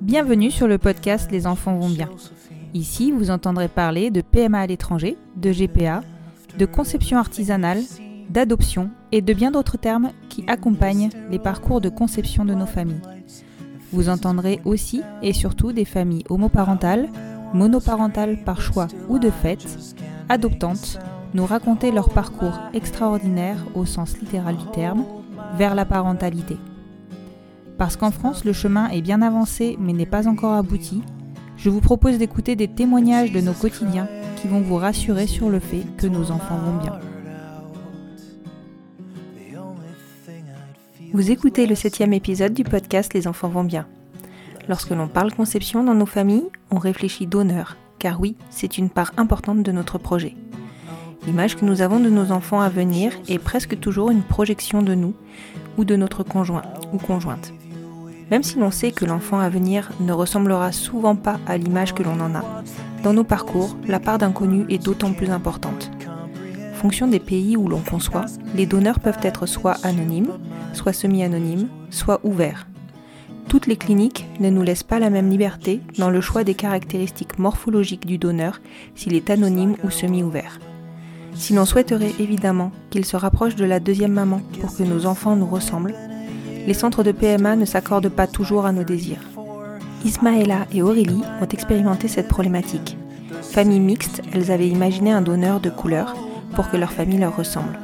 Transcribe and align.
Bienvenue 0.00 0.50
sur 0.52 0.68
le 0.68 0.78
podcast 0.78 1.30
Les 1.32 1.46
enfants 1.48 1.76
vont 1.76 1.88
bien. 1.88 2.08
Ici, 2.72 3.10
vous 3.10 3.30
entendrez 3.30 3.66
parler 3.66 4.12
de 4.12 4.20
PMA 4.20 4.60
à 4.60 4.66
l'étranger, 4.66 5.16
de 5.36 5.50
GPA, 5.50 6.02
de 6.56 6.64
conception 6.64 7.18
artisanale, 7.18 7.80
d'adoption 8.28 8.90
et 9.10 9.20
de 9.20 9.32
bien 9.32 9.50
d'autres 9.50 9.78
termes 9.78 10.12
qui 10.28 10.44
accompagnent 10.46 11.10
les 11.30 11.40
parcours 11.40 11.80
de 11.80 11.88
conception 11.88 12.44
de 12.44 12.54
nos 12.54 12.66
familles. 12.66 13.02
Vous 13.92 14.08
entendrez 14.08 14.60
aussi 14.64 15.02
et 15.22 15.32
surtout 15.32 15.72
des 15.72 15.84
familles 15.84 16.24
homoparentales, 16.28 17.08
monoparentales 17.52 18.44
par 18.44 18.60
choix 18.60 18.86
ou 19.08 19.18
de 19.18 19.30
fait, 19.30 19.66
adoptantes, 20.28 21.00
nous 21.34 21.46
raconter 21.46 21.92
leur 21.92 22.10
parcours 22.10 22.58
extraordinaire 22.74 23.58
au 23.74 23.84
sens 23.84 24.18
littéral 24.18 24.56
du 24.56 24.66
terme 24.66 25.04
vers 25.56 25.74
la 25.74 25.84
parentalité. 25.84 26.56
Parce 27.78 27.96
qu'en 27.96 28.10
France, 28.10 28.44
le 28.44 28.52
chemin 28.52 28.88
est 28.88 29.00
bien 29.00 29.22
avancé 29.22 29.76
mais 29.80 29.92
n'est 29.92 30.06
pas 30.06 30.28
encore 30.28 30.54
abouti, 30.54 31.02
je 31.56 31.68
vous 31.68 31.80
propose 31.80 32.18
d'écouter 32.18 32.56
des 32.56 32.68
témoignages 32.68 33.32
de 33.32 33.40
nos 33.40 33.52
quotidiens 33.52 34.08
qui 34.36 34.48
vont 34.48 34.60
vous 34.60 34.76
rassurer 34.76 35.26
sur 35.26 35.50
le 35.50 35.60
fait 35.60 35.84
que 35.98 36.06
nos 36.06 36.30
enfants 36.30 36.56
vont 36.56 36.78
bien. 36.78 36.98
Vous 41.12 41.30
écoutez 41.30 41.66
le 41.66 41.74
septième 41.74 42.12
épisode 42.12 42.54
du 42.54 42.64
podcast 42.64 43.12
Les 43.14 43.26
enfants 43.26 43.48
vont 43.48 43.64
bien. 43.64 43.86
Lorsque 44.68 44.90
l'on 44.90 45.08
parle 45.08 45.34
conception 45.34 45.82
dans 45.82 45.94
nos 45.94 46.06
familles, 46.06 46.48
on 46.70 46.78
réfléchit 46.78 47.26
d'honneur, 47.26 47.76
car 47.98 48.20
oui, 48.20 48.36
c'est 48.48 48.78
une 48.78 48.88
part 48.88 49.12
importante 49.16 49.62
de 49.62 49.72
notre 49.72 49.98
projet. 49.98 50.36
L'image 51.26 51.56
que 51.56 51.64
nous 51.64 51.82
avons 51.82 52.00
de 52.00 52.08
nos 52.08 52.32
enfants 52.32 52.60
à 52.60 52.68
venir 52.68 53.12
est 53.28 53.38
presque 53.38 53.78
toujours 53.78 54.10
une 54.10 54.22
projection 54.22 54.82
de 54.82 54.94
nous 54.94 55.14
ou 55.76 55.84
de 55.84 55.96
notre 55.96 56.22
conjoint 56.22 56.62
ou 56.92 56.98
conjointe. 56.98 57.52
Même 58.30 58.42
si 58.42 58.58
l'on 58.58 58.70
sait 58.70 58.92
que 58.92 59.04
l'enfant 59.04 59.38
à 59.38 59.48
venir 59.48 59.90
ne 60.00 60.12
ressemblera 60.12 60.72
souvent 60.72 61.16
pas 61.16 61.38
à 61.46 61.56
l'image 61.58 61.94
que 61.94 62.02
l'on 62.02 62.20
en 62.20 62.34
a, 62.34 62.44
dans 63.02 63.12
nos 63.12 63.24
parcours, 63.24 63.76
la 63.86 63.98
part 63.98 64.18
d'inconnu 64.18 64.66
est 64.68 64.82
d'autant 64.82 65.12
plus 65.12 65.30
importante. 65.30 65.90
Fonction 66.74 67.06
des 67.08 67.20
pays 67.20 67.56
où 67.56 67.68
l'on 67.68 67.80
conçoit, 67.80 68.26
les 68.54 68.66
donneurs 68.66 69.00
peuvent 69.00 69.18
être 69.22 69.46
soit 69.46 69.76
anonymes, 69.82 70.38
soit 70.72 70.92
semi-anonymes, 70.92 71.68
soit 71.90 72.20
ouverts. 72.24 72.66
Toutes 73.48 73.66
les 73.66 73.76
cliniques 73.76 74.26
ne 74.38 74.48
nous 74.48 74.62
laissent 74.62 74.84
pas 74.84 74.98
la 74.98 75.10
même 75.10 75.28
liberté 75.28 75.80
dans 75.98 76.08
le 76.08 76.20
choix 76.20 76.44
des 76.44 76.54
caractéristiques 76.54 77.38
morphologiques 77.38 78.06
du 78.06 78.16
donneur 78.16 78.60
s'il 78.94 79.14
est 79.14 79.28
anonyme 79.28 79.76
ou 79.82 79.90
semi-ouvert. 79.90 80.60
Si 81.34 81.54
l'on 81.54 81.64
souhaiterait 81.64 82.12
évidemment 82.18 82.72
qu'il 82.90 83.04
se 83.04 83.16
rapproche 83.16 83.56
de 83.56 83.64
la 83.64 83.80
deuxième 83.80 84.12
maman 84.12 84.40
pour 84.60 84.76
que 84.76 84.82
nos 84.82 85.06
enfants 85.06 85.36
nous 85.36 85.46
ressemblent, 85.46 85.94
les 86.66 86.74
centres 86.74 87.02
de 87.02 87.12
PMA 87.12 87.56
ne 87.56 87.64
s'accordent 87.64 88.08
pas 88.08 88.26
toujours 88.26 88.66
à 88.66 88.72
nos 88.72 88.84
désirs. 88.84 89.22
Ismaëla 90.04 90.66
et 90.72 90.82
Aurélie 90.82 91.22
ont 91.40 91.48
expérimenté 91.48 92.08
cette 92.08 92.28
problématique. 92.28 92.96
Famille 93.42 93.80
mixte, 93.80 94.22
elles 94.32 94.50
avaient 94.50 94.68
imaginé 94.68 95.12
un 95.12 95.22
donneur 95.22 95.60
de 95.60 95.70
couleur 95.70 96.14
pour 96.54 96.70
que 96.70 96.76
leur 96.76 96.92
famille 96.92 97.18
leur 97.18 97.36
ressemble. 97.36 97.78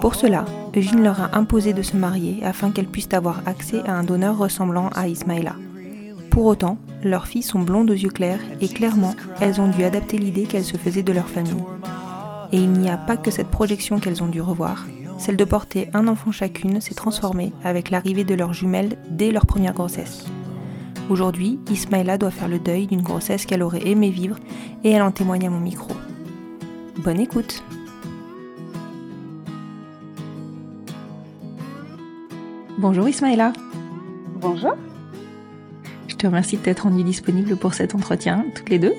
Pour 0.00 0.14
cela, 0.14 0.44
Eugène 0.76 1.02
leur 1.02 1.20
a 1.20 1.36
imposé 1.38 1.72
de 1.72 1.82
se 1.82 1.96
marier 1.96 2.44
afin 2.44 2.70
qu'elles 2.70 2.86
puissent 2.86 3.12
avoir 3.12 3.42
accès 3.46 3.80
à 3.86 3.92
un 3.92 4.04
donneur 4.04 4.36
ressemblant 4.36 4.90
à 4.94 5.08
Ismaëla. 5.08 5.56
Pour 6.30 6.46
autant, 6.46 6.78
leurs 7.02 7.26
filles 7.26 7.42
sont 7.42 7.60
blondes 7.60 7.90
aux 7.90 7.94
yeux 7.94 8.10
clairs 8.10 8.40
et 8.60 8.68
clairement, 8.68 9.14
elles 9.40 9.60
ont 9.60 9.68
dû 9.68 9.84
adapter 9.84 10.18
l'idée 10.18 10.44
qu'elles 10.44 10.64
se 10.64 10.76
faisaient 10.76 11.02
de 11.02 11.12
leur 11.12 11.28
famille. 11.28 11.62
Et 12.54 12.58
il 12.58 12.70
n'y 12.70 12.88
a 12.88 12.96
pas 12.96 13.16
que 13.16 13.32
cette 13.32 13.48
projection 13.48 13.98
qu'elles 13.98 14.22
ont 14.22 14.28
dû 14.28 14.40
revoir. 14.40 14.86
Celle 15.18 15.36
de 15.36 15.44
porter 15.44 15.90
un 15.92 16.06
enfant 16.06 16.30
chacune 16.30 16.80
s'est 16.80 16.94
transformée 16.94 17.52
avec 17.64 17.90
l'arrivée 17.90 18.22
de 18.22 18.36
leurs 18.36 18.52
jumelles 18.52 18.96
dès 19.10 19.32
leur 19.32 19.44
première 19.44 19.74
grossesse. 19.74 20.24
Aujourd'hui, 21.10 21.58
Ismaëla 21.68 22.16
doit 22.16 22.30
faire 22.30 22.46
le 22.46 22.60
deuil 22.60 22.86
d'une 22.86 23.02
grossesse 23.02 23.44
qu'elle 23.44 23.64
aurait 23.64 23.88
aimé 23.88 24.10
vivre 24.10 24.36
et 24.84 24.92
elle 24.92 25.02
en 25.02 25.10
témoigne 25.10 25.48
à 25.48 25.50
mon 25.50 25.58
micro. 25.58 25.92
Bonne 26.98 27.18
écoute 27.18 27.64
Bonjour 32.78 33.08
Ismaëla. 33.08 33.52
Bonjour. 34.36 34.76
Je 36.06 36.14
te 36.14 36.28
remercie 36.28 36.58
de 36.58 36.62
t'être 36.62 36.84
rendue 36.84 37.02
disponible 37.02 37.56
pour 37.56 37.74
cet 37.74 37.96
entretien, 37.96 38.44
toutes 38.54 38.70
les 38.70 38.78
deux. 38.78 38.94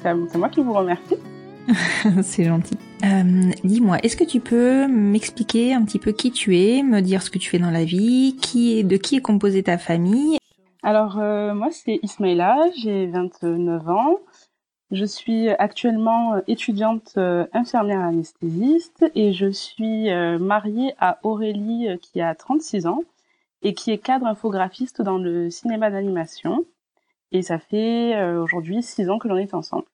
C'est 0.00 0.38
moi 0.38 0.48
qui 0.50 0.62
vous 0.62 0.72
remercie. 0.72 1.16
c'est 2.22 2.44
gentil. 2.44 2.76
Euh, 3.04 3.50
Dis-moi, 3.64 3.98
est-ce 4.02 4.16
que 4.16 4.24
tu 4.24 4.40
peux 4.40 4.86
m'expliquer 4.86 5.74
un 5.74 5.84
petit 5.84 5.98
peu 5.98 6.12
qui 6.12 6.30
tu 6.30 6.58
es, 6.58 6.82
me 6.82 7.00
dire 7.00 7.22
ce 7.22 7.30
que 7.30 7.38
tu 7.38 7.50
fais 7.50 7.58
dans 7.58 7.70
la 7.70 7.84
vie, 7.84 8.36
qui 8.40 8.78
est, 8.78 8.82
de 8.82 8.96
qui 8.96 9.16
est 9.16 9.20
composée 9.20 9.62
ta 9.62 9.78
famille? 9.78 10.38
Alors, 10.82 11.18
euh, 11.18 11.54
moi, 11.54 11.68
c'est 11.72 11.98
Ismaïla, 12.02 12.70
j'ai 12.76 13.06
29 13.06 13.88
ans. 13.88 14.18
Je 14.92 15.04
suis 15.04 15.48
actuellement 15.48 16.40
étudiante 16.46 17.14
euh, 17.16 17.46
infirmière 17.52 18.00
anesthésiste 18.00 19.04
et 19.16 19.32
je 19.32 19.50
suis 19.50 20.08
mariée 20.38 20.94
à 21.00 21.18
Aurélie 21.24 21.88
qui 22.00 22.20
a 22.20 22.34
36 22.34 22.86
ans 22.86 23.02
et 23.62 23.74
qui 23.74 23.90
est 23.90 23.98
cadre 23.98 24.26
infographiste 24.26 25.02
dans 25.02 25.18
le 25.18 25.50
cinéma 25.50 25.90
d'animation. 25.90 26.64
Et 27.32 27.42
ça 27.42 27.58
fait 27.58 28.30
aujourd'hui 28.36 28.80
6 28.80 29.10
ans 29.10 29.18
que 29.18 29.26
l'on 29.26 29.36
est 29.36 29.54
ensemble. 29.54 29.86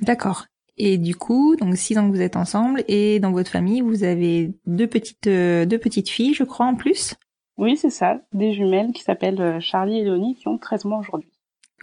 D'accord. 0.00 0.46
Et 0.82 0.96
du 0.96 1.14
coup, 1.14 1.56
donc 1.56 1.76
six 1.76 1.98
ans 1.98 2.10
que 2.10 2.16
vous 2.16 2.22
êtes 2.22 2.36
ensemble 2.36 2.82
et 2.88 3.20
dans 3.20 3.32
votre 3.32 3.50
famille, 3.50 3.82
vous 3.82 4.02
avez 4.02 4.54
deux 4.66 4.86
petites 4.86 5.28
deux 5.28 5.78
petites 5.78 6.08
filles, 6.08 6.32
je 6.32 6.42
crois 6.42 6.64
en 6.64 6.74
plus. 6.74 7.14
Oui, 7.58 7.76
c'est 7.76 7.90
ça, 7.90 8.22
des 8.32 8.54
jumelles 8.54 8.92
qui 8.92 9.02
s'appellent 9.02 9.60
Charlie 9.60 9.98
et 9.98 10.04
Léonie 10.04 10.36
qui 10.36 10.48
ont 10.48 10.56
13 10.56 10.86
mois 10.86 10.98
aujourd'hui. 10.98 11.28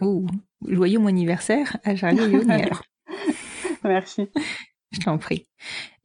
Oh, 0.02 0.26
joyeux 0.68 0.98
mon 0.98 1.10
anniversaire 1.10 1.78
à 1.84 1.96
Charlie 1.96 2.24
et 2.24 2.28
Léonie 2.28 2.52
alors. 2.52 2.82
Merci. 3.84 4.30
Je 4.92 5.00
t'en 5.02 5.20
prie. 5.20 5.46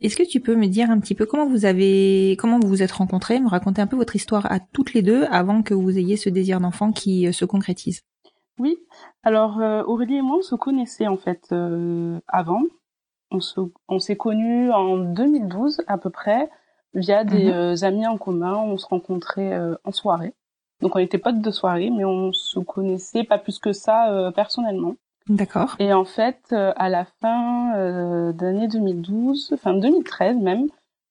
Est-ce 0.03 0.17
que 0.17 0.29
tu 0.29 0.41
peux 0.41 0.57
me 0.57 0.67
dire 0.67 0.91
un 0.91 0.99
petit 0.99 1.15
peu 1.15 1.25
comment 1.25 1.47
vous 1.47 1.65
avez 1.65 2.37
comment 2.39 2.59
vous 2.59 2.69
vous 2.69 2.83
êtes 2.83 2.93
rencontrés, 2.93 3.41
me 3.41 3.49
raconter 3.49 3.81
un 3.81 3.87
peu 3.87 3.97
votre 3.97 4.17
histoire 4.17 4.51
à 4.51 4.61
toutes 4.61 4.93
les 4.93 5.03
deux 5.03 5.25
avant 5.31 5.63
que 5.63 5.73
vous 5.73 5.97
ayez 5.97 6.19
ce 6.19 6.29
désir 6.29 6.61
d'enfant 6.61 6.93
qui 6.93 7.27
euh, 7.27 7.33
se 7.33 7.45
concrétise? 7.45 8.03
Oui. 8.59 8.77
Alors 9.23 9.61
euh, 9.61 9.83
Aurélie 9.85 10.17
et 10.17 10.23
moi 10.23 10.39
on 10.39 10.43
se 10.43 10.57
connaissait 10.57 11.07
en 11.07 11.17
fait 11.17 11.49
euh, 11.53 12.21
avant 12.27 12.63
on 13.89 13.99
s'est 13.99 14.17
connus 14.17 14.71
en 14.73 14.97
2012 14.99 15.83
à 15.87 15.99
peu 15.99 16.11
près 16.11 16.51
via 16.95 17.25
des 17.25 17.47
Mhm. 17.47 17.53
euh, 17.53 17.75
amis 17.83 18.07
en 18.07 18.19
commun. 18.19 18.55
On 18.57 18.77
se 18.77 18.87
rencontrait 18.87 19.53
euh, 19.55 19.75
en 19.85 19.93
soirée. 19.93 20.35
Donc 20.81 20.97
on 20.97 20.99
était 20.99 21.19
potes 21.19 21.41
de 21.41 21.51
soirée, 21.51 21.91
mais 21.91 22.05
on 22.05 22.33
se 22.33 22.59
connaissait 22.61 23.25
pas 23.25 23.39
plus 23.39 23.59
que 23.59 23.73
ça 23.73 24.13
euh, 24.13 24.31
personnellement. 24.33 24.95
D'accord. 25.29 25.77
Et 25.79 25.93
en 25.93 26.05
fait, 26.05 26.53
à 26.53 26.89
la 26.89 27.05
fin 27.21 28.33
d'année 28.33 28.67
2012, 28.67 29.53
enfin 29.55 29.75
2013 29.75 30.37
même, 30.39 30.67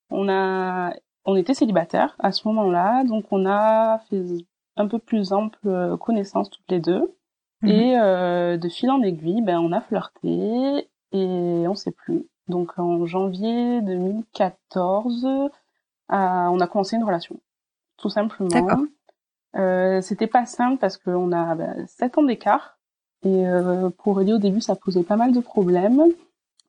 on 0.09 0.27
a, 0.27 0.93
on 1.23 1.37
était 1.37 1.53
célibataires 1.53 2.15
à 2.19 2.33
ce 2.33 2.45
moment-là, 2.49 3.05
donc 3.05 3.23
on 3.31 3.46
a 3.46 3.99
fait 4.09 4.22
un 4.75 4.87
peu 4.87 4.99
plus 4.99 5.31
ample 5.31 5.96
connaissance 6.01 6.49
toutes 6.49 6.69
les 6.69 6.81
deux. 6.81 7.16
Mhm. 7.61 7.69
Et 7.69 7.97
euh, 7.97 8.57
de 8.57 8.67
fil 8.67 8.91
en 8.91 9.01
aiguille, 9.01 9.41
ben 9.41 9.59
on 9.59 9.72
a 9.72 9.79
flirté 9.79 10.90
et 11.11 11.66
on 11.67 11.75
sait 11.75 11.91
plus. 11.91 12.25
Donc 12.47 12.78
en 12.78 13.05
janvier 13.05 13.81
2014, 13.81 15.25
euh, 15.25 15.47
on 16.09 16.59
a 16.59 16.67
commencé 16.67 16.96
une 16.96 17.03
relation, 17.03 17.40
tout 17.97 18.09
simplement. 18.09 18.49
D'accord. 18.49 18.84
Euh, 19.58 20.02
C'était 20.02 20.28
pas 20.28 20.46
simple 20.46 20.78
parce 20.79 20.97
qu'on 20.97 21.31
a 21.31 21.55
ben, 21.55 21.85
7 21.87 22.17
ans 22.17 22.23
d'écart 22.23 22.78
et 23.23 23.47
euh, 23.47 23.90
pour 23.90 24.13
Aurélie 24.13 24.34
au 24.34 24.37
début 24.37 24.61
ça 24.61 24.75
posait 24.75 25.03
pas 25.03 25.17
mal 25.17 25.34
de 25.34 25.40
problèmes. 25.40 26.03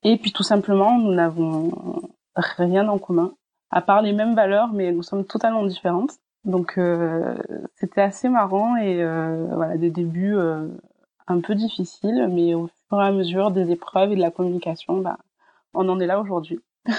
Et 0.03 0.17
puis 0.19 0.33
tout 0.33 0.43
simplement 0.43 0.99
nous 0.99 1.15
n'avons 1.15 1.71
rien 2.35 2.89
en 2.89 2.99
commun, 2.99 3.35
à 3.71 3.83
part 3.83 4.03
les 4.03 4.13
mêmes 4.13 4.35
valeurs, 4.35 4.73
mais 4.73 4.93
nous 4.93 5.03
sommes 5.03 5.25
totalement 5.25 5.65
différentes. 5.65 6.19
Donc 6.45 6.77
euh, 6.77 7.37
c'était 7.77 8.01
assez 8.01 8.29
marrant 8.29 8.77
et 8.77 9.03
euh, 9.03 9.47
voilà 9.53 9.77
des 9.77 9.91
débuts 9.91 10.37
euh, 10.37 10.69
un 11.27 11.41
peu 11.41 11.55
difficiles, 11.55 12.29
mais 12.31 12.55
au 12.55 12.69
fur 12.89 13.01
et 13.01 13.07
à 13.07 13.13
mesure 13.13 13.51
des 13.51 13.71
épreuves 13.71 14.13
et 14.13 14.17
de 14.17 14.21
la 14.21 14.31
communication, 14.31 15.01
bah, 15.01 15.19
on 15.75 15.89
en 15.89 16.01
est 16.01 16.07
là 16.07 16.21
aujourd'hui. 16.21 16.61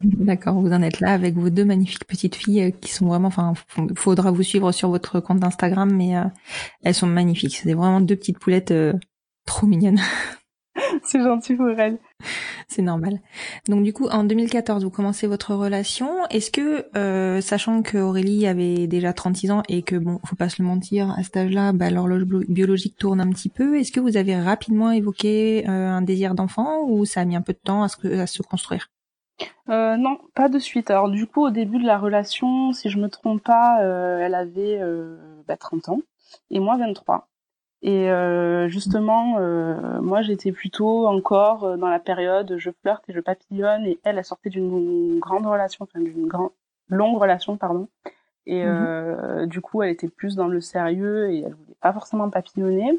D'accord, 0.00 0.60
vous 0.60 0.72
en 0.72 0.82
êtes 0.82 1.00
là 1.00 1.12
avec 1.12 1.34
vos 1.34 1.48
deux 1.48 1.64
magnifiques 1.64 2.04
petites 2.04 2.34
filles 2.34 2.62
euh, 2.64 2.70
qui 2.70 2.92
sont 2.92 3.06
vraiment, 3.06 3.28
enfin, 3.28 3.54
faudra 3.96 4.30
vous 4.32 4.42
suivre 4.42 4.70
sur 4.72 4.90
votre 4.90 5.20
compte 5.20 5.40
d'Instagram, 5.40 5.90
mais 5.90 6.16
euh, 6.16 6.24
elles 6.82 6.94
sont 6.94 7.06
magnifiques. 7.06 7.56
C'est 7.56 7.72
vraiment 7.72 8.00
deux 8.00 8.16
petites 8.16 8.38
poulettes 8.38 8.72
euh, 8.72 8.92
trop 9.46 9.66
mignonnes. 9.66 10.00
C'est 11.04 11.22
gentil 11.22 11.54
pour 11.54 11.70
elle. 11.70 11.98
C'est 12.68 12.82
normal. 12.82 13.20
Donc 13.68 13.82
du 13.82 13.92
coup, 13.92 14.06
en 14.08 14.24
2014, 14.24 14.84
vous 14.84 14.90
commencez 14.90 15.26
votre 15.26 15.54
relation. 15.54 16.26
Est-ce 16.30 16.50
que, 16.50 16.86
euh, 16.96 17.40
sachant 17.40 17.82
que 17.82 17.98
Aurélie 17.98 18.46
avait 18.46 18.86
déjà 18.86 19.12
36 19.12 19.50
ans 19.50 19.62
et 19.68 19.82
que 19.82 19.96
bon, 19.96 20.20
faut 20.24 20.36
pas 20.36 20.48
se 20.48 20.62
le 20.62 20.68
mentir, 20.68 21.10
à 21.18 21.22
cet 21.22 21.36
âge-là, 21.36 21.72
bah, 21.72 21.90
l'horloge 21.90 22.24
biologique 22.24 22.96
tourne 22.96 23.20
un 23.20 23.30
petit 23.30 23.48
peu. 23.48 23.78
Est-ce 23.78 23.92
que 23.92 24.00
vous 24.00 24.16
avez 24.16 24.36
rapidement 24.36 24.90
évoqué 24.90 25.64
euh, 25.68 25.88
un 25.88 26.02
désir 26.02 26.34
d'enfant 26.34 26.82
ou 26.86 27.04
ça 27.04 27.20
a 27.20 27.24
mis 27.24 27.36
un 27.36 27.42
peu 27.42 27.52
de 27.52 27.58
temps 27.62 27.82
à 27.82 27.88
se, 27.88 28.20
à 28.20 28.26
se 28.26 28.42
construire? 28.42 28.90
Euh, 29.68 29.96
non, 29.96 30.18
pas 30.34 30.48
de 30.48 30.58
suite. 30.58 30.90
Alors 30.90 31.08
du 31.08 31.26
coup, 31.26 31.44
au 31.44 31.50
début 31.50 31.78
de 31.78 31.86
la 31.86 31.98
relation, 31.98 32.72
si 32.72 32.90
je 32.90 32.98
me 32.98 33.08
trompe 33.08 33.42
pas, 33.42 33.82
euh, 33.82 34.18
elle 34.20 34.34
avait 34.34 34.78
euh, 34.80 35.16
bah, 35.46 35.56
30 35.56 35.88
ans 35.88 36.00
et 36.50 36.60
moi 36.60 36.76
23. 36.76 37.28
Et 37.84 38.10
euh, 38.10 38.66
justement, 38.70 39.36
euh, 39.38 40.00
moi 40.00 40.22
j'étais 40.22 40.52
plutôt 40.52 41.06
encore 41.06 41.64
euh, 41.64 41.76
dans 41.76 41.90
la 41.90 41.98
période 41.98 42.56
je 42.56 42.70
flirte 42.80 43.04
et 43.10 43.12
je 43.12 43.20
papillonne 43.20 43.84
et 43.84 44.00
elle, 44.04 44.18
a 44.18 44.22
sortait 44.22 44.48
d'une 44.48 45.18
grande 45.18 45.46
relation, 45.46 45.84
enfin 45.84 46.02
d'une 46.02 46.26
grande 46.26 46.48
longue 46.88 47.18
relation, 47.18 47.58
pardon. 47.58 47.86
Et 48.46 48.64
mmh 48.64 49.46
du 49.46 49.60
coup, 49.60 49.82
elle 49.82 49.90
était 49.90 50.08
plus 50.08 50.36
dans 50.36 50.48
le 50.48 50.60
sérieux 50.60 51.30
et 51.30 51.40
elle 51.40 51.54
voulait 51.54 51.76
pas 51.80 51.92
forcément 51.92 52.28
papillonner. 52.30 52.98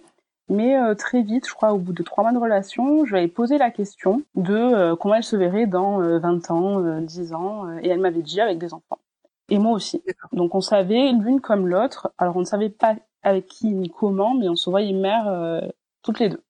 Mais 0.49 0.75
très 0.95 1.21
vite, 1.21 1.47
je 1.47 1.53
crois, 1.53 1.73
au 1.73 1.77
bout 1.77 1.93
de 1.93 2.03
trois 2.03 2.23
mois 2.23 2.33
de 2.33 2.39
relation, 2.39 3.05
je 3.05 3.11
lui 3.11 3.19
avais 3.19 3.27
posé 3.27 3.57
la 3.59 3.69
question 3.69 4.23
de 4.35 4.95
comment 4.95 5.15
elle 5.15 5.23
se 5.23 5.35
verrait 5.35 5.67
dans 5.67 5.99
20 5.99 6.51
ans, 6.51 6.99
10 6.99 7.33
ans, 7.33 7.77
et 7.79 7.89
elle 7.89 7.99
m'avait 7.99 8.23
dit 8.23 8.41
avec 8.41 8.57
des 8.57 8.73
enfants. 8.73 8.97
Et 9.49 9.59
moi 9.59 9.73
aussi. 9.73 10.03
Donc 10.31 10.55
on 10.55 10.61
savait 10.61 11.11
l'une 11.11 11.41
comme 11.41 11.67
l'autre. 11.67 12.11
Alors 12.17 12.35
on 12.37 12.39
ne 12.39 12.45
savait 12.45 12.69
pas 12.69 12.95
avec 13.25 13.47
qui 13.47 13.67
ni 13.67 13.89
comment, 13.89 14.33
mais 14.35 14.47
on 14.47 14.55
se 14.55 14.69
voyait 14.69 14.93
mère 14.93 15.61
toutes 16.01 16.19
les 16.19 16.29
deux. 16.29 16.41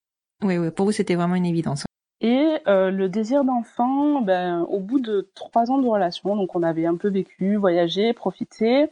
Oui, 0.44 0.58
oui, 0.58 0.70
pour 0.70 0.86
vous 0.86 0.92
c'était 0.92 1.16
vraiment 1.16 1.36
une 1.36 1.46
évidence. 1.46 1.86
Et 2.22 2.58
euh, 2.68 2.92
le 2.92 3.10
désir 3.10 3.44
d'enfant, 3.44 4.22
ben, 4.22 4.62
au 4.70 4.80
bout 4.80 5.00
de 5.00 5.30
trois 5.36 5.70
ans 5.70 5.78
de 5.78 5.88
relation, 5.88 6.36
donc 6.36 6.56
on 6.56 6.64
avait 6.64 6.86
un 6.86 6.96
peu 6.96 7.10
vécu, 7.10 7.56
voyagé, 7.56 8.14
profité, 8.14 8.90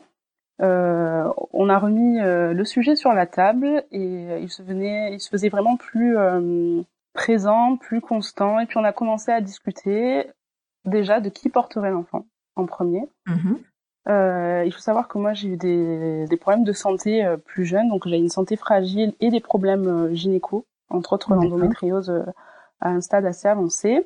euh, 0.61 1.27
on 1.51 1.69
a 1.69 1.79
remis 1.79 2.19
euh, 2.19 2.53
le 2.53 2.65
sujet 2.65 2.95
sur 2.95 3.11
la 3.13 3.25
table 3.25 3.85
et 3.91 4.39
il 4.41 4.49
se 4.49 4.61
venait, 4.61 5.13
il 5.13 5.19
se 5.19 5.29
faisait 5.29 5.49
vraiment 5.49 5.77
plus 5.77 6.15
présent, 7.13 7.77
plus 7.77 8.01
constant. 8.01 8.59
Et 8.59 8.65
puis 8.65 8.77
on 8.77 8.83
a 8.83 8.93
commencé 8.93 9.31
à 9.31 9.41
discuter 9.41 10.27
déjà 10.85 11.21
de 11.21 11.29
qui 11.29 11.49
porterait 11.49 11.91
l'enfant 11.91 12.25
en 12.55 12.65
premier. 12.65 13.07
Mm-hmm. 13.27 13.57
Euh, 14.09 14.63
il 14.65 14.71
faut 14.73 14.81
savoir 14.81 15.07
que 15.07 15.17
moi 15.17 15.33
j'ai 15.33 15.47
eu 15.47 15.57
des, 15.57 16.25
des, 16.27 16.37
problèmes 16.37 16.65
de 16.65 16.73
santé 16.73 17.23
euh, 17.23 17.37
plus 17.37 17.65
jeune, 17.65 17.87
donc 17.87 18.05
j'ai 18.05 18.17
une 18.17 18.29
santé 18.29 18.57
fragile 18.57 19.13
et 19.21 19.29
des 19.29 19.39
problèmes 19.39 19.87
euh, 19.87 20.13
gynéco, 20.13 20.65
entre 20.89 21.13
autres 21.13 21.33
l'endométriose 21.33 22.09
euh, 22.09 22.25
à 22.81 22.89
un 22.89 22.99
stade 22.99 23.25
assez 23.25 23.47
avancé. 23.47 24.05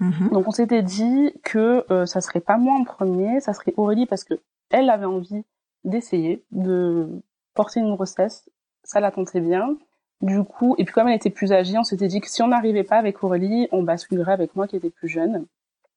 Mhm. 0.00 0.28
Donc 0.32 0.46
on 0.46 0.50
s'était 0.50 0.82
dit 0.82 1.32
que 1.42 1.84
ça 2.06 2.20
serait 2.20 2.40
pas 2.40 2.56
moi 2.56 2.74
en 2.74 2.84
premier, 2.84 3.40
ça 3.40 3.52
serait 3.52 3.74
Aurélie 3.76 4.06
parce 4.06 4.22
que 4.22 4.34
elle 4.70 4.90
avait 4.90 5.06
envie 5.06 5.44
d'essayer 5.82 6.44
de 6.52 7.08
porter 7.54 7.80
une 7.80 7.94
grossesse, 7.94 8.48
ça 8.84 9.00
la 9.00 9.10
tentait 9.10 9.40
bien. 9.40 9.76
Du 10.20 10.44
coup, 10.44 10.74
et 10.78 10.84
puis 10.84 10.92
comme 10.92 11.08
elle 11.08 11.16
était 11.16 11.30
plus 11.30 11.52
âgée, 11.52 11.78
on 11.78 11.84
s'était 11.84 12.08
dit 12.08 12.20
que 12.20 12.28
si 12.28 12.42
on 12.42 12.48
n'arrivait 12.48 12.84
pas 12.84 12.96
avec 12.96 13.22
Aurélie, 13.24 13.68
on 13.72 13.82
basculerait 13.82 14.32
avec 14.32 14.54
moi 14.56 14.66
qui 14.66 14.76
était 14.76 14.90
plus 14.90 15.08
jeune. 15.08 15.46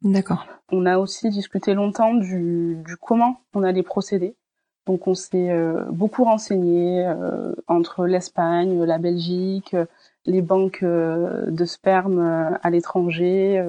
D'accord. 0.03 0.47
On 0.71 0.85
a 0.85 0.97
aussi 0.97 1.29
discuté 1.29 1.73
longtemps 1.73 2.13
du, 2.13 2.77
du 2.85 2.97
comment 2.97 3.41
on 3.53 3.63
allait 3.63 3.83
procéder. 3.83 4.35
Donc 4.87 5.07
on 5.07 5.13
s'est 5.13 5.51
euh, 5.51 5.83
beaucoup 5.91 6.23
renseigné 6.23 7.05
euh, 7.05 7.53
entre 7.67 8.07
l'Espagne, 8.07 8.83
la 8.83 8.97
Belgique, 8.97 9.75
les 10.25 10.41
banques 10.41 10.83
euh, 10.83 11.51
de 11.51 11.65
sperme 11.65 12.19
à 12.61 12.69
l'étranger, 12.69 13.63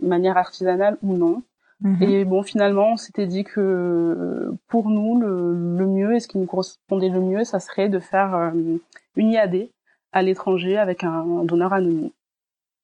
manière 0.00 0.38
artisanale 0.38 0.96
ou 1.02 1.16
non. 1.16 1.42
Mhm. 1.80 2.02
Et 2.02 2.24
bon, 2.24 2.42
finalement, 2.42 2.92
on 2.92 2.96
s'était 2.96 3.26
dit 3.26 3.44
que 3.44 4.54
pour 4.68 4.88
nous, 4.88 5.20
le, 5.20 5.76
le, 5.76 5.86
mieux 5.86 6.14
et 6.14 6.20
ce 6.20 6.28
qui 6.28 6.38
nous 6.38 6.46
correspondait 6.46 7.10
le 7.10 7.20
mieux, 7.20 7.44
ça 7.44 7.60
serait 7.60 7.88
de 7.90 7.98
faire 7.98 8.52
une 9.16 9.32
IAD 9.32 9.68
à 10.12 10.22
l'étranger 10.22 10.78
avec 10.78 11.04
un 11.04 11.44
donneur 11.44 11.72
anonyme. 11.72 12.10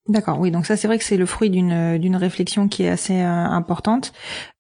D'accord, 0.09 0.41
oui, 0.41 0.51
donc 0.51 0.67
ça 0.67 0.77
c'est 0.77 0.89
vrai 0.89 0.99
que 0.99 1.05
c'est 1.05 1.17
le 1.17 1.27
fruit 1.27 1.51
d'une 1.51 1.99
d'une 1.99 2.17
réflexion 2.17 2.69
qui 2.69 2.85
est 2.85 2.89
assez 2.89 3.21
euh, 3.21 3.27
importante. 3.27 4.13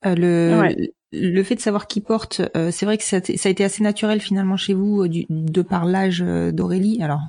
Euh, 0.07 0.15
le 0.15 0.93
le 1.13 1.43
fait 1.43 1.57
de 1.57 1.61
savoir 1.61 1.89
qui 1.89 2.01
porte, 2.01 2.41
euh, 2.57 2.71
c'est 2.71 2.87
vrai 2.87 2.97
que 2.97 3.03
ça, 3.03 3.21
ça, 3.21 3.49
a 3.49 3.51
été 3.51 3.65
assez 3.65 3.83
naturel 3.83 4.21
finalement 4.21 4.57
chez 4.57 4.75
vous 4.75 5.09
du, 5.09 5.27
de 5.29 5.63
par 5.63 5.85
l'âge 5.85 6.21
d'Aurélie. 6.21 7.03
Alors 7.03 7.21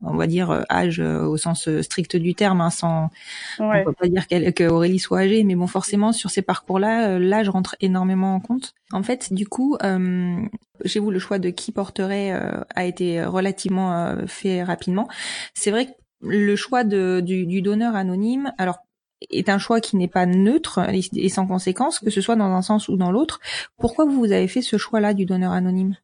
on 0.00 0.16
va 0.16 0.26
dire 0.26 0.64
âge 0.70 1.00
au 1.00 1.36
sens 1.36 1.68
strict 1.82 2.16
du 2.16 2.34
terme, 2.34 2.62
hein, 2.62 2.70
sans 2.70 3.10
on 3.58 3.84
peut 3.84 3.92
pas 3.92 4.08
dire 4.08 4.26
qu'Aurélie 4.54 4.98
soit 4.98 5.20
âgée, 5.20 5.44
mais 5.44 5.54
bon 5.54 5.66
forcément 5.66 6.12
sur 6.12 6.30
ces 6.30 6.42
parcours-là, 6.42 7.18
l'âge 7.18 7.48
rentre 7.48 7.76
énormément 7.80 8.34
en 8.34 8.40
compte. 8.40 8.74
En 8.92 9.02
fait, 9.02 9.32
du 9.32 9.46
coup, 9.46 9.76
chez 10.84 10.98
vous 10.98 11.10
le 11.10 11.18
choix 11.18 11.38
de 11.38 11.50
qui 11.50 11.72
porterait 11.72 12.32
a 12.74 12.84
été 12.84 13.22
relativement 13.24 14.16
fait 14.26 14.62
rapidement. 14.62 15.08
C'est 15.54 15.70
vrai 15.70 15.86
que 15.86 15.92
le 16.20 16.56
choix 16.56 16.84
de, 16.84 17.20
du, 17.20 17.46
du, 17.46 17.62
donneur 17.62 17.94
anonyme, 17.94 18.52
alors 18.58 18.78
est 19.30 19.48
un 19.48 19.58
choix 19.58 19.80
qui 19.80 19.96
n'est 19.96 20.08
pas 20.08 20.26
neutre 20.26 20.80
et 20.90 21.28
sans 21.28 21.46
conséquence, 21.46 22.00
que 22.00 22.10
ce 22.10 22.20
soit 22.20 22.36
dans 22.36 22.52
un 22.52 22.62
sens 22.62 22.88
ou 22.88 22.96
dans 22.96 23.10
l'autre. 23.10 23.40
Pourquoi 23.78 24.04
vous 24.04 24.24
avez 24.32 24.48
fait 24.48 24.62
ce 24.62 24.76
choix-là 24.76 25.14
du 25.14 25.24
donneur 25.24 25.52
anonyme? 25.52 25.96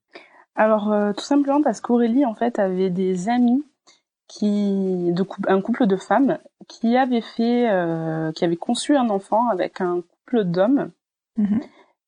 Alors 0.55 0.93
euh, 0.93 1.12
tout 1.12 1.25
simplement 1.25 1.62
parce 1.62 1.81
qu'Aurélie 1.81 2.26
en 2.26 2.35
fait 2.35 2.59
avait 2.59 2.91
des 2.91 3.29
amis 3.29 3.64
qui 4.29 5.12
de 5.12 5.25
un 5.47 5.61
couple 5.61 5.87
de 5.87 5.97
femmes 5.97 6.38
qui 6.69 6.97
avaient 6.97 7.23
fait 7.23 7.70
euh, 7.70 8.32
qui 8.32 8.44
avaient 8.44 8.56
conçu 8.56 8.97
un 8.97 9.11
enfant 9.11 9.49
avec 9.49 9.81
un 9.81 10.03
couple 10.03 10.44
d'hommes. 10.44 10.91
Mhm. 11.37 11.61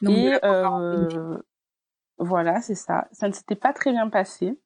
Et 0.09 0.33
euh, 0.45 1.39
voilà, 2.19 2.61
c'est 2.61 2.75
ça. 2.75 3.09
Ça 3.13 3.29
ne 3.29 3.33
s'était 3.33 3.55
pas 3.55 3.73
très 3.73 3.93
bien 3.93 4.09
passé. 4.09 4.59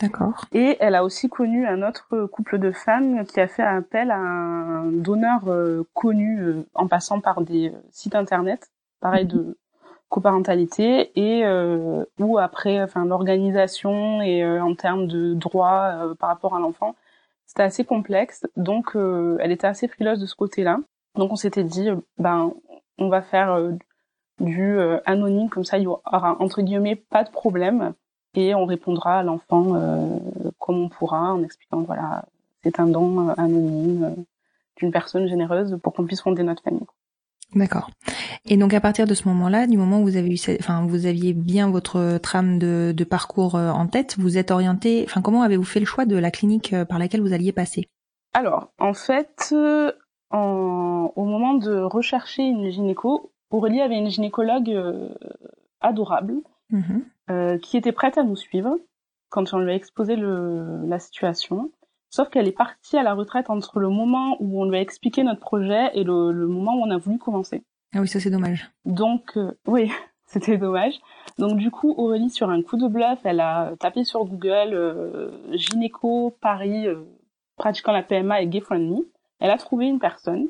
D'accord. 0.00 0.46
Et 0.52 0.76
elle 0.80 0.96
a 0.96 1.04
aussi 1.04 1.28
connu 1.28 1.66
un 1.66 1.86
autre 1.86 2.26
couple 2.26 2.58
de 2.58 2.72
femmes 2.72 3.24
qui 3.26 3.40
a 3.40 3.46
fait 3.46 3.62
appel 3.62 4.10
à 4.10 4.18
un 4.18 4.86
donneur 4.86 5.42
euh, 5.46 5.84
connu 5.94 6.40
euh, 6.40 6.66
en 6.74 6.88
passant 6.88 7.20
par 7.20 7.42
des 7.42 7.68
euh, 7.68 7.78
sites 7.90 8.16
internet, 8.16 8.72
pareil 9.00 9.24
de 9.24 9.56
coparentalité 10.08 11.12
et 11.14 11.44
euh, 11.44 12.04
où 12.18 12.38
après, 12.38 12.82
enfin 12.82 13.04
l'organisation 13.04 14.20
et 14.20 14.44
en 14.60 14.74
termes 14.74 15.06
de 15.06 15.34
droits 15.34 16.14
par 16.18 16.28
rapport 16.28 16.54
à 16.54 16.60
l'enfant, 16.60 16.94
c'était 17.46 17.62
assez 17.62 17.84
complexe. 17.84 18.46
Donc 18.56 18.94
elle 18.94 19.50
était 19.50 19.66
assez 19.66 19.88
frileuse 19.88 20.20
de 20.20 20.26
ce 20.26 20.36
côté-là. 20.36 20.78
Donc 21.16 21.32
on 21.32 21.36
s'était 21.36 21.64
dit, 21.64 21.88
ben 22.18 22.52
on 22.98 23.08
va 23.08 23.22
faire 23.22 23.58
du 24.38 24.78
anonyme 25.04 25.48
comme 25.48 25.64
ça, 25.64 25.78
il 25.78 25.84
y 25.84 25.86
aura 25.88 26.36
entre 26.38 26.62
guillemets 26.62 26.94
pas 26.94 27.24
de 27.24 27.30
problème 27.30 27.94
et 28.34 28.54
on 28.54 28.66
répondra 28.66 29.20
à 29.20 29.22
l'enfant 29.22 29.74
euh, 29.74 30.18
comme 30.58 30.78
on 30.78 30.88
pourra 30.88 31.34
en 31.34 31.42
expliquant 31.42 31.82
voilà 31.82 32.24
c'est 32.62 32.80
un 32.80 32.86
don 32.86 33.28
euh, 33.28 33.34
anonyme 33.36 34.04
euh, 34.04 34.22
d'une 34.76 34.90
personne 34.90 35.28
généreuse 35.28 35.78
pour 35.82 35.92
qu'on 35.92 36.04
puisse 36.04 36.22
fonder 36.22 36.42
notre 36.42 36.62
famille. 36.62 36.86
D'accord. 37.54 37.90
Et 38.46 38.56
donc 38.56 38.74
à 38.74 38.80
partir 38.80 39.06
de 39.06 39.14
ce 39.14 39.28
moment-là, 39.28 39.68
du 39.68 39.76
moment 39.76 40.00
où 40.00 40.02
vous 40.02 40.16
avez 40.16 40.28
eu, 40.28 40.38
enfin 40.58 40.84
vous 40.84 41.06
aviez 41.06 41.32
bien 41.32 41.70
votre 41.70 42.18
trame 42.18 42.58
de, 42.58 42.92
de 42.96 43.04
parcours 43.04 43.54
en 43.54 43.86
tête, 43.86 44.16
vous 44.18 44.36
êtes 44.36 44.50
orienté. 44.50 45.04
Enfin 45.06 45.22
comment 45.22 45.42
avez-vous 45.42 45.62
fait 45.62 45.78
le 45.78 45.86
choix 45.86 46.04
de 46.04 46.16
la 46.16 46.32
clinique 46.32 46.74
par 46.88 46.98
laquelle 46.98 47.20
vous 47.20 47.32
alliez 47.32 47.52
passer? 47.52 47.88
Alors 48.32 48.72
en 48.80 48.92
fait, 48.92 49.54
en, 50.30 51.12
au 51.14 51.24
moment 51.24 51.54
de 51.54 51.78
rechercher 51.78 52.42
une 52.42 52.68
gynéco, 52.70 53.30
Aurélie 53.50 53.80
avait 53.80 53.98
une 53.98 54.10
gynécologue 54.10 54.76
adorable 55.80 56.34
mm-hmm. 56.72 57.02
Euh, 57.30 57.56
qui 57.58 57.78
était 57.78 57.92
prête 57.92 58.18
à 58.18 58.22
nous 58.22 58.36
suivre 58.36 58.76
quand 59.30 59.54
on 59.54 59.58
lui 59.58 59.72
a 59.72 59.74
exposé 59.74 60.14
le, 60.14 60.84
la 60.86 60.98
situation. 60.98 61.70
Sauf 62.10 62.28
qu'elle 62.28 62.46
est 62.46 62.52
partie 62.52 62.98
à 62.98 63.02
la 63.02 63.14
retraite 63.14 63.48
entre 63.48 63.80
le 63.80 63.88
moment 63.88 64.36
où 64.40 64.60
on 64.62 64.68
lui 64.68 64.76
a 64.76 64.80
expliqué 64.80 65.22
notre 65.22 65.40
projet 65.40 65.90
et 65.94 66.04
le, 66.04 66.32
le 66.32 66.46
moment 66.46 66.74
où 66.74 66.82
on 66.84 66.90
a 66.90 66.98
voulu 66.98 67.18
commencer. 67.18 67.64
Ah 67.94 68.00
oui, 68.00 68.08
ça 68.08 68.20
c'est 68.20 68.28
dommage. 68.30 68.70
Donc, 68.84 69.38
euh, 69.38 69.52
oui, 69.66 69.90
c'était 70.26 70.58
dommage. 70.58 71.00
Donc 71.38 71.56
du 71.56 71.70
coup, 71.70 71.94
Aurélie, 71.96 72.28
sur 72.28 72.50
un 72.50 72.60
coup 72.60 72.76
de 72.76 72.88
bluff, 72.88 73.18
elle 73.24 73.40
a 73.40 73.72
tapé 73.80 74.04
sur 74.04 74.24
Google 74.26 74.74
euh, 74.74 75.30
gynéco 75.56 76.36
Paris 76.42 76.86
euh, 76.86 77.04
pratiquant 77.56 77.92
la 77.92 78.02
PMA 78.02 78.42
et 78.42 78.46
gay 78.48 78.60
friendly. 78.60 79.02
Elle 79.40 79.50
a 79.50 79.56
trouvé 79.56 79.86
une 79.86 79.98
personne 79.98 80.48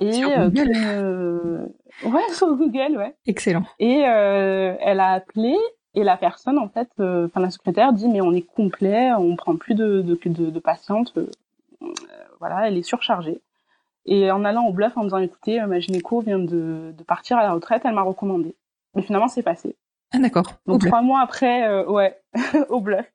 et 0.00 0.12
sur 0.12 0.28
Google. 0.28 1.72
ouais 2.04 2.28
sur 2.32 2.54
Google 2.54 2.96
ouais 2.96 3.16
excellent 3.26 3.64
et 3.80 3.98
elle 3.98 5.00
a 5.00 5.10
appelé 5.14 5.56
et 5.98 6.04
la 6.04 6.16
personne, 6.16 6.58
en 6.58 6.68
fait, 6.68 6.88
euh, 7.00 7.26
enfin 7.26 7.40
la 7.40 7.50
secrétaire 7.50 7.92
dit 7.92 8.06
mais 8.08 8.20
on 8.20 8.32
est 8.32 8.42
complet, 8.42 9.10
on 9.18 9.34
prend 9.34 9.56
plus 9.56 9.74
de, 9.74 10.00
de, 10.00 10.16
de, 10.26 10.50
de 10.50 10.60
patientes, 10.60 11.12
euh, 11.16 11.26
voilà, 12.38 12.68
elle 12.68 12.76
est 12.76 12.84
surchargée. 12.84 13.40
Et 14.06 14.30
en 14.30 14.44
allant 14.44 14.66
au 14.66 14.72
bluff 14.72 14.96
en 14.96 15.02
disant 15.02 15.18
écoutez, 15.18 15.60
euh, 15.60 15.66
ma 15.66 15.80
gynéco 15.80 16.20
vient 16.20 16.38
de, 16.38 16.94
de 16.96 17.02
partir 17.02 17.36
à 17.36 17.42
la 17.42 17.52
retraite, 17.52 17.82
elle 17.84 17.94
m'a 17.94 18.02
recommandé. 18.02 18.54
Mais 18.94 19.02
finalement, 19.02 19.26
c'est 19.26 19.42
passé. 19.42 19.76
Ah 20.12 20.20
d'accord. 20.20 20.52
Donc 20.66 20.86
trois 20.86 21.02
mois 21.02 21.20
après, 21.20 21.84
ouais, 21.86 22.16
au 22.68 22.80
bluff. 22.80 23.12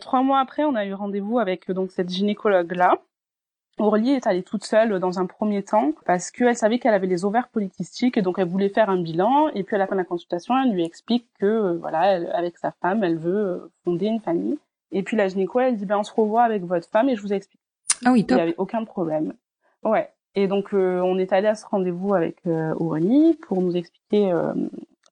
trois 0.00 0.22
mois 0.22 0.40
après, 0.40 0.64
on 0.64 0.74
a 0.76 0.86
eu 0.86 0.94
rendez-vous 0.94 1.38
avec 1.38 1.70
donc 1.70 1.92
cette 1.92 2.08
gynécologue 2.08 2.74
là. 2.74 2.98
Aurélie 3.78 4.12
est 4.12 4.26
allée 4.26 4.42
toute 4.42 4.64
seule 4.64 4.98
dans 4.98 5.18
un 5.18 5.26
premier 5.26 5.62
temps 5.62 5.92
parce 6.06 6.30
qu'elle 6.30 6.56
savait 6.56 6.78
qu'elle 6.78 6.94
avait 6.94 7.06
les 7.06 7.24
ovaires 7.24 7.48
polykystiques 7.48 8.16
et 8.16 8.22
donc 8.22 8.38
elle 8.38 8.48
voulait 8.48 8.68
faire 8.68 8.90
un 8.90 9.00
bilan 9.00 9.48
et 9.54 9.62
puis 9.62 9.76
à 9.76 9.78
la 9.78 9.86
fin 9.86 9.94
de 9.94 10.00
la 10.00 10.04
consultation 10.04 10.54
elle 10.60 10.72
lui 10.72 10.84
explique 10.84 11.26
que 11.38 11.46
euh, 11.46 11.78
voilà 11.78 12.20
avec 12.36 12.58
sa 12.58 12.72
femme 12.82 13.04
elle 13.04 13.18
veut 13.18 13.36
euh, 13.36 13.72
fonder 13.84 14.06
une 14.06 14.20
famille 14.20 14.58
et 14.92 15.02
puis 15.02 15.16
la 15.16 15.28
gynéco 15.28 15.60
elle 15.60 15.76
dit 15.76 15.86
ben 15.86 15.98
on 15.98 16.02
se 16.02 16.12
revoit 16.12 16.42
avec 16.42 16.64
votre 16.64 16.88
femme 16.88 17.08
et 17.08 17.16
je 17.16 17.22
vous 17.22 17.32
explique. 17.32 17.60
Ah 18.04 18.12
oui, 18.12 18.24
top. 18.24 18.36
Il 18.36 18.40
y 18.40 18.42
avait 18.42 18.54
aucun 18.58 18.84
problème. 18.84 19.34
Ouais. 19.82 20.08
Et 20.34 20.46
donc 20.46 20.72
euh, 20.72 21.00
on 21.00 21.18
est 21.18 21.32
allé 21.32 21.48
à 21.48 21.54
ce 21.54 21.66
rendez-vous 21.66 22.14
avec 22.14 22.40
Aurélie 22.46 23.38
pour 23.46 23.60
nous 23.60 23.76
expliquer 23.76 24.32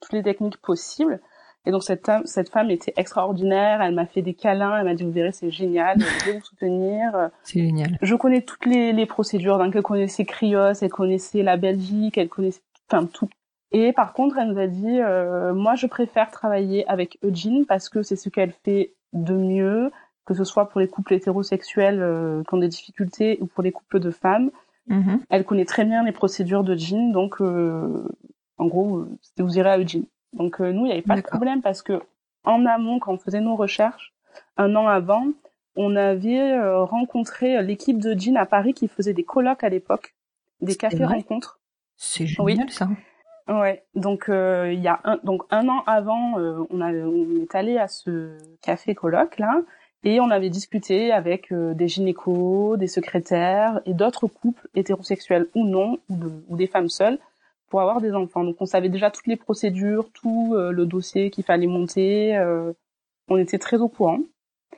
toutes 0.01 0.13
les 0.13 0.23
techniques 0.23 0.59
possibles. 0.59 1.21
Et 1.67 1.73
donc 1.73 1.83
cette, 1.83 2.09
cette 2.25 2.49
femme 2.49 2.71
était 2.71 2.95
extraordinaire, 2.97 3.83
elle 3.83 3.95
m'a 3.95 4.07
fait 4.07 4.23
des 4.23 4.35
câlins, 4.35 4.79
elle 4.79 4.85
m'a 4.85 4.95
dit 4.95 5.03
vous 5.03 5.11
verrez 5.11 5.33
c'est 5.33 5.51
génial, 5.51 5.99
je 5.99 6.27
vais 6.27 6.39
vous 6.39 6.45
soutenir. 6.45 7.31
C'est 7.43 7.61
génial. 7.61 7.99
Je 8.01 8.15
connais 8.15 8.43
toutes 8.43 8.67
les, 8.67 8.93
les 8.93 9.05
procédures, 9.05 9.59
donc 9.59 9.75
elle 9.75 9.83
connaissait 9.83 10.25
Cryos, 10.25 10.75
elle 10.81 10.91
connaissait 10.91 11.43
la 11.43 11.57
Belgique, 11.57 12.17
elle 12.19 12.29
connaissait 12.29 12.63
enfin 12.89 13.07
tout. 13.07 13.29
Et 13.73 13.93
par 13.93 14.13
contre 14.13 14.39
elle 14.39 14.53
nous 14.53 14.59
a 14.59 14.69
dit 14.69 15.01
euh, 15.01 15.55
moi 15.55 15.75
je 15.75 15.89
préfère 15.89 16.31
travailler 16.31 16.89
avec 16.89 17.19
Eugene 17.25 17.67
parce 17.67 17.89
que 17.89 18.03
c'est 18.03 18.17
ce 18.17 18.29
qu'elle 18.29 18.53
fait 18.53 18.95
de 19.13 19.35
mieux, 19.35 19.91
que 20.25 20.35
ce 20.35 20.45
soit 20.45 20.69
pour 20.69 20.81
les 20.81 20.87
couples 20.87 21.15
hétérosexuels 21.15 22.01
euh, 22.01 22.45
qui 22.45 22.55
ont 22.55 22.59
des 22.59 22.69
difficultés 22.69 23.39
ou 23.41 23.47
pour 23.47 23.65
les 23.65 23.73
couples 23.73 23.99
de 23.99 24.13
femmes. 24.13 24.53
Mm-hmm. 24.89 25.19
Elle 25.31 25.45
connaît 25.45 25.65
très 25.65 25.85
bien 25.85 26.05
les 26.05 26.13
procédures 26.13 26.63
d'Eugene, 26.63 27.11
donc 27.11 27.41
euh, 27.41 28.07
en 28.57 28.67
gros 28.67 29.05
vous 29.37 29.59
irez 29.59 29.71
à 29.71 29.79
Eugene. 29.81 30.05
Donc 30.33 30.61
euh, 30.61 30.73
nous, 30.73 30.83
il 30.83 30.89
n'y 30.89 30.93
avait 30.93 31.03
pas 31.03 31.17
de 31.17 31.23
problème 31.23 31.63
parce 31.63 31.83
que 31.83 32.01
en 32.45 32.65
amont, 32.67 32.99
quand 32.99 33.13
on 33.13 33.19
faisait 33.19 33.41
nos 33.41 33.57
recherches, 33.57 34.15
un 34.57 34.75
an 34.77 34.87
avant, 34.87 35.27
on 35.77 35.97
avait 35.97 36.53
euh, 36.53 36.85
rencontré 36.85 37.63
l'équipe 37.63 37.99
de 37.99 38.19
Jean 38.19 38.37
à 38.37 38.47
Paris 38.47 38.75
qui 38.75 38.89
faisait 38.89 39.15
des 39.15 39.25
colloques 39.25 39.65
à 39.65 39.69
l'époque, 39.69 40.15
des 40.61 40.77
cafés 40.77 41.05
rencontres. 41.05 41.61
C'est 41.97 42.27
génial 42.27 42.71
ça. 42.71 42.89
Ouais, 43.49 43.85
donc 43.95 44.29
euh, 44.29 44.73
il 44.73 44.81
y 44.81 44.89
a 44.89 45.01
un 45.05 45.19
donc 45.23 45.43
un 45.51 45.69
an 45.69 45.85
avant, 45.87 46.35
on, 46.35 46.81
a, 46.81 46.93
on 46.93 47.43
est 47.43 47.55
allé 47.55 47.79
à 47.79 47.87
ce 47.87 48.37
café 48.61 48.95
colloque 48.95 49.39
là 49.39 49.63
et 50.03 50.21
on 50.21 50.31
avait 50.31 50.51
discuté 50.51 51.13
avec 51.13 51.53
des 51.53 51.89
gynécos, 51.89 52.77
des 52.77 52.89
secrétaires 52.89 53.81
et 53.87 53.95
d'autres 53.95 54.27
couples 54.27 54.69
hétérosexuels 54.75 55.47
ou 55.55 55.65
non 55.65 55.99
ou 56.11 56.57
des 56.57 56.67
femmes 56.67 56.89
seules 56.89 57.19
pour 57.69 57.81
avoir 57.81 58.01
des 58.01 58.13
enfants. 58.13 58.45
Donc 58.45 58.57
on 58.61 58.67
savait 58.67 58.89
déjà 58.89 59.11
toutes 59.11 59.27
les 59.27 59.37
procédures, 59.37 60.11
tout 60.13 60.55
euh, 60.55 60.73
le 60.73 60.87
dossier 60.87 61.31
qu'il 61.31 61.45
fallait 61.45 61.67
monter. 61.67 62.37
Euh, 62.37 62.73
on 63.29 63.37
était 63.37 63.59
très 63.59 63.79
au 63.79 63.89
courant. 63.89 64.21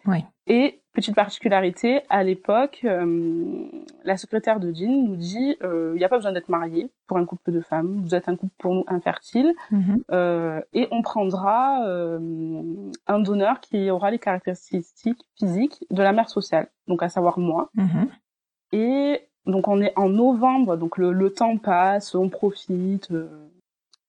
Oui. 0.06 0.24
Et 0.46 0.80
petite 0.94 1.14
particularité, 1.14 2.00
à 2.08 2.24
l'époque, 2.24 2.80
euh, 2.84 3.66
la 4.04 4.16
secrétaire 4.16 4.58
de 4.58 4.72
Jean 4.72 5.06
nous 5.06 5.16
dit 5.16 5.56
il 5.62 5.94
n'y 5.94 6.04
a 6.04 6.08
pas 6.08 6.16
besoin 6.16 6.32
d'être 6.32 6.48
marié 6.48 6.90
pour 7.06 7.18
un 7.18 7.26
couple 7.26 7.52
de 7.52 7.60
femmes. 7.60 8.00
Vous 8.02 8.14
êtes 8.14 8.28
un 8.28 8.36
couple 8.36 8.54
pour 8.58 8.74
nous 8.74 8.84
infertile 8.86 9.54
mm-hmm. 9.70 10.62
et 10.72 10.88
on 10.90 11.02
prendra 11.02 11.84
un 13.06 13.18
donneur 13.20 13.60
qui 13.60 13.90
aura 13.90 14.10
les 14.10 14.18
caractéristiques 14.18 15.28
physiques 15.36 15.84
de 15.90 16.02
la 16.02 16.12
mère 16.12 16.30
sociale, 16.30 16.68
donc 16.86 17.02
à 17.02 17.08
savoir 17.08 17.38
moi. 17.38 17.70
Mm-hmm. 17.76 18.08
Et 18.72 19.27
donc 19.48 19.66
on 19.66 19.80
est 19.80 19.94
en 19.96 20.10
novembre, 20.10 20.76
donc 20.76 20.98
le, 20.98 21.30
temps 21.30 21.56
passe, 21.56 22.14
on 22.14 22.28
profite, 22.28 23.10
euh, 23.10 23.48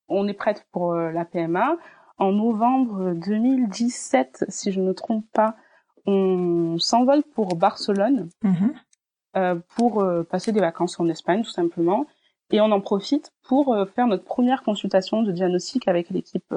on 0.10 0.28
est 0.28 0.34
prête 0.34 0.68
pour 0.72 0.94
euh, 0.94 1.12
la 1.12 1.24
PMA. 1.26 1.78
En 2.18 2.34
novembre 2.34 3.14
2017, 3.14 4.46
si 4.50 4.74
je 4.74 4.82
ne 4.82 4.88
me 4.88 4.94
trompe 4.94 5.26
pas, 5.32 5.56
on 6.06 6.78
s'envole 6.78 7.24
pour 7.24 7.56
Barcelone 7.56 8.30
mhm. 8.44 8.74
euh, 9.38 9.56
pour 9.78 10.06
passer 10.30 10.52
des 10.52 10.60
vacances 10.60 11.00
en 11.00 11.08
Espagne 11.08 11.44
tout 11.44 11.50
simplement. 11.50 12.06
Et 12.52 12.60
on 12.60 12.72
en 12.72 12.82
profite 12.82 13.32
pour 13.44 13.78
faire 13.96 14.08
notre 14.08 14.26
première 14.26 14.64
consultation 14.64 15.22
de 15.24 15.32
diagnostic 15.32 15.88
avec 15.88 16.10
l'équipe 16.10 16.54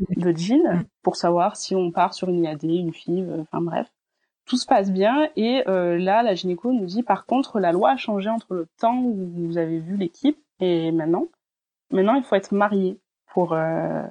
de 0.00 0.36
Jean 0.36 0.84
pour 1.02 1.16
savoir 1.16 1.56
si 1.56 1.74
on 1.74 1.92
part 1.92 2.12
sur 2.12 2.28
une 2.28 2.42
IAD, 2.42 2.64
une 2.64 2.92
FIV, 2.92 3.32
enfin 3.40 3.62
bref 3.62 3.90
tout 4.50 4.56
se 4.56 4.66
passe 4.66 4.90
bien 4.90 5.28
et 5.36 5.62
euh, 5.68 5.96
là 5.96 6.24
la 6.24 6.34
gynéco 6.34 6.72
nous 6.72 6.84
dit 6.84 7.04
par 7.04 7.24
contre 7.24 7.60
la 7.60 7.70
loi 7.70 7.90
a 7.90 7.96
changé 7.96 8.28
entre 8.28 8.54
le 8.54 8.66
temps 8.80 8.98
où 8.98 9.30
vous 9.46 9.58
avez 9.58 9.78
vu 9.78 9.96
l'équipe 9.96 10.38
et 10.58 10.90
maintenant 10.90 11.28
maintenant 11.92 12.14
il 12.14 12.24
faut 12.24 12.34
être 12.34 12.50
marié 12.52 12.98
pour 13.32 13.52
euh, 13.52 14.02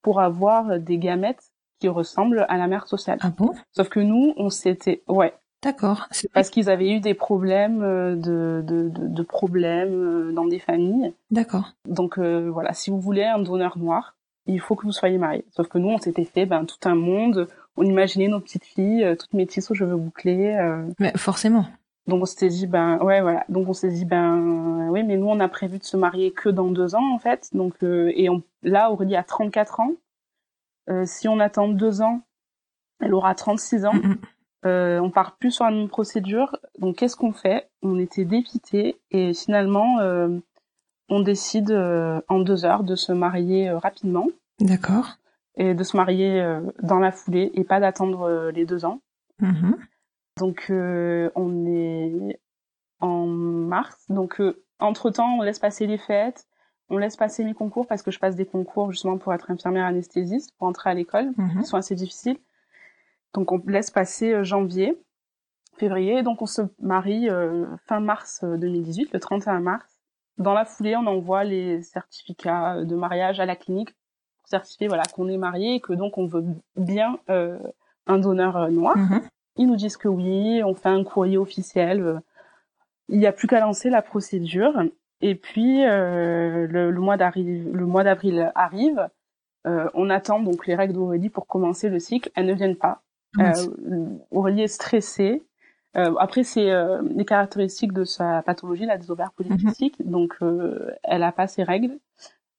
pour 0.00 0.20
avoir 0.20 0.78
des 0.78 0.96
gamètes 0.96 1.52
qui 1.78 1.88
ressemblent 1.88 2.46
à 2.48 2.56
la 2.56 2.68
mère 2.68 2.86
sociale. 2.86 3.18
Ah 3.20 3.30
bon? 3.36 3.52
Sauf 3.72 3.90
que 3.90 4.00
nous 4.00 4.32
on 4.38 4.48
s'était 4.48 5.02
ouais 5.08 5.34
D'accord. 5.62 6.08
Parce 6.32 6.50
qu'ils 6.50 6.70
avaient 6.70 6.90
eu 6.90 7.00
des 7.00 7.14
problèmes 7.14 7.82
euh, 7.82 8.16
de, 8.16 8.64
de, 8.66 8.88
de, 8.88 9.08
de 9.08 9.22
problèmes 9.22 10.32
dans 10.32 10.46
des 10.46 10.58
familles. 10.58 11.12
D'accord. 11.30 11.74
Donc 11.86 12.18
voilà, 12.18 12.72
si 12.72 12.90
vous 12.90 12.98
voulez 12.98 13.24
un 13.24 13.38
donneur 13.38 13.78
noir, 13.78 14.16
il 14.46 14.58
faut 14.58 14.74
que 14.74 14.86
vous 14.86 14.92
soyez 14.92 15.18
marié. 15.18 15.44
Sauf 15.50 15.68
que 15.68 15.78
nous, 15.78 15.90
on 15.90 15.98
s'était 15.98 16.24
fait 16.24 16.46
ben, 16.46 16.64
tout 16.64 16.88
un 16.88 16.96
monde 16.96 17.46
on 17.76 17.84
imaginait 17.84 18.28
nos 18.28 18.40
petites 18.40 18.64
filles, 18.64 19.04
euh, 19.04 19.16
toutes 19.16 19.32
métisses 19.32 19.70
aux 19.70 19.74
cheveux 19.74 19.96
bouclés. 19.96 20.54
Euh. 20.54 20.84
Mais 20.98 21.12
forcément. 21.16 21.66
Donc 22.08 22.22
on 22.22 22.26
s'était 22.26 22.48
dit 22.48 22.66
ben 22.66 22.98
ouais 22.98 23.20
voilà 23.20 23.44
donc 23.48 23.68
on 23.68 23.72
s'est 23.72 23.90
dit 23.90 24.04
ben 24.04 24.88
oui 24.90 25.04
mais 25.04 25.16
nous 25.16 25.28
on 25.28 25.38
a 25.38 25.46
prévu 25.46 25.78
de 25.78 25.84
se 25.84 25.96
marier 25.96 26.32
que 26.32 26.48
dans 26.48 26.68
deux 26.68 26.96
ans 26.96 27.14
en 27.14 27.20
fait 27.20 27.48
donc 27.52 27.74
euh, 27.84 28.10
et 28.16 28.28
on, 28.28 28.42
là 28.64 28.90
Aurélie 28.90 29.14
a 29.14 29.22
34 29.22 29.78
ans 29.78 29.92
si 31.04 31.28
on 31.28 31.38
attend 31.38 31.68
deux 31.68 32.02
ans 32.02 32.22
elle 33.00 33.14
aura 33.14 33.36
36 33.36 33.84
ans 33.84 33.94
mm. 33.94 35.00
on 35.00 35.10
part 35.10 35.36
plus 35.36 35.52
sur 35.52 35.64
la 35.64 35.70
même 35.70 35.88
procédure 35.88 36.56
donc 36.80 36.96
qu'est-ce 36.96 37.14
qu'on 37.14 37.32
fait? 37.32 37.70
On 37.82 37.96
était 38.00 38.24
dépité 38.24 38.98
et 39.12 39.32
finalement 39.32 39.98
on 41.08 41.20
décide 41.20 41.70
en 41.70 42.40
deux 42.40 42.64
heures 42.64 42.82
de 42.82 42.96
se 42.96 43.12
marier 43.12 43.70
rapidement 43.70 44.26
d'accord 44.58 45.18
et 45.56 45.74
de 45.74 45.84
se 45.84 45.96
marier 45.96 46.40
euh, 46.40 46.60
dans 46.82 46.98
la 46.98 47.12
foulée 47.12 47.50
et 47.54 47.64
pas 47.64 47.80
d'attendre 47.80 48.22
euh, 48.22 48.50
les 48.50 48.64
deux 48.64 48.84
ans. 48.84 49.00
Mm-hmm. 49.40 49.74
Donc 50.38 50.66
euh, 50.70 51.30
on 51.34 51.66
est 51.66 52.40
en 53.00 53.26
mars. 53.26 54.04
Donc 54.08 54.40
entre 54.78 55.10
temps, 55.10 55.38
on 55.38 55.42
laisse 55.42 55.58
passer 55.58 55.86
les 55.86 55.98
fêtes, 55.98 56.46
on 56.88 56.96
laisse 56.98 57.16
passer 57.16 57.44
mes 57.44 57.54
concours 57.54 57.86
parce 57.86 58.02
que 58.02 58.10
je 58.10 58.18
passe 58.18 58.36
des 58.36 58.46
concours 58.46 58.90
justement 58.92 59.18
pour 59.18 59.34
être 59.34 59.50
infirmière 59.50 59.86
anesthésiste, 59.86 60.54
pour 60.56 60.68
entrer 60.68 60.90
à 60.90 60.94
l'école, 60.94 61.32
mm-hmm. 61.32 61.60
qui 61.60 61.66
sont 61.66 61.76
assez 61.76 61.94
difficiles. 61.94 62.38
Donc 63.34 63.52
on 63.52 63.62
laisse 63.66 63.90
passer 63.90 64.42
janvier, 64.44 64.98
février. 65.76 66.22
Donc 66.22 66.40
on 66.40 66.46
se 66.46 66.62
marie 66.80 67.28
fin 67.86 68.00
mars 68.00 68.44
2018, 68.44 69.12
le 69.12 69.20
31 69.20 69.60
mars. 69.60 69.98
Dans 70.38 70.54
la 70.54 70.64
foulée, 70.64 70.96
on 70.96 71.06
envoie 71.06 71.44
les 71.44 71.82
certificats 71.82 72.84
de 72.84 72.94
mariage 72.94 73.38
à 73.38 73.44
la 73.44 73.54
clinique 73.54 73.94
certifier 74.44 74.88
voilà 74.88 75.04
qu'on 75.14 75.28
est 75.28 75.36
marié 75.36 75.74
et 75.74 75.80
que 75.80 75.92
donc 75.92 76.18
on 76.18 76.26
veut 76.26 76.44
bien 76.76 77.18
euh, 77.30 77.58
un 78.06 78.18
donneur 78.18 78.56
euh, 78.56 78.70
noir. 78.70 78.96
Mm-hmm. 78.96 79.22
Ils 79.56 79.66
nous 79.66 79.76
disent 79.76 79.96
que 79.96 80.08
oui, 80.08 80.62
on 80.64 80.74
fait 80.74 80.88
un 80.88 81.04
courrier 81.04 81.36
officiel. 81.36 82.00
Euh, 82.00 82.18
il 83.08 83.18
n'y 83.18 83.26
a 83.26 83.32
plus 83.32 83.48
qu'à 83.48 83.60
lancer 83.60 83.90
la 83.90 84.02
procédure. 84.02 84.82
Et 85.20 85.34
puis 85.34 85.82
le, 85.82 86.90
mois 86.92 87.16
d'avril, 87.16 87.70
le 87.72 87.86
mois 87.86 88.02
d'avril 88.02 88.50
arrive. 88.54 89.08
on 89.64 90.10
attend 90.10 90.40
donc 90.40 90.66
les 90.66 90.74
règles 90.74 90.94
d'Aurélie 90.94 91.28
pour 91.28 91.46
commencer 91.46 91.88
le 91.88 91.98
cycle. 91.98 92.30
Elles 92.34 92.46
ne 92.46 92.54
viennent 92.54 92.76
pas. 92.76 93.02
Aurélie 94.30 94.62
est 94.62 94.68
stressée. 94.68 95.44
après, 95.94 96.42
c'est 96.42 96.70
les 97.14 97.24
caractéristiques 97.24 97.92
de 97.92 98.04
sa 98.04 98.42
pathologie, 98.42 98.86
la 98.86 98.98
des 98.98 99.10
ovaires 99.10 99.32
polykystiques. 99.32 100.00
Mm-hmm. 100.00 100.10
Donc, 100.10 100.38
elle 101.04 101.22
a 101.22 101.32
pas 101.32 101.46
ses 101.46 101.62
règles. 101.62 101.98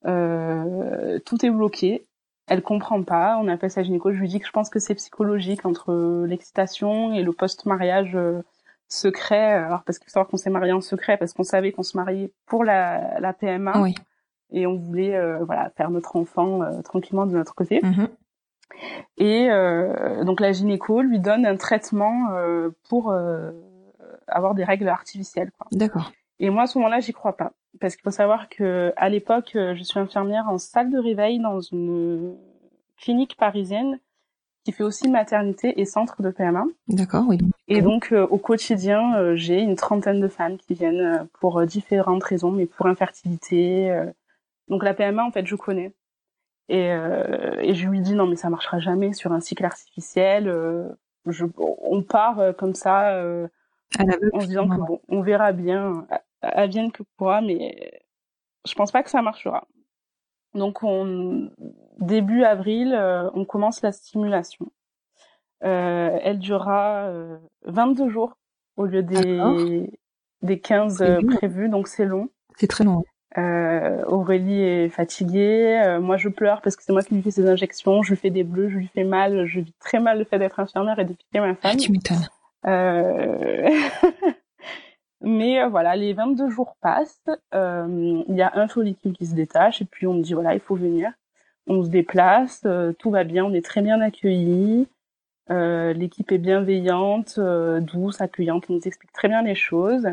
Euh, 0.05 1.19
tout 1.25 1.45
est 1.45 1.50
bloqué. 1.50 2.05
Elle 2.48 2.62
comprend 2.62 3.01
pas. 3.03 3.38
On 3.41 3.48
appelle 3.48 3.72
sa 3.72 3.83
gynéco. 3.83 4.12
Je 4.12 4.19
lui 4.19 4.27
dis 4.27 4.39
que 4.39 4.48
je 4.48 4.51
pense 4.51 4.69
que 4.69 4.79
c'est 4.79 4.95
psychologique 4.95 5.65
entre 5.65 6.25
l'excitation 6.25 7.13
et 7.13 7.24
le 7.24 7.31
post-mariage 7.31 8.15
euh, 8.15 8.41
secret. 8.89 9.53
Alors 9.53 9.83
parce 9.83 9.98
qu'il 9.98 10.07
faut 10.10 10.13
savoir 10.13 10.27
qu'on 10.27 10.38
s'est 10.38 10.50
marié 10.50 10.74
en 10.74 10.81
secret 10.81 11.17
parce 11.17 11.33
qu'on 11.33 11.43
savait 11.43 11.72
qu'on 11.72 11.83
se 11.83 11.98
mariait 11.98 12.31
pour 12.45 12.63
la, 12.63 13.19
la 13.19 13.33
PMA. 13.33 13.79
Oui. 13.81 13.95
Et 14.51 14.67
on 14.67 14.75
voulait 14.75 15.15
euh, 15.15 15.39
voilà 15.45 15.72
faire 15.72 15.89
notre 15.89 16.15
enfant 16.15 16.60
tranquillement 16.83 17.25
de 17.25 17.31
notre 17.31 17.55
côté. 17.55 17.79
Mm-hmm. 17.79 18.07
Et 19.17 20.25
donc 20.25 20.39
la 20.39 20.51
gynéco 20.51 21.01
lui 21.01 21.19
donne 21.19 21.45
un 21.45 21.55
traitement 21.55 22.29
pour 22.89 23.13
avoir 24.27 24.55
des 24.55 24.63
règles 24.63 24.89
artificielles. 24.89 25.51
D'accord. 25.72 26.12
Et 26.40 26.50
moi 26.50 26.63
à 26.63 26.68
ce 26.68 26.78
moment-là 26.78 27.00
j'y 27.00 27.13
crois 27.13 27.38
pas 27.38 27.54
parce 27.80 27.96
qu'il 27.96 28.04
faut 28.04 28.12
savoir 28.12 28.50
que 28.50 28.94
à 28.98 29.10
l'époque, 29.10 29.54
euh, 29.56 29.75
je 29.75 29.84
suis 29.84 30.00
infirmière 30.00 30.48
en 30.48 30.58
salle 30.58 30.92
de 30.92 30.98
réveil 30.98 31.40
dans 31.40 31.60
une 31.60 32.36
clinique 32.98 33.36
parisienne 33.38 34.00
qui 34.63 34.72
fait 34.72 34.84
aussi 34.84 35.10
maternité 35.10 35.82
et 35.82 35.86
centre 35.86 36.22
de 36.22 36.30
PMA. 36.30 36.63
D'accord, 36.88 37.25
oui. 37.28 37.38
Et 37.68 37.82
donc 37.82 38.13
euh, 38.13 38.25
au 38.28 38.38
quotidien, 38.38 39.18
euh, 39.18 39.36
j'ai 39.36 39.60
une 39.60 39.75
trentaine 39.75 40.22
de 40.22 40.28
femmes 40.28 40.58
qui 40.58 40.74
viennent 40.74 41.28
pour 41.40 41.66
différentes 41.66 42.24
raisons, 42.24 42.52
mais 42.52 42.66
pour 42.66 42.86
infertilité. 42.86 43.94
donc 44.70 44.84
la 44.84 44.94
PMA, 44.94 45.25
en 45.25 45.32
fait, 45.32 45.46
je 45.46 45.56
connais. 45.56 45.94
Et, 46.70 46.88
et 46.88 47.74
je 47.74 47.90
lui 47.90 48.00
dis 48.00 48.13
non 48.16 48.25
mais 48.25 48.38
ça 48.38 48.50
marchera 48.50 48.80
jamais 48.80 49.12
sur 49.12 49.34
un 49.34 49.42
cycle 49.42 49.66
artificiel. 49.66 50.46
Je, 51.25 51.46
on 51.58 52.02
part 52.04 52.56
comme 52.58 52.74
ça 52.74 53.22
en 54.00 54.40
se 54.40 54.48
disant 54.48 54.68
que 54.68 54.76
bon, 54.78 55.02
on 55.08 55.22
verra 55.22 55.52
bien, 55.52 56.08
à, 56.42 56.68
vienne 56.68 56.92
que 56.92 57.04
pourra, 57.18 57.42
mais 57.42 58.04
je 58.68 58.74
pense 58.74 58.92
pas 58.92 59.04
que 59.04 59.10
ça 59.10 59.22
marchera. 59.22 59.68
Donc, 60.54 60.84
on, 60.84 61.50
début 62.00 62.44
avril, 62.44 62.94
euh, 62.94 63.30
on 63.34 63.46
commence 63.46 63.82
la 63.82 63.92
stimulation. 63.92 64.72
Euh, 65.64 66.20
elle 66.22 66.40
durera 66.40 67.10
22 67.64 68.10
jours 68.10 68.38
au 68.76 68.86
lieu 68.86 69.02
des, 69.02 69.90
des 70.42 70.60
15 70.60 71.04
prévus, 71.38 71.70
donc 71.70 71.88
c'est 71.88 72.06
long. 72.06 72.30
C'est 72.58 72.68
très 72.68 72.84
long. 72.84 73.04
Euh, 73.38 74.04
Aurélie 74.06 74.62
est 74.62 74.90
fatiguée, 74.90 75.82
euh, 75.84 76.00
moi 76.00 76.18
je 76.18 76.30
pleure 76.30 76.62
parce 76.62 76.76
que 76.76 76.84
c'est 76.84 76.94
moi 76.94 77.02
qui 77.02 77.16
lui 77.16 77.24
fais 77.24 77.32
ses 77.32 77.50
injections, 77.50 78.04
je 78.04 78.12
lui 78.12 78.18
fais 78.18 78.30
des 78.30 78.44
bleus, 78.44 78.70
je 78.70 78.78
lui 78.78 78.88
fais 78.94 79.04
mal, 79.04 79.48
je 79.48 79.62
vis 79.62 79.74
très 79.80 80.00
mal 80.00 80.20
le 80.20 80.26
fait 80.26 80.38
d'être 80.38 80.60
infirmière 80.60 81.00
et 81.00 81.06
de 81.06 81.14
piquer 81.14 81.40
ma 81.40 81.56
femme. 81.56 81.72
Ah, 81.74 81.76
tu 81.76 81.92
m'étonnes. 81.92 82.28
Euh... 82.65 83.79
Mais 85.22 85.62
euh, 85.62 85.70
voilà, 85.70 85.96
les 85.96 86.13
22 86.13 86.50
jours 86.50 86.75
passent, 86.82 87.24
il 87.53 88.25
y 88.36 88.41
a 88.41 88.51
un 88.55 88.67
follicule 88.67 89.13
qui 89.13 89.25
se 89.25 89.36
détache 89.36 89.82
et 89.82 89.86
puis 89.86 90.05
on 90.05 90.15
me 90.15 90.22
dit 90.22 90.34
voilà, 90.34 90.53
il 90.53 90.60
faut 90.60 90.75
venir. 90.75 91.12
On 91.65 91.82
se 91.84 91.89
déplace, 91.89 92.67
tout 93.00 93.10
va 93.10 93.24
bien, 93.24 93.46
on 93.46 93.53
est 93.53 93.63
très 93.63 93.82
bien 93.82 94.01
accueillis. 94.01 94.88
L'équipe 95.50 96.29
est 96.34 96.39
bienveillante, 96.39 97.39
douce, 97.39 98.20
accueillante, 98.20 98.65
on 98.70 98.74
nous 98.74 98.82
explique 98.86 99.13
très 99.13 99.29
bien 99.29 99.43
les 99.43 99.55
choses. 99.55 100.10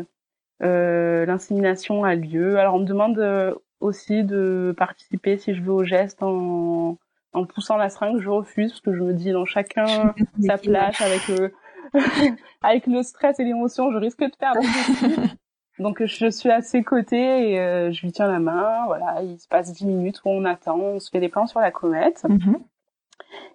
Euh, 0.63 1.25
l'insémination 1.25 2.03
a 2.03 2.15
lieu. 2.15 2.59
Alors 2.59 2.75
on 2.75 2.79
me 2.79 2.85
demande 2.85 3.17
euh, 3.19 3.53
aussi 3.79 4.23
de 4.23 4.73
participer 4.77 5.37
si 5.37 5.55
je 5.55 5.61
veux 5.61 5.71
au 5.71 5.83
geste 5.83 6.21
en, 6.21 6.97
en 7.33 7.45
poussant 7.45 7.77
la 7.77 7.89
seringue. 7.89 8.19
Je 8.19 8.29
refuse 8.29 8.71
parce 8.71 8.81
que 8.81 8.93
je 8.93 9.01
me 9.01 9.13
dis 9.13 9.31
dans 9.31 9.45
chacun 9.45 10.13
sa 10.45 10.57
place 10.57 11.01
avec 11.01 11.27
le 11.27 11.53
avec 12.61 12.87
le 12.87 13.03
stress 13.03 13.39
et 13.39 13.43
l'émotion, 13.43 13.91
je 13.91 13.97
risque 13.97 14.19
de 14.19 14.35
perdre. 14.37 14.61
Donc 15.79 16.03
je 16.03 16.29
suis 16.29 16.51
à 16.51 16.61
ses 16.61 16.83
côtés 16.83 17.51
et 17.51 17.59
euh, 17.59 17.91
je 17.91 18.01
lui 18.01 18.11
tiens 18.11 18.27
la 18.27 18.39
main. 18.39 18.85
Voilà, 18.85 19.23
il 19.23 19.39
se 19.39 19.47
passe 19.47 19.71
dix 19.71 19.85
minutes 19.85 20.21
où 20.25 20.29
on 20.29 20.45
attend, 20.45 20.77
on 20.77 20.99
se 20.99 21.09
fait 21.09 21.19
des 21.19 21.29
plans 21.29 21.47
sur 21.47 21.59
la 21.59 21.71
comète. 21.71 22.23
Mm-hmm. 22.23 22.59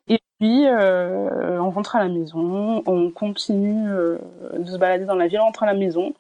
Et 0.08 0.18
puis 0.40 0.66
euh, 0.66 1.60
on 1.60 1.70
rentre 1.70 1.96
à 1.96 2.00
la 2.00 2.08
maison, 2.08 2.82
on 2.86 3.10
continue 3.10 3.88
de 3.88 4.64
se 4.64 4.76
balader 4.76 5.04
dans 5.04 5.14
la 5.14 5.28
ville, 5.28 5.40
on 5.40 5.44
rentre 5.44 5.62
à 5.62 5.66
la 5.66 5.74
maison. 5.74 6.14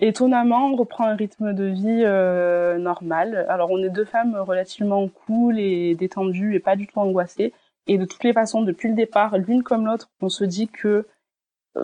Étonnamment, 0.00 0.66
on 0.66 0.76
reprend 0.76 1.06
un 1.06 1.14
rythme 1.14 1.52
de 1.52 1.64
vie 1.64 2.02
euh, 2.04 2.78
normal. 2.78 3.46
Alors, 3.48 3.70
on 3.70 3.82
est 3.82 3.90
deux 3.90 4.04
femmes 4.04 4.34
relativement 4.36 5.08
cool 5.08 5.58
et 5.58 5.94
détendues 5.94 6.54
et 6.54 6.60
pas 6.60 6.74
du 6.76 6.86
tout 6.86 6.98
angoissées. 6.98 7.52
Et 7.86 7.96
de 7.96 8.04
toutes 8.04 8.24
les 8.24 8.32
façons, 8.32 8.62
depuis 8.62 8.88
le 8.88 8.94
départ, 8.94 9.38
l'une 9.38 9.62
comme 9.62 9.86
l'autre, 9.86 10.10
on 10.20 10.28
se 10.28 10.44
dit 10.44 10.68
que 10.68 10.88
euh, 10.88 11.06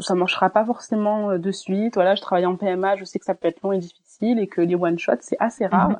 ça 0.00 0.14
marchera 0.14 0.50
pas 0.50 0.64
forcément 0.64 1.30
euh, 1.30 1.38
de 1.38 1.50
suite. 1.50 1.94
Voilà, 1.94 2.14
je 2.14 2.22
travaille 2.22 2.46
en 2.46 2.56
PMA, 2.56 2.96
je 2.96 3.04
sais 3.04 3.18
que 3.18 3.24
ça 3.24 3.34
peut 3.34 3.48
être 3.48 3.62
long 3.62 3.72
et 3.72 3.78
difficile 3.78 4.38
et 4.38 4.46
que 4.46 4.60
les 4.60 4.74
one 4.74 4.98
shots 4.98 5.12
c'est 5.20 5.36
assez 5.40 5.66
rare. 5.66 5.90
Mhm. 5.90 5.96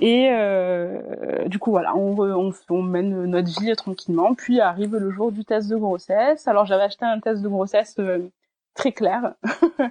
Et 0.00 0.30
euh, 0.32 1.46
du 1.48 1.58
coup, 1.58 1.70
voilà, 1.70 1.94
on, 1.94 2.18
on, 2.18 2.52
on, 2.70 2.82
mène 2.82 3.26
notre 3.26 3.60
vie 3.60 3.74
tranquillement. 3.76 4.34
Puis 4.34 4.58
arrive 4.60 4.96
le 4.96 5.10
jour 5.10 5.30
du 5.30 5.44
test 5.44 5.68
de 5.68 5.76
grossesse. 5.76 6.48
Alors, 6.48 6.64
j'avais 6.64 6.84
acheté 6.84 7.04
un 7.04 7.20
test 7.20 7.42
de 7.42 7.48
grossesse 7.48 7.96
euh, 7.98 8.30
très 8.74 8.92
clair. 8.92 9.34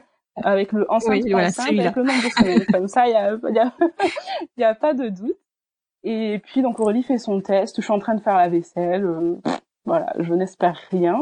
avec 0.43 0.71
le 0.71 0.89
ensemble 0.91 1.17
oui, 1.23 1.31
voilà, 1.31 1.49
avec 1.67 1.95
le 1.95 2.03
nombre 2.03 2.23
de 2.23 2.29
semaines. 2.29 2.65
Comme 2.71 2.87
ça, 2.87 3.07
il 3.07 3.11
y 3.11 3.15
a, 3.15 3.33
y, 3.33 3.59
a, 3.59 3.73
y 4.57 4.63
a 4.63 4.73
pas 4.73 4.93
de 4.93 5.09
doute. 5.09 5.37
Et 6.03 6.39
puis 6.45 6.61
donc 6.61 6.79
Aurélie 6.79 7.03
fait 7.03 7.17
son 7.17 7.41
test. 7.41 7.75
Je 7.75 7.81
suis 7.81 7.91
en 7.91 7.99
train 7.99 8.15
de 8.15 8.21
faire 8.21 8.37
la 8.37 8.49
vaisselle. 8.49 9.05
Euh, 9.05 9.35
voilà, 9.85 10.13
je 10.19 10.33
n'espère 10.33 10.79
rien. 10.91 11.21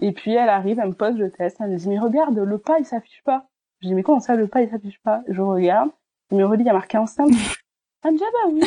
Et 0.00 0.12
puis 0.12 0.34
elle 0.34 0.48
arrive, 0.48 0.78
elle 0.78 0.88
me 0.88 0.94
pose 0.94 1.16
le 1.16 1.30
test. 1.30 1.56
Elle 1.60 1.70
me 1.70 1.76
dit 1.76 1.88
mais 1.88 1.98
regarde, 1.98 2.38
le 2.38 2.58
pas 2.58 2.78
il 2.78 2.84
s'affiche 2.84 3.22
pas. 3.24 3.46
Je 3.80 3.88
dis 3.88 3.94
mais 3.94 4.02
comment 4.02 4.20
ça 4.20 4.36
le 4.36 4.46
pas 4.46 4.62
il 4.62 4.70
s'affiche 4.70 5.00
pas? 5.02 5.22
Je 5.28 5.40
regarde. 5.40 5.90
Mais 6.30 6.42
Aurélie 6.42 6.64
il 6.64 6.66
y 6.66 6.70
a 6.70 6.74
marqué 6.74 6.98
enceinte. 6.98 7.30
Me 7.30 7.36
ah 8.04 8.10
bah 8.10 8.50
oui. 8.52 8.60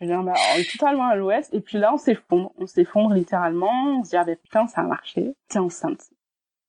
je 0.00 0.06
dis 0.06 0.12
ah 0.12 0.22
bah, 0.22 0.34
on 0.54 0.58
est 0.58 0.70
totalement 0.70 1.06
à 1.06 1.16
l'ouest. 1.16 1.52
Et 1.52 1.60
puis 1.60 1.78
là 1.78 1.92
on 1.92 1.98
s'effondre, 1.98 2.52
on 2.58 2.66
s'effondre 2.66 3.14
littéralement. 3.14 3.98
On 3.98 4.04
se 4.04 4.10
dit 4.10 4.16
ah 4.16 4.24
bah 4.24 4.36
putain 4.36 4.66
ça 4.66 4.82
a 4.82 4.84
marché. 4.84 5.34
T'es 5.48 5.58
enceinte 5.58 6.10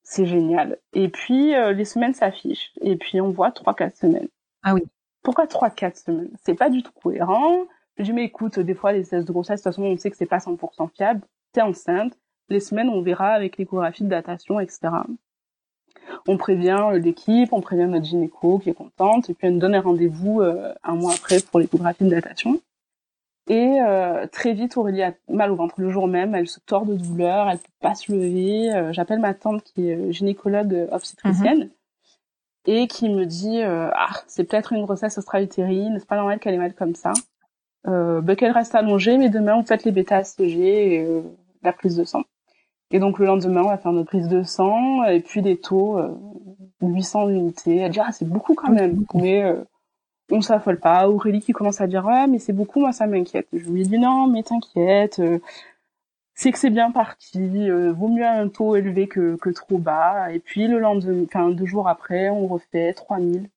c'est 0.09 0.25
génial. 0.25 0.77
Et 0.93 1.09
puis 1.09 1.53
euh, 1.53 1.73
les 1.73 1.83
semaines 1.83 2.13
s'affichent 2.13 2.71
et 2.79 2.95
puis 2.95 3.19
on 3.19 3.29
voit 3.31 3.51
trois 3.51 3.73
quatre 3.73 3.97
semaines. 3.97 4.29
Ah 4.63 4.73
oui. 4.73 4.83
Pourquoi 5.21 5.47
trois 5.47 5.69
quatre 5.69 5.97
semaines? 5.97 6.31
C'est 6.45 6.55
pas 6.55 6.69
du 6.69 6.81
tout 6.81 6.93
cohérent. 6.93 7.65
Je 7.97 8.03
dis 8.03 8.13
mais 8.13 8.23
écoute, 8.23 8.57
des 8.57 8.73
fois 8.73 8.93
les 8.93 9.03
tests 9.03 9.27
de 9.27 9.33
grossesse, 9.33 9.59
de 9.59 9.63
toute 9.63 9.75
façon 9.75 9.83
on 9.83 9.97
sait 9.97 10.09
que 10.09 10.15
c'est 10.15 10.25
pas 10.25 10.37
100% 10.37 10.91
fiable. 10.95 11.21
T'es 11.51 11.61
enceinte. 11.61 12.17
Les 12.49 12.59
semaines 12.59 12.89
on 12.89 13.01
verra 13.01 13.29
avec 13.29 13.57
l'échographie 13.57 14.03
de 14.03 14.09
datation, 14.09 14.59
etc. 14.59 14.89
On 16.27 16.37
prévient 16.37 16.79
euh, 16.91 16.99
l'équipe, 16.99 17.51
on 17.51 17.61
prévient 17.61 17.87
notre 17.87 18.05
gynéco 18.05 18.59
qui 18.59 18.69
est 18.69 18.73
contente 18.73 19.29
et 19.29 19.33
puis 19.33 19.47
elle 19.47 19.55
nous 19.55 19.59
donne 19.59 19.75
un 19.75 19.81
rendez-vous 19.81 20.41
euh, 20.41 20.73
un 20.83 20.95
mois 20.95 21.13
après 21.13 21.39
pour 21.41 21.59
l'échographie 21.59 22.05
de 22.05 22.09
datation. 22.09 22.59
Et 23.49 23.79
euh, 23.81 24.27
très 24.27 24.53
vite, 24.53 24.75
Aurélie 24.75 25.03
a 25.03 25.13
mal 25.29 25.51
au 25.51 25.55
ventre. 25.55 25.75
Le 25.77 25.89
jour 25.89 26.07
même, 26.07 26.35
elle 26.35 26.47
se 26.47 26.59
tord 26.59 26.85
de 26.85 26.95
douleur, 26.95 27.49
elle 27.49 27.59
peut 27.59 27.65
pas 27.79 27.95
se 27.95 28.11
lever. 28.11 28.73
Euh, 28.73 28.91
j'appelle 28.91 29.19
ma 29.19 29.33
tante 29.33 29.63
qui 29.63 29.89
est 29.89 29.95
euh, 29.95 30.11
gynécologue 30.11 30.87
obstétricienne 30.91 31.59
mhm. 31.59 31.69
et 32.65 32.87
qui 32.87 33.09
me 33.09 33.25
dit 33.25 33.61
ah 33.63 34.09
c'est 34.27 34.43
peut-être 34.43 34.73
une 34.73 34.83
grossesse 34.83 35.17
extra-utérine, 35.17 35.95
c'est 35.99 36.07
pas 36.07 36.17
normal 36.17 36.39
qu'elle 36.39 36.55
ait 36.55 36.57
mal 36.59 36.73
comme 36.73 36.95
ça. 36.95 37.13
Euh, 37.87 38.19
bah, 38.19 38.35
qu'elle 38.35 38.51
reste 38.51 38.75
allongée, 38.75 39.17
mais 39.17 39.29
demain 39.29 39.55
on 39.55 39.63
fait 39.63 39.85
les 39.85 39.91
bêta-HCG 39.91 40.95
et 40.95 41.07
la 41.63 41.71
prise 41.71 41.95
de 41.95 42.03
sang. 42.03 42.23
Et 42.91 42.99
donc 42.99 43.19
le 43.19 43.25
lendemain, 43.25 43.63
on 43.63 43.69
va 43.69 43.77
faire 43.77 43.91
notre 43.91 44.07
prise 44.07 44.27
de 44.29 44.43
sang 44.43 45.03
et 45.03 45.19
puis 45.19 45.41
des 45.41 45.57
taux 45.57 45.99
800 46.81 47.29
unités. 47.29 47.77
Elle 47.77 47.91
dit 47.91 47.99
ah 47.99 48.11
c'est 48.11 48.27
beaucoup 48.27 48.55
quand 48.55 48.71
même, 48.71 49.05
mais 49.13 49.43
on 50.31 50.41
s'affole 50.41 50.79
pas. 50.79 51.09
Aurélie 51.09 51.39
qui 51.41 51.53
commence 51.53 51.81
à 51.81 51.87
dire 51.87 52.05
ouais 52.05 52.27
mais 52.27 52.39
c'est 52.39 52.53
beaucoup, 52.53 52.79
moi 52.79 52.91
ça 52.91 53.07
m'inquiète. 53.07 53.47
Je 53.53 53.69
lui 53.69 53.83
dis 53.83 53.97
non 53.97 54.27
mais 54.27 54.43
t'inquiète, 54.43 55.19
euh, 55.19 55.39
c'est 56.33 56.51
que 56.51 56.59
c'est 56.59 56.69
bien 56.69 56.91
parti, 56.91 57.69
euh, 57.69 57.91
vaut 57.93 58.09
mieux 58.09 58.25
un 58.25 58.47
taux 58.49 58.75
élevé 58.75 59.07
que, 59.07 59.35
que 59.37 59.49
trop 59.49 59.77
bas. 59.77 60.31
Et 60.33 60.39
puis 60.39 60.67
le 60.67 60.79
lendemain, 60.79 61.23
enfin 61.25 61.49
deux 61.49 61.65
jours 61.65 61.87
après, 61.87 62.29
on 62.29 62.47
refait 62.47 62.93
3000. 62.93 63.49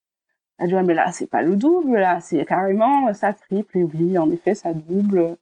Elle 0.59 0.69
dit 0.69 0.75
ouais 0.75 0.83
mais 0.83 0.95
là 0.95 1.11
c'est 1.12 1.27
pas 1.29 1.43
le 1.43 1.57
double, 1.57 1.99
là 1.99 2.21
c'est 2.21 2.45
carrément 2.45 3.12
ça 3.14 3.33
triple. 3.33 3.79
Et 3.79 3.85
oui 3.85 4.19
en 4.19 4.31
effet 4.31 4.55
ça 4.55 4.73
double. 4.75 5.37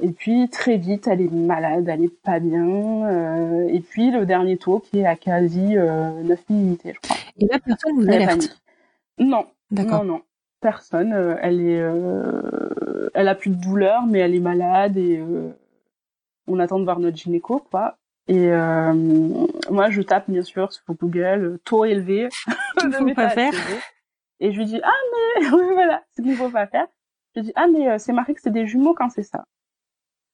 Et 0.00 0.12
puis 0.12 0.48
très 0.48 0.76
vite 0.76 1.08
elle 1.08 1.20
est 1.20 1.32
malade, 1.32 1.88
elle 1.88 2.04
est 2.04 2.22
pas 2.22 2.38
bien. 2.38 2.66
Euh, 3.06 3.68
et 3.68 3.80
puis 3.80 4.10
le 4.10 4.26
dernier 4.26 4.56
taux 4.56 4.78
qui 4.78 5.00
est 5.00 5.06
à 5.06 5.16
quasi 5.16 5.74
9000 5.74 6.36
unités 6.50 6.94
je 6.94 7.00
crois. 7.00 7.16
Et 7.38 7.46
là 7.46 7.58
personne 7.58 7.94
vous 7.96 8.08
alerte. 8.08 8.60
Non. 9.18 9.46
Non 9.70 10.04
non 10.04 10.22
personne. 10.60 11.12
Euh, 11.12 11.36
elle 11.40 11.60
est, 11.60 11.80
euh, 11.80 13.08
elle 13.14 13.28
a 13.28 13.34
plus 13.34 13.50
de 13.50 13.60
douleur, 13.60 14.06
mais 14.06 14.20
elle 14.20 14.34
est 14.34 14.40
malade 14.40 14.96
et 14.96 15.18
euh, 15.18 15.50
on 16.46 16.58
attend 16.58 16.78
de 16.78 16.84
voir 16.84 17.00
notre 17.00 17.16
gynéco, 17.16 17.64
quoi. 17.70 17.96
Et 18.30 18.50
moi, 19.70 19.88
je 19.88 20.02
tape 20.02 20.28
bien 20.28 20.42
sûr 20.42 20.70
sur 20.70 20.84
Google 21.00 21.58
taux 21.64 21.86
élevé. 21.86 22.28
Qu'il 22.78 22.92
faut 22.92 23.14
pas 23.14 23.30
faire. 23.30 23.52
Et 24.40 24.52
je 24.52 24.58
lui 24.58 24.66
dis 24.66 24.80
ah 24.84 25.38
mais 25.40 25.48
voilà, 25.72 26.02
ce 26.14 26.22
qu'il 26.22 26.36
faut 26.36 26.50
pas 26.50 26.66
faire. 26.66 26.86
Je 27.34 27.40
lui 27.40 27.46
dis 27.46 27.52
ah 27.56 27.66
mais 27.72 27.98
c'est 27.98 28.12
marqué 28.12 28.34
que 28.34 28.42
c'est 28.42 28.52
des 28.52 28.66
jumeaux 28.66 28.92
quand 28.92 29.08
c'est 29.08 29.22
ça. 29.22 29.46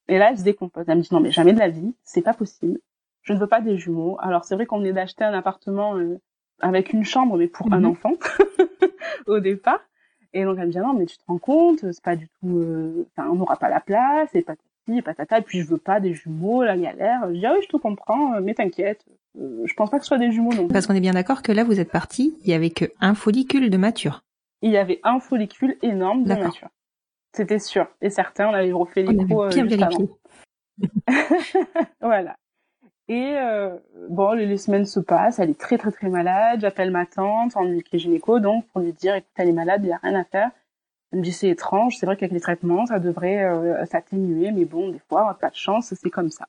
Et 0.08 0.18
là, 0.18 0.30
elle 0.30 0.38
se 0.38 0.44
décompose. 0.44 0.84
Elle 0.86 0.98
me 0.98 1.02
dit 1.02 1.08
non 1.12 1.20
mais 1.20 1.30
jamais 1.30 1.52
de 1.52 1.58
la 1.58 1.68
vie, 1.68 1.94
c'est 2.02 2.22
pas 2.22 2.34
possible. 2.34 2.78
Je 3.22 3.32
ne 3.32 3.38
veux 3.38 3.46
pas 3.46 3.60
des 3.60 3.78
jumeaux. 3.78 4.18
Alors 4.20 4.44
c'est 4.44 4.54
vrai 4.54 4.66
qu'on 4.66 4.78
venait 4.78 4.92
d'acheter 4.92 5.24
un 5.24 5.32
appartement 5.32 5.96
avec 6.60 6.92
une 6.92 7.04
chambre, 7.04 7.36
mais 7.36 7.48
pour 7.48 7.72
un 7.72 7.80
mhm. 7.80 7.86
enfant 7.86 8.12
au 9.26 9.40
départ. 9.40 9.80
Et 10.32 10.44
donc 10.44 10.58
elle 10.58 10.66
me 10.66 10.72
dit 10.72 10.78
non 10.78 10.94
mais 10.94 11.06
tu 11.06 11.16
te 11.16 11.22
rends 11.26 11.38
compte, 11.38 11.80
c'est 11.80 12.02
pas 12.02 12.16
du 12.16 12.28
tout, 12.40 12.58
euh, 12.58 13.06
enfin 13.16 13.28
on 13.30 13.36
n'aura 13.36 13.56
pas 13.56 13.68
la 13.68 13.80
place 13.80 14.34
et 14.34 14.42
patati 14.42 14.98
et 14.98 15.00
patata 15.00 15.38
et 15.38 15.42
puis 15.42 15.60
je 15.60 15.66
veux 15.66 15.78
pas 15.78 16.00
des 16.00 16.12
jumeaux, 16.12 16.64
la 16.64 16.76
galère. 16.76 17.20
Je 17.28 17.34
dis 17.34 17.46
ah 17.46 17.52
oui 17.54 17.60
je 17.62 17.68
te 17.68 17.76
comprends, 17.76 18.34
euh, 18.34 18.40
mais 18.42 18.54
t'inquiète, 18.54 19.04
euh, 19.40 19.62
je 19.64 19.74
pense 19.74 19.90
pas 19.90 19.98
que 19.98 20.04
ce 20.04 20.08
soit 20.08 20.18
des 20.18 20.32
jumeaux 20.32 20.52
non. 20.52 20.66
Parce 20.66 20.86
qu'on 20.86 20.94
est 20.94 21.00
bien 21.00 21.12
d'accord 21.12 21.42
que 21.42 21.52
là 21.52 21.62
vous 21.62 21.78
êtes 21.78 21.90
parti, 21.90 22.36
il 22.42 22.50
y 22.50 22.52
avait 22.52 22.70
que 22.70 22.86
un 23.00 23.14
follicule 23.14 23.70
de 23.70 23.76
mature. 23.76 24.24
Il 24.60 24.72
y 24.72 24.76
avait 24.76 25.00
un 25.04 25.20
follicule 25.20 25.76
énorme 25.82 26.24
de 26.24 26.34
mature. 26.34 26.68
C'était 27.34 27.58
sûr 27.58 27.88
et 28.00 28.10
certain, 28.10 28.48
on 28.48 28.54
avait 28.54 28.70
refait 28.70 29.02
l'écho. 29.02 29.48
bien 29.48 29.66
vérifié. 29.66 30.08
voilà. 32.00 32.36
Et 33.08 33.34
euh, 33.36 33.76
bon, 34.08 34.32
les, 34.34 34.56
semaines 34.56 34.86
se 34.86 35.00
passent, 35.00 35.40
elle 35.40 35.50
est 35.50 35.58
très 35.58 35.76
très 35.76 35.90
très 35.90 36.08
malade. 36.08 36.60
J'appelle 36.60 36.92
ma 36.92 37.06
tante, 37.06 37.56
en 37.56 37.66
est 37.66 37.98
gynéco, 37.98 38.38
donc 38.38 38.66
pour 38.68 38.80
lui 38.80 38.92
dire, 38.92 39.16
écoute, 39.16 39.30
elle 39.34 39.48
est 39.48 39.52
malade, 39.52 39.80
il 39.82 39.88
y 39.88 39.92
a 39.92 39.98
rien 40.00 40.14
à 40.14 40.22
faire. 40.22 40.50
Elle 41.10 41.18
me 41.18 41.24
dit 41.24 41.32
c'est 41.32 41.48
étrange, 41.48 41.96
c'est 41.96 42.06
vrai 42.06 42.16
qu'avec 42.16 42.32
les 42.32 42.40
traitements, 42.40 42.86
ça 42.86 43.00
devrait 43.00 43.42
euh, 43.42 43.84
s'atténuer, 43.86 44.52
mais 44.52 44.64
bon, 44.64 44.90
des 44.90 45.00
fois, 45.08 45.36
pas 45.40 45.50
de 45.50 45.56
chance, 45.56 45.92
c'est 45.92 46.10
comme 46.10 46.30
ça. 46.30 46.46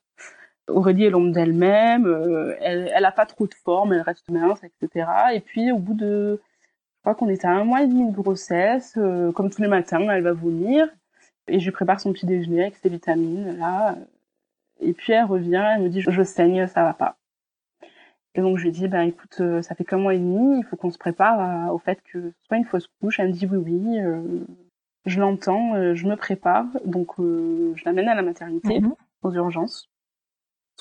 Aurélie 0.67 1.05
est 1.05 1.09
l'ombre 1.09 1.33
d'elle-même, 1.33 2.05
euh, 2.05 2.55
elle, 2.61 2.91
elle 2.93 3.05
a 3.05 3.11
pas 3.11 3.25
trop 3.25 3.47
de 3.47 3.53
forme, 3.55 3.93
elle 3.93 4.01
reste 4.01 4.29
mince, 4.29 4.61
etc. 4.63 5.09
Et 5.33 5.39
puis 5.39 5.71
au 5.71 5.79
bout 5.79 5.95
de, 5.95 6.39
crois 7.05 7.13
qu'on 7.13 7.29
était 7.29 7.45
à 7.45 7.51
un 7.51 7.63
mois 7.63 7.83
et 7.83 7.87
demi 7.87 8.09
de 8.09 8.15
grossesse, 8.15 8.95
euh, 8.97 9.31
comme 9.31 9.51
tous 9.51 9.61
les 9.61 9.67
matins, 9.67 10.01
elle 10.09 10.23
va 10.23 10.33
vomir, 10.33 10.87
et 11.47 11.59
je 11.59 11.65
lui 11.65 11.71
prépare 11.71 11.99
son 11.99 12.11
petit 12.11 12.25
déjeuner 12.25 12.63
avec 12.63 12.77
ses 12.77 12.89
vitamines 12.89 13.59
là 13.59 13.95
et 14.79 14.93
puis 14.93 15.13
elle 15.13 15.25
revient, 15.25 15.63
elle 15.75 15.83
me 15.83 15.89
dit 15.89 16.01
je 16.01 16.23
saigne, 16.23 16.65
ça 16.65 16.81
va 16.81 16.93
pas. 16.93 17.17
Et 18.33 18.41
donc 18.41 18.57
je 18.57 18.63
lui 18.63 18.71
dis, 18.71 18.87
ben 18.87 19.03
écoute, 19.03 19.41
ça 19.61 19.75
fait 19.75 19.85
qu'un 19.85 19.99
mois 19.99 20.15
et 20.15 20.17
demi, 20.17 20.57
il 20.59 20.65
faut 20.65 20.75
qu'on 20.75 20.89
se 20.89 20.97
prépare 20.97 21.71
au 21.73 21.77
fait 21.77 22.01
que 22.11 22.31
ce 22.31 22.47
soit 22.47 22.57
une 22.57 22.65
fausse 22.65 22.89
couche. 22.99 23.19
Elle 23.19 23.27
me 23.27 23.33
dit 23.33 23.45
oui, 23.45 23.57
oui, 23.57 23.99
je 25.05 25.19
l'entends, 25.21 25.93
je 25.93 26.07
me 26.07 26.15
prépare. 26.15 26.65
Donc 26.83 27.13
je 27.19 27.85
l'amène 27.85 28.09
à 28.09 28.15
la 28.15 28.23
maternité, 28.23 28.81
mhm. 28.81 28.95
aux 29.21 29.31
urgences, 29.31 29.89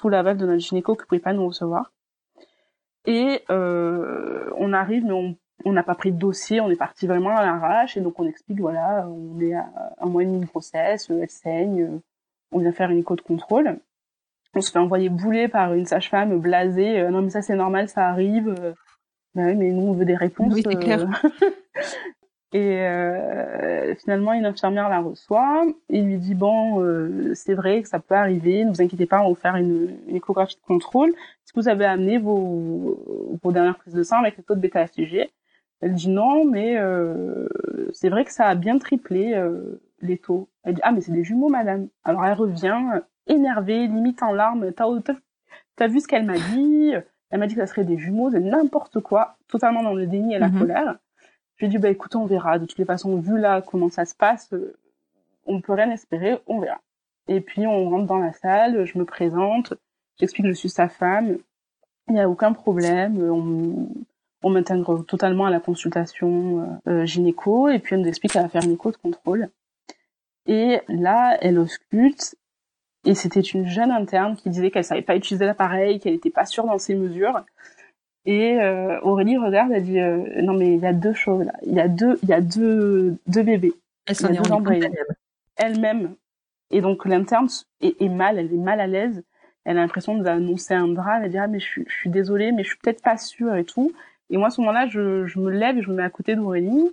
sous 0.00 0.08
la 0.08 0.22
valve 0.22 0.38
de 0.38 0.46
notre 0.46 0.60
gynéco 0.60 0.96
qui 0.96 1.04
pouvait 1.06 1.20
pas 1.20 1.34
nous 1.34 1.46
recevoir. 1.46 1.92
Et 3.04 3.44
on 3.50 4.72
arrive, 4.72 5.04
mais 5.04 5.12
on 5.12 5.36
on 5.64 5.72
n'a 5.72 5.82
pas 5.82 5.94
pris 5.94 6.12
de 6.12 6.18
dossier, 6.18 6.60
on 6.60 6.70
est 6.70 6.76
parti 6.76 7.06
vraiment 7.06 7.36
à 7.36 7.42
l'arrache 7.44 7.96
et 7.96 8.00
donc 8.00 8.18
on 8.18 8.26
explique 8.26 8.60
voilà, 8.60 9.06
on 9.08 9.40
est 9.40 9.54
à 9.54 9.94
un 10.00 10.06
mois 10.06 10.22
et 10.22 10.26
demi 10.26 10.40
de 10.40 10.46
grossesse, 10.46 11.10
elle 11.10 11.30
saigne, 11.30 12.00
on 12.52 12.58
vient 12.58 12.72
faire 12.72 12.90
une 12.90 12.98
écho 12.98 13.16
de 13.16 13.20
contrôle. 13.20 13.78
On 14.56 14.60
se 14.60 14.70
fait 14.70 14.78
envoyer 14.78 15.08
bouler 15.08 15.48
par 15.48 15.74
une 15.74 15.86
sage-femme 15.86 16.38
blasée, 16.38 17.00
euh, 17.00 17.10
non 17.10 17.22
mais 17.22 17.30
ça 17.30 17.42
c'est 17.42 17.56
normal, 17.56 17.88
ça 17.88 18.06
arrive. 18.06 18.48
Euh. 18.48 18.72
bah 19.34 19.42
oui, 19.46 19.56
mais 19.56 19.70
nous 19.70 19.82
on 19.82 19.92
veut 19.94 20.04
des 20.04 20.14
réponses. 20.14 20.54
Oui, 20.54 20.62
c'est 20.64 20.76
clair. 20.76 21.08
Euh. 21.24 21.50
Et 22.54 22.78
euh, 22.86 23.96
finalement, 23.96 24.32
une 24.32 24.46
infirmière 24.46 24.88
la 24.88 25.00
reçoit 25.00 25.66
et 25.90 26.00
lui 26.00 26.18
dit 26.18 26.36
bon, 26.36 26.80
euh, 26.80 27.32
c'est 27.34 27.54
vrai 27.54 27.82
que 27.82 27.88
ça 27.88 27.98
peut 27.98 28.14
arriver, 28.14 28.64
ne 28.64 28.70
vous 28.70 28.80
inquiétez 28.80 29.06
pas, 29.06 29.18
on 29.18 29.24
va 29.24 29.28
vous 29.30 29.34
faire 29.34 29.56
une, 29.56 29.98
une 30.06 30.14
échographie 30.14 30.54
de 30.54 30.64
contrôle. 30.64 31.10
Est-ce 31.10 31.52
que 31.52 31.58
vous 31.58 31.68
avez 31.68 31.84
amené 31.84 32.18
vos, 32.18 33.36
vos 33.42 33.50
dernières 33.50 33.76
prises 33.76 33.94
de 33.94 34.04
sang 34.04 34.20
avec 34.20 34.36
le 34.36 34.44
taux 34.44 34.54
de 34.54 34.60
bêta-HCG 34.60 35.32
Elle 35.84 35.92
dit 35.92 36.08
non, 36.08 36.46
mais 36.46 36.78
euh, 36.78 37.46
c'est 37.92 38.08
vrai 38.08 38.24
que 38.24 38.32
ça 38.32 38.46
a 38.46 38.54
bien 38.54 38.78
triplé 38.78 39.34
euh, 39.34 39.82
les 40.00 40.16
taux. 40.16 40.48
Elle 40.62 40.76
dit 40.76 40.80
ah 40.82 40.92
mais 40.92 41.02
c'est 41.02 41.12
des 41.12 41.24
jumeaux, 41.24 41.50
madame. 41.50 41.88
Alors 42.04 42.24
elle 42.24 42.32
revient 42.32 43.02
énervée, 43.26 43.86
limite 43.86 44.22
en 44.22 44.32
larmes. 44.32 44.72
T'as 44.72 44.86
as 44.86 45.86
vu 45.86 46.00
ce 46.00 46.08
qu'elle 46.08 46.24
m'a 46.24 46.38
dit? 46.38 46.94
Elle 47.28 47.38
m'a 47.38 47.46
dit 47.46 47.54
que 47.54 47.60
ça 47.60 47.66
serait 47.66 47.84
des 47.84 47.98
jumeaux, 47.98 48.30
c'est 48.30 48.40
n'importe 48.40 49.00
quoi, 49.00 49.36
totalement 49.46 49.82
dans 49.82 49.92
le 49.92 50.06
déni 50.06 50.34
et 50.34 50.38
la 50.38 50.48
mhm. 50.48 50.58
colère. 50.58 50.96
J'ai 51.58 51.68
dit, 51.68 51.76
bah 51.76 51.90
écoute, 51.90 52.16
on 52.16 52.24
verra. 52.24 52.58
De 52.58 52.64
toutes 52.64 52.78
les 52.78 52.86
façons, 52.86 53.20
vu 53.20 53.38
là 53.38 53.60
comment 53.60 53.90
ça 53.90 54.06
se 54.06 54.14
passe, 54.14 54.54
euh, 54.54 54.78
on 55.44 55.56
ne 55.56 55.60
peut 55.60 55.74
rien 55.74 55.90
espérer, 55.90 56.38
on 56.46 56.60
verra. 56.60 56.80
Et 57.28 57.42
puis 57.42 57.66
on 57.66 57.90
rentre 57.90 58.06
dans 58.06 58.20
la 58.20 58.32
salle, 58.32 58.86
je 58.86 58.98
me 58.98 59.04
présente, 59.04 59.74
j'explique 60.18 60.46
que 60.46 60.52
je 60.52 60.56
suis 60.56 60.70
sa 60.70 60.88
femme, 60.88 61.36
il 62.08 62.14
n'y 62.14 62.20
a 62.20 62.30
aucun 62.30 62.54
problème, 62.54 63.18
on, 63.18 63.88
on 64.44 64.50
m'intègre 64.50 65.04
totalement 65.04 65.46
à 65.46 65.50
la 65.50 65.58
consultation 65.58 66.80
euh, 66.86 67.06
gynéco, 67.06 67.68
et 67.70 67.78
puis 67.78 67.96
on 67.96 67.98
nous 67.98 68.08
explique 68.08 68.32
qu'elle 68.32 68.42
va 68.42 68.48
faire 68.48 68.62
une 68.62 68.72
écho 68.72 68.92
de 68.92 68.96
contrôle. 68.96 69.48
Et 70.46 70.80
là, 70.88 71.38
elle 71.40 71.58
ausculte, 71.58 72.36
et 73.06 73.14
c'était 73.14 73.40
une 73.40 73.66
jeune 73.66 73.90
interne 73.90 74.36
qui 74.36 74.50
disait 74.50 74.70
qu'elle 74.70 74.84
savait 74.84 75.02
pas 75.02 75.16
utiliser 75.16 75.46
l'appareil, 75.46 75.98
qu'elle 75.98 76.12
n'était 76.12 76.30
pas 76.30 76.44
sûre 76.44 76.64
dans 76.64 76.78
ses 76.78 76.94
mesures. 76.94 77.42
Et 78.26 78.58
euh, 78.60 79.00
Aurélie 79.00 79.38
regarde, 79.38 79.72
elle 79.72 79.84
dit 79.84 80.00
euh, 80.00 80.42
non 80.42 80.54
mais 80.54 80.74
il 80.74 80.80
y 80.80 80.86
a 80.86 80.94
deux 80.94 81.12
choses 81.12 81.44
là, 81.44 81.52
il 81.62 81.74
y 81.74 81.80
a 81.80 81.88
deux, 81.88 82.18
il 82.22 82.28
y 82.28 82.32
a 82.32 82.40
deux, 82.40 83.18
deux 83.26 83.42
bébés. 83.42 83.74
Elle 84.06 84.16
s'en 84.16 84.32
est 84.32 84.40
Elle-même. 85.56 86.14
Et 86.70 86.80
donc 86.80 87.04
l'interne 87.04 87.48
est, 87.80 88.00
est, 88.00 88.08
mal, 88.08 88.38
elle 88.38 88.52
est 88.52 88.56
mal 88.56 88.80
à 88.80 88.86
l'aise. 88.86 89.22
Elle 89.64 89.78
a 89.78 89.82
l'impression 89.82 90.16
d'annoncer 90.16 90.74
un 90.74 90.88
drame. 90.88 91.24
Elle 91.24 91.30
dit 91.30 91.38
ah 91.38 91.46
mais 91.46 91.60
je 91.60 91.66
suis, 91.66 91.84
je 91.86 91.94
suis 91.94 92.10
désolée, 92.10 92.52
mais 92.52 92.62
je 92.62 92.68
suis 92.70 92.78
peut-être 92.78 93.02
pas 93.02 93.18
sûre 93.18 93.54
et 93.56 93.64
tout. 93.64 93.92
Et 94.30 94.36
moi 94.36 94.48
à 94.48 94.50
ce 94.50 94.60
moment-là, 94.60 94.86
je, 94.88 95.26
je 95.26 95.38
me 95.38 95.50
lève 95.50 95.78
et 95.78 95.82
je 95.82 95.90
me 95.90 95.96
mets 95.96 96.02
à 96.02 96.10
côté 96.10 96.36
d'Aurélie. 96.36 96.90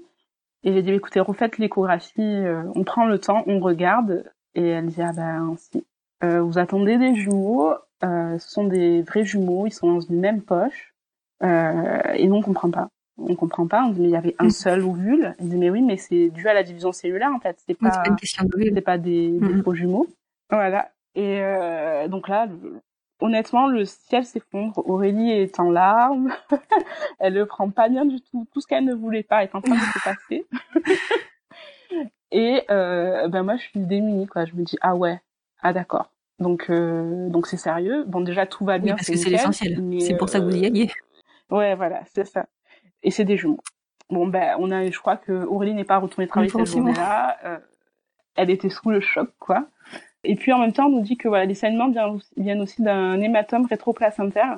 Et 0.63 0.73
j'ai 0.73 0.81
dit 0.81 0.91
écoutez, 0.91 1.19
refaites 1.19 1.57
l'échographie, 1.57 2.21
euh, 2.21 2.63
on 2.75 2.83
prend 2.83 3.05
le 3.05 3.19
temps, 3.19 3.43
on 3.47 3.59
regarde. 3.59 4.25
Et 4.53 4.67
elle 4.67 4.87
dit 4.87 5.01
ah 5.01 5.13
ben 5.15 5.55
si. 5.57 5.85
Euh, 6.23 6.41
vous 6.41 6.59
attendez 6.59 6.97
des 6.97 7.15
jumeaux, 7.15 7.73
ce 8.03 8.37
sont 8.37 8.65
des 8.65 9.01
vrais 9.01 9.25
jumeaux, 9.25 9.65
ils 9.65 9.71
sont 9.71 9.91
dans 9.91 10.01
une 10.01 10.19
même 10.19 10.41
poche. 10.41 10.91
Euh, 11.43 12.01
et 12.13 12.27
nous, 12.27 12.35
on 12.35 12.41
comprend 12.41 12.69
pas. 12.69 12.89
On 13.17 13.35
comprend 13.35 13.67
pas. 13.67 13.83
On 13.83 13.89
dit, 13.89 14.01
mais 14.01 14.07
il 14.07 14.11
y 14.11 14.15
avait 14.15 14.35
un 14.39 14.45
mm. 14.45 14.51
seul 14.51 14.81
ovule. 14.81 15.35
Il 15.39 15.49
dit, 15.49 15.57
mais 15.57 15.69
oui, 15.69 15.81
mais 15.81 15.97
c'est 15.97 16.29
dû 16.29 16.47
à 16.47 16.53
la 16.53 16.63
division 16.63 16.91
cellulaire, 16.91 17.31
en 17.33 17.39
fait. 17.39 17.57
C'est 17.65 17.77
pas, 17.77 17.89
pas 17.89 18.03
une 18.07 18.15
question 18.15 18.45
C'est 18.53 18.81
pas 18.81 18.97
des, 18.97 19.31
des 19.31 19.53
mm. 19.53 19.63
faux 19.63 19.73
jumeaux. 19.73 20.07
Voilà. 20.49 20.91
Et 21.15 21.41
euh, 21.41 22.07
donc 22.07 22.27
là, 22.29 22.47
honnêtement, 23.21 23.67
le 23.67 23.85
ciel 23.85 24.25
s'effondre. 24.25 24.81
Aurélie 24.89 25.31
est 25.31 25.59
en 25.59 25.71
larmes. 25.71 26.33
elle 27.19 27.33
ne 27.33 27.43
prend 27.43 27.69
pas 27.69 27.89
bien 27.89 28.05
du 28.05 28.21
tout. 28.21 28.47
Tout 28.53 28.61
ce 28.61 28.67
qu'elle 28.67 28.85
ne 28.85 28.93
voulait 28.93 29.23
pas 29.23 29.43
est 29.43 29.55
en 29.55 29.61
train 29.61 29.75
de 29.75 29.79
se 29.79 30.03
passer. 30.03 30.45
Et 32.31 32.63
euh, 32.69 33.27
ben 33.27 33.43
moi, 33.43 33.57
je 33.57 33.63
suis 33.63 33.79
démunie, 33.79 34.27
quoi. 34.27 34.45
Je 34.45 34.55
me 34.55 34.63
dis, 34.63 34.77
ah 34.81 34.95
ouais, 34.95 35.19
ah 35.61 35.73
d'accord. 35.73 36.11
Donc 36.39 36.69
euh, 36.69 37.29
donc 37.29 37.45
c'est 37.45 37.57
sérieux. 37.57 38.03
Bon 38.07 38.21
déjà 38.21 38.47
tout 38.47 38.65
va 38.65 38.79
bien. 38.79 38.95
parce 38.95 39.07
que 39.07 39.15
c'est 39.15 39.29
l'essentiel. 39.29 39.79
C'est 39.99 40.17
pour 40.17 40.27
ça 40.27 40.39
que 40.39 40.45
vous 40.45 40.55
y 40.55 40.65
alliez. 40.65 40.89
Ouais, 41.51 41.75
voilà, 41.75 42.01
c'est 42.13 42.25
ça. 42.25 42.47
Et 43.03 43.11
c'est 43.11 43.25
des 43.25 43.37
jumeaux. 43.37 43.59
Bon, 44.09 44.27
ben, 44.27 44.55
on 44.59 44.71
a, 44.71 44.89
je 44.89 44.99
crois 44.99 45.17
que 45.17 45.31
Aurélie 45.31 45.73
n'est 45.73 45.85
pas 45.85 45.97
retournée 45.97 46.27
travailler 46.27 46.49
cette 46.49 46.65
journée-là. 46.65 47.37
Euh, 47.45 47.59
elle 48.35 48.49
était 48.49 48.69
sous 48.69 48.89
le 48.89 48.99
choc, 48.99 49.29
quoi. 49.39 49.67
Et 50.23 50.35
puis 50.35 50.53
en 50.53 50.59
même 50.59 50.73
temps, 50.73 50.87
on 50.87 50.91
nous 50.91 51.01
dit 51.01 51.17
que 51.17 51.27
voilà, 51.27 51.45
les 51.45 51.55
saignements 51.55 51.91
viennent 52.37 52.61
aussi 52.61 52.81
d'un 52.81 53.19
hématome 53.19 53.65
rétroplacentaire, 53.65 54.57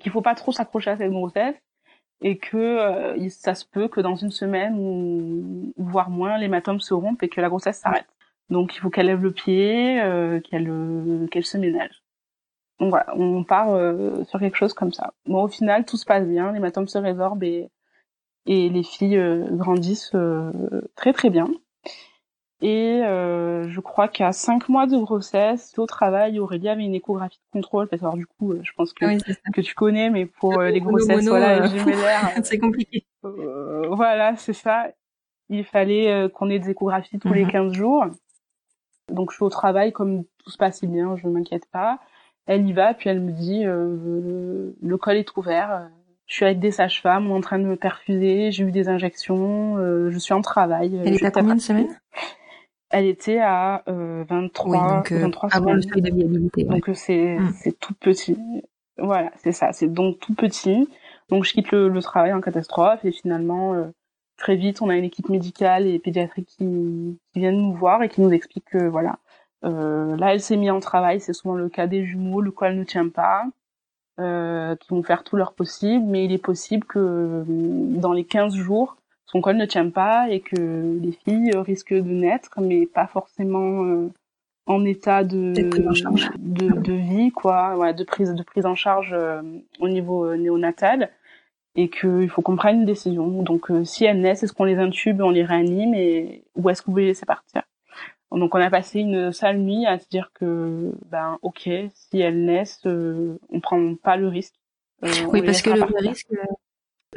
qu'il 0.00 0.12
faut 0.12 0.22
pas 0.22 0.34
trop 0.34 0.52
s'accrocher 0.52 0.90
à 0.90 0.96
cette 0.96 1.10
grossesse 1.10 1.56
et 2.20 2.38
que 2.38 2.56
euh, 2.56 3.28
ça 3.30 3.54
se 3.54 3.64
peut 3.66 3.88
que 3.88 4.00
dans 4.00 4.16
une 4.16 4.30
semaine 4.30 4.76
ou, 4.78 5.72
voire 5.76 6.10
moins, 6.10 6.38
l'hématome 6.38 6.80
se 6.80 6.94
rompe 6.94 7.22
et 7.22 7.28
que 7.28 7.40
la 7.40 7.48
grossesse 7.48 7.78
s'arrête. 7.78 8.06
Donc 8.50 8.74
il 8.76 8.78
faut 8.80 8.90
qu'elle 8.90 9.06
lève 9.06 9.22
le 9.22 9.32
pied, 9.32 10.00
euh, 10.00 10.40
qu'elle 10.40 11.28
qu'elle 11.30 11.44
se 11.44 11.58
ménage. 11.58 12.02
Donc 12.78 12.90
voilà, 12.90 13.16
on 13.16 13.42
part 13.42 13.70
euh, 13.70 14.24
sur 14.24 14.38
quelque 14.38 14.56
chose 14.56 14.74
comme 14.74 14.92
ça. 14.92 15.14
Bon, 15.26 15.42
au 15.42 15.48
final, 15.48 15.84
tout 15.86 15.96
se 15.96 16.04
passe 16.04 16.26
bien, 16.26 16.52
l'hématome 16.52 16.88
se 16.88 16.98
résorbe 16.98 17.42
et, 17.42 17.70
et 18.46 18.68
les 18.68 18.82
filles 18.82 19.16
euh, 19.16 19.46
grandissent 19.50 20.14
euh, 20.14 20.52
très 20.94 21.12
très 21.12 21.30
bien. 21.30 21.48
Et 22.62 23.00
je 23.02 23.80
crois 23.80 24.08
qu'à 24.08 24.32
cinq 24.32 24.68
mois 24.68 24.86
de 24.86 24.96
grossesse, 24.96 25.78
au 25.78 25.86
travail, 25.86 26.38
Aurélie 26.38 26.68
avait 26.68 26.84
une 26.84 26.94
échographie 26.94 27.38
de 27.38 27.60
contrôle. 27.60 27.88
Parce 27.88 28.00
que 28.00 28.06
alors 28.06 28.16
du 28.16 28.26
coup, 28.26 28.54
je 28.62 28.72
pense 28.76 28.92
que 28.92 29.04
que 29.52 29.60
tu 29.60 29.74
connais, 29.74 30.10
mais 30.10 30.26
pour 30.26 30.62
les 30.62 30.80
grossesses, 30.80 31.26
voilà, 31.26 31.68
c'est 32.42 32.58
compliqué. 32.58 33.04
voilà, 33.22 34.36
c'est 34.36 34.54
ça. 34.54 34.88
Il 35.48 35.64
fallait 35.64 36.28
qu'on 36.34 36.50
ait 36.50 36.58
des 36.58 36.70
échographies 36.70 37.18
tous 37.18 37.32
les 37.32 37.46
15 37.46 37.68
mhm. 37.68 37.74
jours. 37.74 38.06
Donc 39.12 39.30
je 39.30 39.36
suis 39.36 39.44
au 39.44 39.50
travail, 39.50 39.92
comme 39.92 40.24
tout 40.38 40.50
se 40.50 40.58
passe 40.58 40.84
bien, 40.84 41.16
je 41.16 41.28
m'inquiète 41.28 41.66
pas. 41.70 41.98
Elle 42.46 42.66
y 42.68 42.72
va, 42.72 42.94
puis 42.94 43.10
elle 43.10 43.20
me 43.20 43.32
dit 43.32 43.64
euh, 43.64 44.72
le 44.80 44.96
col 44.96 45.16
est 45.16 45.36
ouvert. 45.36 45.88
Je 46.26 46.34
suis 46.34 46.44
avec 46.44 46.58
des 46.58 46.72
sages-femmes, 46.72 47.30
en 47.30 47.40
train 47.40 47.58
de 47.58 47.64
me 47.64 47.76
perfuser, 47.76 48.50
j'ai 48.50 48.64
eu 48.64 48.72
des 48.72 48.88
injections, 48.88 49.76
euh, 49.78 50.10
je 50.10 50.18
suis 50.18 50.34
en 50.34 50.42
travail. 50.42 51.00
Elle 51.04 51.14
était 51.14 51.26
à 51.26 51.30
combien 51.30 51.54
de 51.54 51.60
semaines? 51.60 51.96
Elle 52.90 53.06
était 53.06 53.40
à 53.40 53.82
euh, 53.88 54.24
23, 54.28 54.70
oui, 54.70 54.94
donc, 54.96 55.12
23 55.12 55.48
euh, 55.48 55.56
avant 55.56 55.72
le 55.72 55.82
seuil 55.82 56.02
de 56.02 56.14
viabilité. 56.14 56.64
Donc 56.64 56.90
c'est 56.94 57.38
hmm. 57.38 57.52
c'est 57.54 57.78
tout 57.78 57.94
petit. 57.94 58.36
Voilà, 58.98 59.32
c'est 59.36 59.52
ça, 59.52 59.72
c'est 59.72 59.88
donc 59.92 60.18
tout 60.20 60.34
petit. 60.34 60.88
Donc 61.28 61.44
je 61.44 61.52
quitte 61.52 61.72
le, 61.72 61.88
le 61.88 62.02
travail 62.02 62.32
en 62.32 62.40
catastrophe 62.40 63.04
et 63.04 63.12
finalement 63.12 63.74
euh, 63.74 63.86
très 64.36 64.56
vite 64.56 64.80
on 64.82 64.88
a 64.88 64.96
une 64.96 65.04
équipe 65.04 65.28
médicale 65.28 65.86
et 65.86 65.98
pédiatrique 65.98 66.46
qui, 66.46 67.18
qui 67.32 67.40
viennent 67.40 67.58
nous 67.58 67.74
voir 67.74 68.02
et 68.02 68.08
qui 68.08 68.20
nous 68.20 68.30
explique 68.30 68.66
que 68.66 68.86
voilà 68.86 69.18
euh, 69.64 70.16
là, 70.16 70.32
elle 70.32 70.40
s'est 70.40 70.56
mise 70.56 70.70
en 70.70 70.80
travail, 70.80 71.20
c'est 71.20 71.32
souvent 71.32 71.54
le 71.54 71.68
cas 71.68 71.86
des 71.86 72.04
jumeaux, 72.04 72.40
le 72.40 72.50
col 72.50 72.74
ne 72.74 72.84
tient 72.84 73.08
pas, 73.08 73.44
euh, 74.20 74.76
qui 74.76 74.88
vont 74.90 75.02
faire 75.02 75.24
tout 75.24 75.36
leur 75.36 75.54
possible, 75.54 76.04
mais 76.06 76.24
il 76.24 76.32
est 76.32 76.38
possible 76.38 76.84
que 76.84 76.98
euh, 76.98 77.44
dans 77.46 78.12
les 78.12 78.24
15 78.24 78.54
jours, 78.54 78.96
son 79.26 79.40
col 79.40 79.56
ne 79.56 79.66
tient 79.66 79.90
pas 79.90 80.28
et 80.30 80.40
que 80.40 80.98
les 81.00 81.12
filles 81.12 81.52
risquent 81.56 81.94
de 81.94 82.10
naître, 82.10 82.60
mais 82.60 82.86
pas 82.86 83.06
forcément 83.06 83.84
euh, 83.84 84.10
en 84.66 84.84
état 84.84 85.24
de, 85.24 85.52
de, 85.52 86.80
de, 86.80 86.92
vie, 86.92 87.30
quoi, 87.30 87.76
ouais, 87.76 87.94
de 87.94 88.04
prise 88.04 88.34
de 88.34 88.42
prise 88.42 88.66
en 88.66 88.74
charge 88.74 89.12
euh, 89.12 89.42
au 89.80 89.88
niveau 89.88 90.34
néonatal 90.36 91.10
et 91.74 91.88
qu'il 91.90 92.28
faut 92.30 92.42
qu'on 92.42 92.56
prenne 92.56 92.80
une 92.80 92.86
décision. 92.86 93.42
Donc 93.42 93.70
si 93.84 94.04
elles 94.04 94.20
naissent, 94.20 94.42
est-ce 94.42 94.52
qu'on 94.52 94.64
les 94.64 94.78
intube, 94.78 95.20
on 95.20 95.30
les 95.30 95.44
réanime 95.44 95.94
et 95.94 96.44
où 96.54 96.70
est-ce 96.70 96.82
que 96.82 96.86
vous 96.86 96.92
voulez 96.92 97.06
laisser 97.06 97.26
partir 97.26 97.62
donc 98.32 98.54
on 98.54 98.60
a 98.60 98.70
passé 98.70 99.00
une 99.00 99.32
sale 99.32 99.58
nuit 99.58 99.86
à 99.86 99.98
se 99.98 100.08
dire 100.08 100.30
que 100.34 100.92
ben 101.06 101.38
ok 101.42 101.68
si 101.94 102.20
elles 102.20 102.44
naissent 102.44 102.86
euh, 102.86 103.38
on 103.50 103.60
prend 103.60 103.94
pas 103.94 104.16
le 104.16 104.28
risque. 104.28 104.54
Euh, 105.04 105.08
oui 105.32 105.42
parce 105.42 105.62
que 105.62 105.70
le 105.70 106.08
risque 106.08 106.34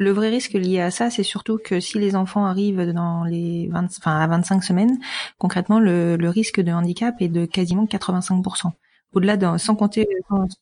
le 0.00 0.10
vrai 0.12 0.30
risque 0.30 0.54
lié 0.54 0.80
à 0.80 0.90
ça 0.90 1.10
c'est 1.10 1.22
surtout 1.22 1.58
que 1.62 1.78
si 1.78 1.98
les 1.98 2.16
enfants 2.16 2.46
arrivent 2.46 2.92
dans 2.92 3.22
les 3.24 3.68
20 3.68 3.84
enfin 3.98 4.18
à 4.18 4.26
25 4.26 4.64
semaines 4.64 4.98
concrètement 5.38 5.78
le, 5.78 6.16
le 6.16 6.28
risque 6.30 6.60
de 6.60 6.72
handicap 6.72 7.14
est 7.20 7.28
de 7.28 7.44
quasiment 7.44 7.84
85%. 7.84 8.72
Au-delà 9.12 9.36
d'un 9.36 9.58
sans 9.58 9.76
compter 9.76 10.06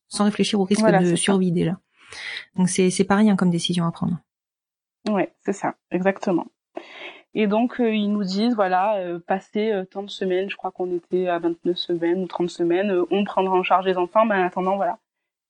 sans, 0.09 0.25
réfléchir 0.25 0.59
au 0.59 0.65
risque 0.65 0.87
de 0.87 1.15
survie 1.15 1.53
déjà. 1.53 1.79
Donc 2.57 2.69
c'est 2.69 2.91
c'est 2.91 3.05
pas 3.05 3.17
rien 3.17 3.37
comme 3.37 3.51
décision 3.51 3.87
à 3.87 3.93
prendre. 3.93 4.19
Ouais, 5.09 5.33
c'est 5.41 5.53
ça, 5.53 5.77
exactement. 5.91 6.47
Et 7.35 7.47
donc, 7.47 7.81
euh, 7.81 7.95
ils 7.95 8.11
nous 8.11 8.25
disent, 8.25 8.55
voilà, 8.55 8.97
euh, 8.97 9.19
passer 9.19 9.71
euh, 9.71 9.85
tant 9.85 10.03
de 10.03 10.11
semaines, 10.11 10.51
je 10.51 10.57
crois 10.57 10.71
qu'on 10.71 10.93
était 10.95 11.29
à 11.29 11.39
29 11.39 11.77
semaines 11.77 12.23
ou 12.23 12.27
30 12.27 12.51
semaines, 12.51 12.93
on 13.11 13.25
prendra 13.25 13.55
en 13.55 13.63
charge 13.63 13.87
les 13.87 13.97
enfants, 13.97 14.25
mais 14.25 14.35
en 14.35 14.43
attendant, 14.43 14.77
voilà, 14.77 14.99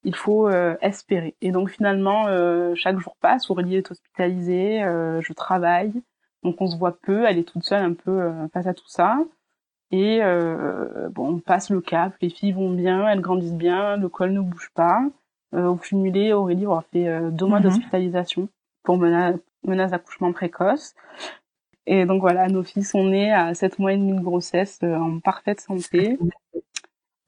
il 0.08 0.14
faut 0.14 0.48
espérer. 0.80 1.34
Et 1.40 1.50
donc 1.50 1.70
finalement, 1.70 2.26
chaque 2.74 2.98
jour 2.98 3.16
passe, 3.20 3.50
Aurélie 3.50 3.76
est 3.76 3.90
hospitalisée, 3.90 4.80
je 4.80 5.32
travaille, 5.32 5.92
donc 6.42 6.56
on 6.60 6.66
se 6.66 6.76
voit 6.76 6.96
peu, 7.02 7.24
elle 7.26 7.38
est 7.38 7.44
toute 7.44 7.64
seule 7.64 7.84
un 7.84 7.94
peu 7.94 8.30
face 8.52 8.66
à 8.66 8.74
tout 8.74 8.88
ça. 8.88 9.18
Et 9.90 10.20
bon, 11.10 11.34
on 11.34 11.38
passe 11.38 11.70
le 11.70 11.80
cap, 11.80 12.14
les 12.20 12.30
filles 12.30 12.52
vont 12.52 12.70
bien, 12.70 13.08
elles 13.08 13.20
grandissent 13.20 13.52
bien, 13.54 13.96
le 13.96 14.08
col 14.08 14.32
ne 14.32 14.40
bouge 14.40 14.70
pas. 14.74 15.02
au 15.52 15.76
cumulé, 15.76 16.32
Aurélie 16.32 16.66
aura 16.66 16.82
fait 16.92 17.20
deux 17.30 17.46
mois 17.46 17.58
mhm. 17.58 17.64
d'hospitalisation 17.64 18.48
pour 18.82 18.96
menace, 18.96 19.36
menace 19.64 19.90
d'accouchement 19.90 20.32
précoce. 20.32 20.94
Et 21.90 22.04
donc 22.04 22.20
voilà, 22.20 22.48
nos 22.48 22.62
filles 22.62 22.84
sont 22.84 23.04
nées 23.04 23.32
à 23.32 23.54
7 23.54 23.78
mois 23.78 23.94
et 23.94 23.96
demi 23.96 24.12
de 24.12 24.20
grossesse 24.20 24.78
euh, 24.82 24.94
en 24.94 25.20
parfaite 25.20 25.62
santé. 25.62 26.18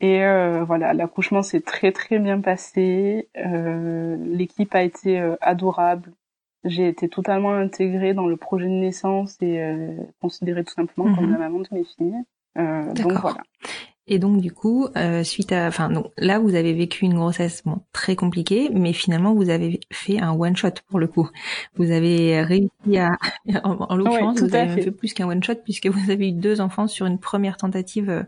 Et 0.00 0.24
euh, 0.24 0.64
voilà, 0.64 0.94
l'accouchement 0.94 1.42
s'est 1.42 1.60
très 1.60 1.92
très 1.92 2.18
bien 2.18 2.40
passé. 2.40 3.28
Euh, 3.36 4.16
L'équipe 4.24 4.74
a 4.74 4.82
été 4.82 5.20
euh, 5.20 5.36
adorable. 5.40 6.12
J'ai 6.64 6.88
été 6.88 7.08
totalement 7.08 7.52
intégrée 7.52 8.14
dans 8.14 8.26
le 8.26 8.36
projet 8.36 8.66
de 8.66 8.70
naissance 8.70 9.36
et 9.40 9.62
considérée 10.20 10.62
tout 10.62 10.74
simplement 10.74 11.14
comme 11.14 11.26
mhm. 11.26 11.32
la 11.32 11.38
maman 11.38 11.60
de 11.60 11.68
mes 11.72 11.84
filles. 11.84 12.22
donc 12.54 13.12
voilà. 13.12 13.40
Et 14.12 14.18
donc 14.18 14.40
du 14.40 14.50
coup, 14.50 14.88
euh, 14.96 15.22
suite 15.22 15.52
à, 15.52 15.68
enfin 15.68 15.88
donc 15.88 16.06
là 16.18 16.40
vous 16.40 16.56
avez 16.56 16.72
vécu 16.72 17.04
une 17.04 17.14
grossesse 17.14 17.62
bon, 17.64 17.78
très 17.92 18.16
compliquée, 18.16 18.68
mais 18.72 18.92
finalement 18.92 19.34
vous 19.34 19.50
avez 19.50 19.78
fait 19.92 20.20
un 20.20 20.32
one 20.32 20.56
shot 20.56 20.72
pour 20.88 20.98
le 20.98 21.06
coup. 21.06 21.30
Vous 21.76 21.92
avez 21.92 22.42
réussi 22.42 22.98
à, 22.98 23.12
en, 23.62 23.94
l'occurrence, 23.94 24.40
vous 24.40 24.56
avez 24.56 24.82
fait 24.82 24.90
plus 24.90 25.14
qu'un 25.14 25.28
one 25.28 25.44
shot 25.44 25.54
puisque 25.62 25.86
vous 25.86 26.10
avez 26.10 26.30
eu 26.30 26.32
deux 26.32 26.60
enfants 26.60 26.88
sur 26.88 27.06
une 27.06 27.20
première 27.20 27.56
tentative 27.56 28.10
euh, 28.10 28.24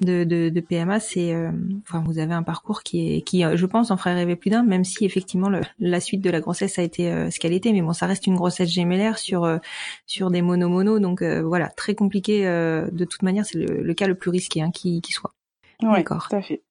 de, 0.00 0.24
de, 0.24 0.48
de 0.48 0.60
PMA, 0.60 1.00
c'est, 1.00 1.34
euh, 1.34 1.50
enfin, 1.82 2.02
vous 2.04 2.18
avez 2.18 2.32
un 2.32 2.42
parcours 2.42 2.82
qui 2.82 3.16
est, 3.16 3.20
qui, 3.22 3.44
euh, 3.44 3.56
je 3.56 3.66
pense, 3.66 3.90
en 3.90 3.96
ferait 3.96 4.14
rêver 4.14 4.36
plus 4.36 4.50
d'un, 4.50 4.62
même 4.62 4.84
si 4.84 5.04
effectivement 5.04 5.48
le, 5.48 5.60
la 5.78 6.00
suite 6.00 6.22
de 6.22 6.30
la 6.30 6.40
grossesse 6.40 6.78
a 6.78 6.82
été 6.82 7.10
euh, 7.10 7.30
ce 7.30 7.38
qu'elle 7.38 7.52
était, 7.52 7.72
mais 7.72 7.82
bon, 7.82 7.92
ça 7.92 8.06
reste 8.06 8.26
une 8.26 8.36
grossesse 8.36 8.70
gémellaire 8.70 9.18
sur 9.18 9.60
sur 10.06 10.30
des 10.30 10.42
mono-mono, 10.42 10.98
donc 10.98 11.22
voilà, 11.22 11.68
très 11.68 11.94
compliqué. 11.94 12.42
de 12.44 13.04
toute 13.04 13.22
manière, 13.22 13.44
c'est 13.44 13.58
le, 13.58 13.94
cas 13.94 14.06
le 14.06 14.14
plus 14.14 14.30
risqué 14.30 14.62
hein, 14.62 14.70
qui, 14.70 15.00
qui 15.00 15.12
soit. 15.12 15.34
D'accord. 15.80 16.28
Tout 16.28 16.36
à 16.36 16.42
fait. 16.42 16.62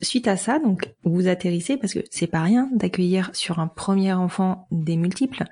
Suite 0.00 0.28
à 0.28 0.36
ça, 0.36 0.60
donc 0.60 0.94
vous 1.02 1.26
atterrissez 1.26 1.76
parce 1.76 1.92
que 1.92 2.00
c'est 2.10 2.28
pas 2.28 2.42
rien 2.42 2.68
d'accueillir 2.72 3.30
sur 3.34 3.58
un 3.58 3.66
premier 3.66 4.12
enfant 4.12 4.66
des 4.70 4.96
multiples. 4.96 5.44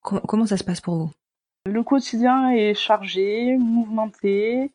comment 0.00 0.46
ça 0.46 0.56
se 0.56 0.64
passe 0.64 0.80
pour 0.80 0.96
vous? 0.96 1.10
Le 1.66 1.82
quotidien 1.82 2.50
est 2.50 2.74
chargé, 2.74 3.56
mouvementé. 3.58 4.70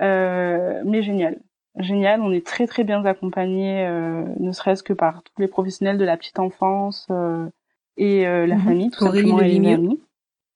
Euh, 0.00 0.82
mais 0.84 1.02
génial. 1.02 1.38
Génial, 1.76 2.20
on 2.20 2.32
est 2.32 2.44
très 2.44 2.66
très 2.66 2.84
bien 2.84 3.04
accompagnés, 3.04 3.86
euh, 3.86 4.24
ne 4.38 4.52
serait-ce 4.52 4.82
que 4.82 4.92
par 4.92 5.22
tous 5.22 5.40
les 5.40 5.46
professionnels 5.46 5.98
de 5.98 6.04
la 6.04 6.16
petite 6.16 6.38
enfance 6.38 7.06
euh, 7.10 7.48
et 7.96 8.24
la 8.24 8.56
mhm. 8.56 8.60
famille, 8.60 8.90
tout 8.90 9.04
Aurélie 9.04 9.28
simplement, 9.28 9.46
et 9.46 9.58
les 9.58 9.98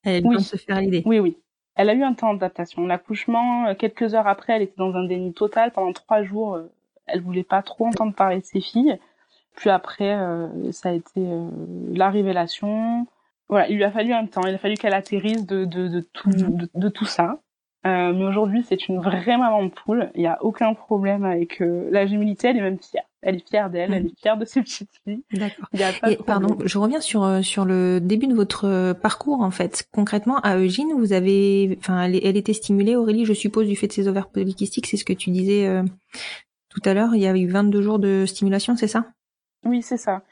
Elle 0.02 0.26
oui. 0.26 0.42
se 0.42 0.56
faire 0.56 0.80
l'idée. 0.80 1.02
Oui, 1.06 1.20
oui. 1.20 1.36
Elle 1.76 1.90
a 1.90 1.94
eu 1.94 2.02
un 2.02 2.14
temps 2.14 2.32
d'adaptation. 2.32 2.86
L'accouchement, 2.86 3.74
quelques 3.74 4.14
heures 4.14 4.26
après, 4.26 4.54
elle 4.54 4.62
était 4.62 4.76
dans 4.78 4.94
un 4.94 5.04
déni 5.04 5.34
total. 5.34 5.72
Pendant 5.72 5.92
trois 5.92 6.22
jours, 6.22 6.58
elle 7.06 7.20
voulait 7.20 7.42
pas 7.44 7.62
trop 7.62 7.86
entendre 7.86 8.14
parler 8.14 8.40
de 8.40 8.44
ses 8.44 8.60
filles. 8.60 8.98
Puis 9.56 9.70
après, 9.70 10.16
ça 10.70 10.90
a 10.90 10.92
été 10.92 11.20
la 11.92 12.10
révélation. 12.10 13.06
Voilà, 13.48 13.68
il 13.68 13.76
lui 13.76 13.84
a 13.84 13.90
fallu 13.90 14.12
un 14.12 14.26
temps. 14.26 14.42
Il 14.46 14.54
a 14.54 14.58
fallu 14.58 14.74
qu'elle 14.74 14.94
atterrisse 14.94 15.46
de, 15.46 15.64
de, 15.64 15.88
de 15.88 16.00
tout, 16.00 16.30
mhm. 16.30 16.68
de, 16.74 16.88
tout 16.88 17.04
ça. 17.04 17.40
Euh, 17.86 18.14
mais 18.14 18.24
aujourd'hui, 18.24 18.64
c'est 18.66 18.88
une 18.88 18.98
vraie 18.98 19.36
maman 19.36 19.64
de 19.64 19.68
poule. 19.68 20.10
Il 20.14 20.20
n'y 20.20 20.26
a 20.26 20.42
aucun 20.42 20.72
problème 20.72 21.24
avec 21.24 21.60
euh, 21.60 21.88
la 21.90 22.06
gémilité. 22.06 22.48
Elle 22.48 22.56
est 22.56 22.62
même 22.62 22.78
fière. 22.78 23.04
Elle 23.20 23.36
est 23.36 23.48
fière 23.48 23.68
d'elle. 23.68 23.92
Elle 23.92 24.06
est 24.06 24.18
fière 24.18 24.38
de 24.38 24.46
ses 24.46 24.62
petites 24.62 24.90
filles. 25.04 25.22
D'accord. 25.32 25.68
pardon, 26.26 26.56
je 26.64 26.78
reviens 26.78 27.00
sur 27.00 27.24
euh, 27.24 27.42
sur 27.42 27.66
le 27.66 28.00
début 28.00 28.26
de 28.26 28.34
votre 28.34 28.66
euh, 28.66 28.94
parcours 28.94 29.42
en 29.42 29.50
fait. 29.50 29.86
Concrètement, 29.92 30.38
à 30.40 30.56
Eugène, 30.56 30.94
vous 30.96 31.12
avez, 31.12 31.76
enfin, 31.78 32.04
elle, 32.04 32.18
elle, 32.24 32.38
était 32.38 32.54
stimulée, 32.54 32.96
Aurélie, 32.96 33.26
je 33.26 33.34
suppose, 33.34 33.66
du 33.66 33.76
fait 33.76 33.86
de 33.86 33.92
ses 33.92 34.08
ovaires 34.08 34.28
polykystiques. 34.28 34.86
C'est 34.86 34.96
ce 34.96 35.04
que 35.04 35.12
tu 35.12 35.30
disais 35.30 35.82
tout 36.70 36.82
à 36.86 36.94
l'heure. 36.94 37.14
Il 37.14 37.20
y 37.20 37.26
a 37.26 37.36
eu 37.36 37.46
22 37.46 37.82
jours 37.82 37.98
de 37.98 38.24
stimulation, 38.26 38.76
c'est 38.76 38.88
ça? 38.88 39.06
Oui, 39.66 39.82
c'est 39.82 39.98
ça. 39.98 40.22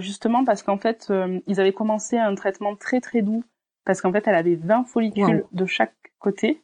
justement 0.00 0.44
parce 0.44 0.62
qu'en 0.62 0.78
fait, 0.78 1.12
ils 1.46 1.60
avaient 1.60 1.72
commencé 1.72 2.16
un 2.16 2.34
traitement 2.34 2.76
très 2.76 3.00
très 3.00 3.20
doux 3.20 3.44
parce 3.84 4.00
qu'en 4.00 4.12
fait, 4.12 4.26
elle 4.26 4.34
avait 4.34 4.56
20 4.56 4.84
follicules 4.84 5.44
de 5.52 5.66
chaque 5.66 5.94
côté. 6.18 6.62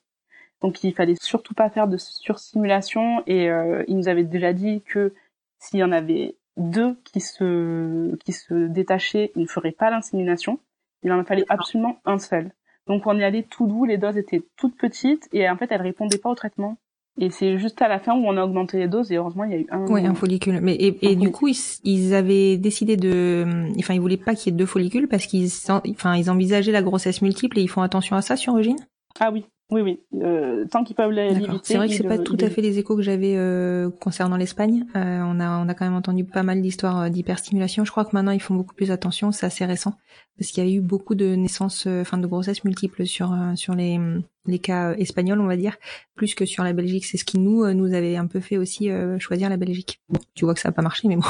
Donc 0.64 0.83
il 0.83 0.94
fallait 0.94 1.16
surtout 1.20 1.53
pas 1.53 1.68
faire 1.68 1.88
de 1.88 1.98
surstimulation 1.98 3.22
et 3.27 3.50
euh, 3.50 3.85
il 3.87 3.98
nous 3.98 4.09
avait 4.09 4.24
déjà 4.24 4.55
dit 4.55 4.81
que 4.81 5.12
s'il 5.59 5.81
y 5.81 5.85
en 5.85 5.92
avait 5.92 6.37
deux 6.57 6.96
qui 7.05 7.20
se 7.20 8.16
qui 8.24 8.33
se 8.33 8.68
détachaient, 8.68 9.31
il 9.37 9.42
ne 9.42 9.46
ferait 9.46 9.72
pas 9.72 9.90
l'insémination. 9.90 10.59
Il 11.03 11.12
en 11.12 11.22
fallait 11.22 11.44
absolument 11.50 11.98
un 12.07 12.18
seul. 12.18 12.50
Donc 12.87 13.07
on 13.07 13.14
y 13.18 13.22
allait 13.22 13.42
tout 13.42 13.66
doux, 13.66 13.85
les 13.85 13.98
doses 13.98 14.16
étaient 14.16 14.42
toutes 14.57 14.74
petites 14.79 15.29
et 15.35 15.50
en 15.50 15.57
fait 15.59 15.70
elles 15.70 15.83
répondaient 15.83 16.16
pas 16.16 16.31
au 16.31 16.35
traitement. 16.35 16.79
Et 17.20 17.29
c'est 17.29 17.59
juste 17.59 17.83
à 17.83 17.88
la 17.88 17.98
fin 17.98 18.14
où 18.14 18.24
on 18.24 18.38
a 18.38 18.42
augmenté 18.42 18.79
les 18.79 18.88
doses 18.88 19.12
et 19.12 19.16
heureusement 19.16 19.44
il 19.44 19.50
y 19.50 19.55
a 19.57 19.59
eu 19.59 19.66
un. 19.70 19.85
Oui, 19.88 20.07
un 20.07 20.14
follicule. 20.14 20.61
Mais 20.62 20.77
et, 20.81 21.14
du 21.14 21.31
coup 21.31 21.48
ils, 21.85 22.14
avaient 22.14 22.57
décidé 22.57 22.96
de, 22.96 23.68
enfin 23.79 23.92
ils 23.92 24.00
voulaient 24.00 24.16
pas 24.16 24.35
qu'il 24.35 24.50
y 24.50 24.57
ait 24.57 24.59
deux 24.59 24.64
follicules 24.64 25.09
parce 25.09 25.27
qu'ils, 25.27 25.50
enfin 25.68 26.16
ils 26.16 26.31
envisageaient 26.31 26.72
la 26.72 26.83
grossesse 26.83 27.20
multiple 27.20 27.59
et 27.59 27.62
ils 27.62 27.68
font 27.68 27.83
attention 27.83 28.16
à 28.16 28.22
ça 28.22 28.38
sur 28.38 28.57
Eugène? 28.57 28.79
Ah 29.20 29.31
oui, 29.31 29.44
oui, 29.70 29.81
oui. 29.81 30.00
Euh, 30.20 30.66
tant 30.66 30.85
qu'ils 30.85 30.94
peuvent 30.94 31.11
l'éviter. 31.11 31.50
C'est 31.62 31.77
vrai 31.77 31.88
que 31.88 31.94
c'est 31.94 32.07
pas 32.07 32.18
tout 32.18 32.37
à 32.40 32.50
fait 32.50 32.61
les 32.61 32.79
échos 32.79 32.96
que 32.96 33.03
j'avais 33.03 33.35
euh, 33.37 33.90
concernant 33.90 34.37
l'Espagne. 34.37 34.85
Euh, 34.94 35.22
on 35.22 35.40
a 35.40 35.59
on 35.59 35.68
a 35.68 35.74
quand 35.74 35.87
même 35.87 35.94
entendu 35.94 36.24
pas 36.24 36.42
mal 36.42 36.61
d'histoires 36.61 37.00
euh, 37.00 37.09
d'hyperstimulation. 37.09 37.85
Je 37.85 37.90
crois 37.90 38.05
que 38.05 38.11
maintenant 38.12 38.33
ils 38.33 38.42
font 38.42 38.55
beaucoup 38.55 38.74
plus 38.74 38.90
attention. 38.90 39.33
C'est 39.33 39.46
assez 39.46 39.64
récent 39.64 39.94
parce 40.38 40.50
qu'il 40.50 40.64
y 40.64 40.70
a 40.70 40.70
eu 40.70 40.83
beaucoup 40.83 41.14
de 41.14 41.35
naissances, 41.35 41.87
euh, 41.87 42.03
enfin 42.03 42.18
de 42.18 42.27
grossesses 42.27 42.62
multiples 42.64 43.07
sur 43.07 43.33
euh, 43.33 43.55
sur 43.55 43.74
les 43.74 43.98
les 44.46 44.59
cas 44.59 44.92
espagnols, 44.98 45.40
on 45.40 45.46
va 45.46 45.57
dire, 45.57 45.79
plus 46.14 46.35
que 46.35 46.44
sur 46.44 46.62
la 46.62 46.74
Belgique. 46.74 47.07
C'est 47.07 47.16
ce 47.16 47.24
qui 47.24 47.38
nous 47.38 47.66
nous 47.72 47.94
avait 47.94 48.16
un 48.16 48.27
peu 48.27 48.40
fait 48.40 48.59
aussi 48.59 48.90
choisir 49.18 49.48
la 49.48 49.57
Belgique. 49.57 50.03
Bon, 50.11 50.20
tu 50.35 50.44
vois 50.44 50.53
que 50.53 50.61
ça 50.61 50.68
a 50.68 50.72
pas 50.72 50.83
marché, 50.83 51.09
mais 51.09 51.16
bon. 51.16 51.22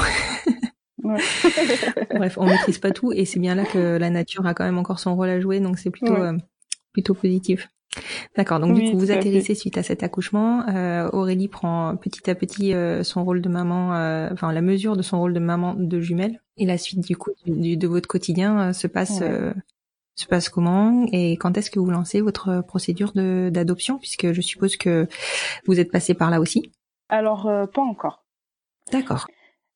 Ouais. 1.05 1.19
Bref, 2.17 2.37
on 2.39 2.47
maîtrise 2.47 2.79
pas 2.79 2.91
tout 2.91 3.13
et 3.13 3.25
c'est 3.25 3.39
bien 3.39 3.55
là 3.55 3.65
que 3.65 3.97
la 3.99 4.11
nature 4.11 4.45
a 4.47 4.55
quand 4.55 4.65
même 4.65 4.79
encore 4.79 4.99
son 4.99 5.15
rôle 5.15 5.29
à 5.29 5.39
jouer, 5.39 5.61
donc 5.61 5.79
c'est 5.79 5.91
plutôt 5.91 6.17
plutôt 6.93 7.15
positif. 7.15 7.69
D'accord, 8.37 8.61
donc 8.61 8.75
du 8.75 8.91
coup 8.91 8.99
vous 8.99 9.11
atterrissez 9.11 9.55
suite 9.55 9.79
à 9.79 9.83
cet 9.83 10.03
accouchement. 10.03 10.67
Euh, 10.69 11.09
Aurélie 11.13 11.49
prend 11.49 11.97
petit 11.97 12.29
à 12.31 12.35
petit 12.35 12.75
euh, 12.75 13.03
son 13.03 13.25
rôle 13.25 13.41
de 13.41 13.49
maman, 13.49 13.95
euh, 13.95 14.29
enfin 14.33 14.53
la 14.53 14.63
mesure 14.63 14.97
de 14.97 15.03
son 15.03 15.19
rôle 15.19 15.35
de 15.35 15.41
maman 15.41 15.75
de 15.75 16.01
jumelle. 16.01 16.41
Et 16.57 16.67
la 16.67 16.79
suite 16.79 17.01
du 17.01 17.17
coup 17.17 17.31
de 17.47 17.87
votre 17.87 18.09
quotidien 18.09 18.73
se 18.73 18.87
passe 18.87 19.23
se 20.17 20.27
passe 20.27 20.49
comment? 20.49 21.07
Et 21.11 21.33
quand 21.33 21.59
est-ce 21.59 21.73
que 21.73 21.81
vous 21.81 21.91
lancez 21.91 22.21
votre 22.21 22.63
procédure 22.63 23.13
d'adoption? 23.15 23.99
Puisque 23.99 24.33
je 24.33 24.41
suppose 24.41 24.77
que 24.77 25.09
vous 25.67 25.81
êtes 25.81 25.91
passé 25.91 26.15
par 26.15 26.31
là 26.31 26.41
aussi. 26.41 26.71
Alors 27.09 27.51
pas 27.73 27.83
encore. 27.83 28.25
D'accord. 28.93 29.27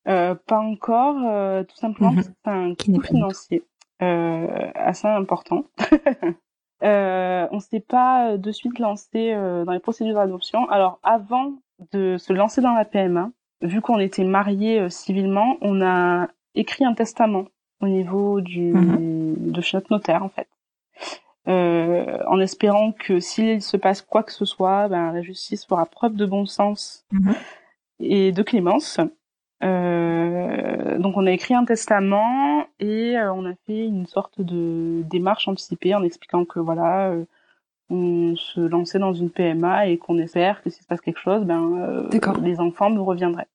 pas 0.05 0.39
encore, 0.49 1.65
tout 1.65 1.75
simplement 1.75 2.13
mhm. 2.13 2.23
c'est 2.23 2.51
un 2.51 2.75
coût 2.75 3.01
financier 3.01 3.63
assez 3.99 5.07
important. 5.07 5.65
Euh, 6.83 7.47
on 7.51 7.59
s'est 7.59 7.81
pas 7.81 8.31
euh, 8.31 8.37
de 8.37 8.51
suite 8.51 8.79
lancé 8.79 9.33
euh, 9.33 9.65
dans 9.65 9.73
les 9.73 9.79
procédures 9.79 10.15
d'adoption. 10.15 10.69
Alors 10.69 10.99
avant 11.03 11.53
de 11.91 12.17
se 12.17 12.31
lancer 12.33 12.61
dans 12.61 12.73
la 12.73 12.85
PMA, 12.85 13.31
vu 13.61 13.81
qu'on 13.81 13.99
était 13.99 14.23
mariés 14.23 14.79
euh, 14.79 14.89
civilement, 14.89 15.57
on 15.61 15.81
a 15.81 16.27
écrit 16.55 16.85
un 16.85 16.93
testament 16.93 17.45
au 17.81 17.87
niveau 17.87 18.41
du 18.41 18.73
mhm. 18.73 19.51
de 19.51 19.61
chez 19.61 19.77
notre 19.77 19.91
notaire 19.91 20.23
en 20.23 20.29
fait, 20.29 20.47
en 21.45 22.39
espérant 22.39 22.91
que 22.91 23.19
s'il 23.19 23.61
se 23.61 23.77
passe 23.77 24.01
quoi 24.01 24.23
que 24.23 24.33
ce 24.33 24.45
soit, 24.45 24.89
ben, 24.89 25.13
la 25.13 25.21
justice 25.21 25.65
fera 25.65 25.85
preuve 25.85 26.15
de 26.15 26.25
bon 26.25 26.45
sens 26.45 27.05
mhm. 27.11 27.33
et 27.99 28.31
de 28.31 28.43
clémence. 28.43 28.99
Euh, 29.61 30.97
donc 30.99 31.17
on 31.17 31.25
a 31.25 31.31
écrit 31.31 31.53
un 31.53 31.65
testament 31.65 32.65
et 32.79 33.17
euh, 33.17 33.33
on 33.33 33.45
a 33.45 33.53
fait 33.67 33.85
une 33.85 34.05
sorte 34.05 34.39
de 34.39 35.01
démarche 35.09 35.49
anticipée 35.49 35.93
en 35.93 36.03
expliquant 36.03 36.45
que 36.45 36.59
voilà 36.59 37.09
euh, 37.09 37.25
on 37.89 38.35
se 38.37 38.61
lançait 38.61 38.99
dans 38.99 39.13
une 39.13 39.29
PMA 39.29 39.87
et 39.87 39.97
qu'on 39.97 40.17
espère 40.17 40.61
que 40.61 40.69
s'il 40.69 40.83
se 40.83 40.87
passe 40.87 41.01
quelque 41.01 41.19
chose, 41.19 41.43
ben 41.43 42.07
les 42.41 42.59
enfants 42.61 42.89
nous 42.89 43.03
reviendraient. 43.03 43.47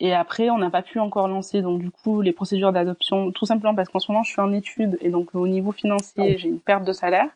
et 0.00 0.14
après, 0.14 0.48
on 0.48 0.58
n'a 0.58 0.70
pas 0.70 0.82
pu 0.82 1.00
encore 1.00 1.28
lancer 1.28 1.60
donc 1.60 1.80
du 1.80 1.90
coup 1.90 2.22
les 2.22 2.32
procédures 2.32 2.72
d'adoption, 2.72 3.32
tout 3.32 3.44
simplement 3.44 3.74
parce 3.74 3.88
qu'en 3.88 3.98
ce 3.98 4.10
moment 4.10 4.22
je 4.22 4.30
suis 4.30 4.40
en 4.40 4.52
études 4.52 4.96
et 5.00 5.10
donc 5.10 5.34
au 5.34 5.46
niveau 5.48 5.72
financier 5.72 6.34
oh. 6.34 6.38
j'ai 6.38 6.48
une 6.48 6.60
perte 6.60 6.84
de 6.84 6.92
salaire 6.92 7.28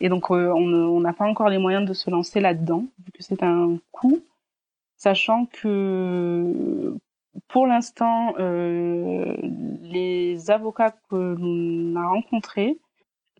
et 0.00 0.08
donc 0.08 0.30
on 0.30 1.00
n'a 1.00 1.12
pas 1.14 1.24
encore 1.24 1.48
les 1.48 1.58
moyens 1.58 1.88
de 1.88 1.94
se 1.94 2.10
lancer 2.10 2.40
là-dedans 2.40 2.84
vu 3.04 3.12
que 3.12 3.22
c'est 3.22 3.42
un 3.42 3.76
coût 3.92 4.20
sachant 4.96 5.46
que 5.46 6.96
pour 7.48 7.66
l'instant, 7.66 8.34
euh, 8.38 9.36
les 9.82 10.50
avocats 10.50 10.94
que 11.10 11.16
l'on 11.16 11.96
a 12.00 12.08
rencontrés 12.08 12.78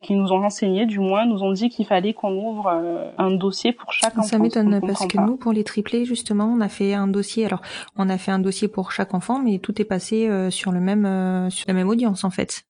qui 0.02 0.14
nous 0.14 0.32
ont 0.32 0.40
renseigné, 0.40 0.84
du 0.84 0.98
moins, 0.98 1.24
nous 1.24 1.42
ont 1.42 1.52
dit 1.52 1.70
qu'il 1.70 1.86
fallait 1.86 2.12
qu'on 2.12 2.34
ouvre 2.36 2.66
euh, 2.66 3.10
un 3.16 3.30
dossier 3.30 3.72
pour 3.72 3.92
chaque 3.92 4.18
enfant. 4.18 4.28
Ça 4.28 4.38
m'étonne 4.38 4.80
parce 4.82 5.06
que 5.06 5.18
nous, 5.18 5.36
pour 5.36 5.52
les 5.52 5.64
triplés, 5.64 6.04
justement, 6.04 6.44
on 6.44 6.60
a 6.60 6.68
fait 6.68 6.92
un 6.92 7.06
dossier. 7.06 7.46
Alors, 7.46 7.62
on 7.96 8.10
a 8.10 8.18
fait 8.18 8.30
un 8.30 8.38
dossier 8.38 8.68
pour 8.68 8.92
chaque 8.92 9.14
enfant, 9.14 9.38
mais 9.38 9.58
tout 9.60 9.80
est 9.80 9.86
passé 9.86 10.28
euh, 10.28 10.50
sur 10.50 10.72
le 10.72 10.80
même, 10.80 11.50
sur 11.50 11.64
la 11.68 11.74
même 11.74 11.88
audience, 11.88 12.24
en 12.24 12.30
fait. 12.30 12.64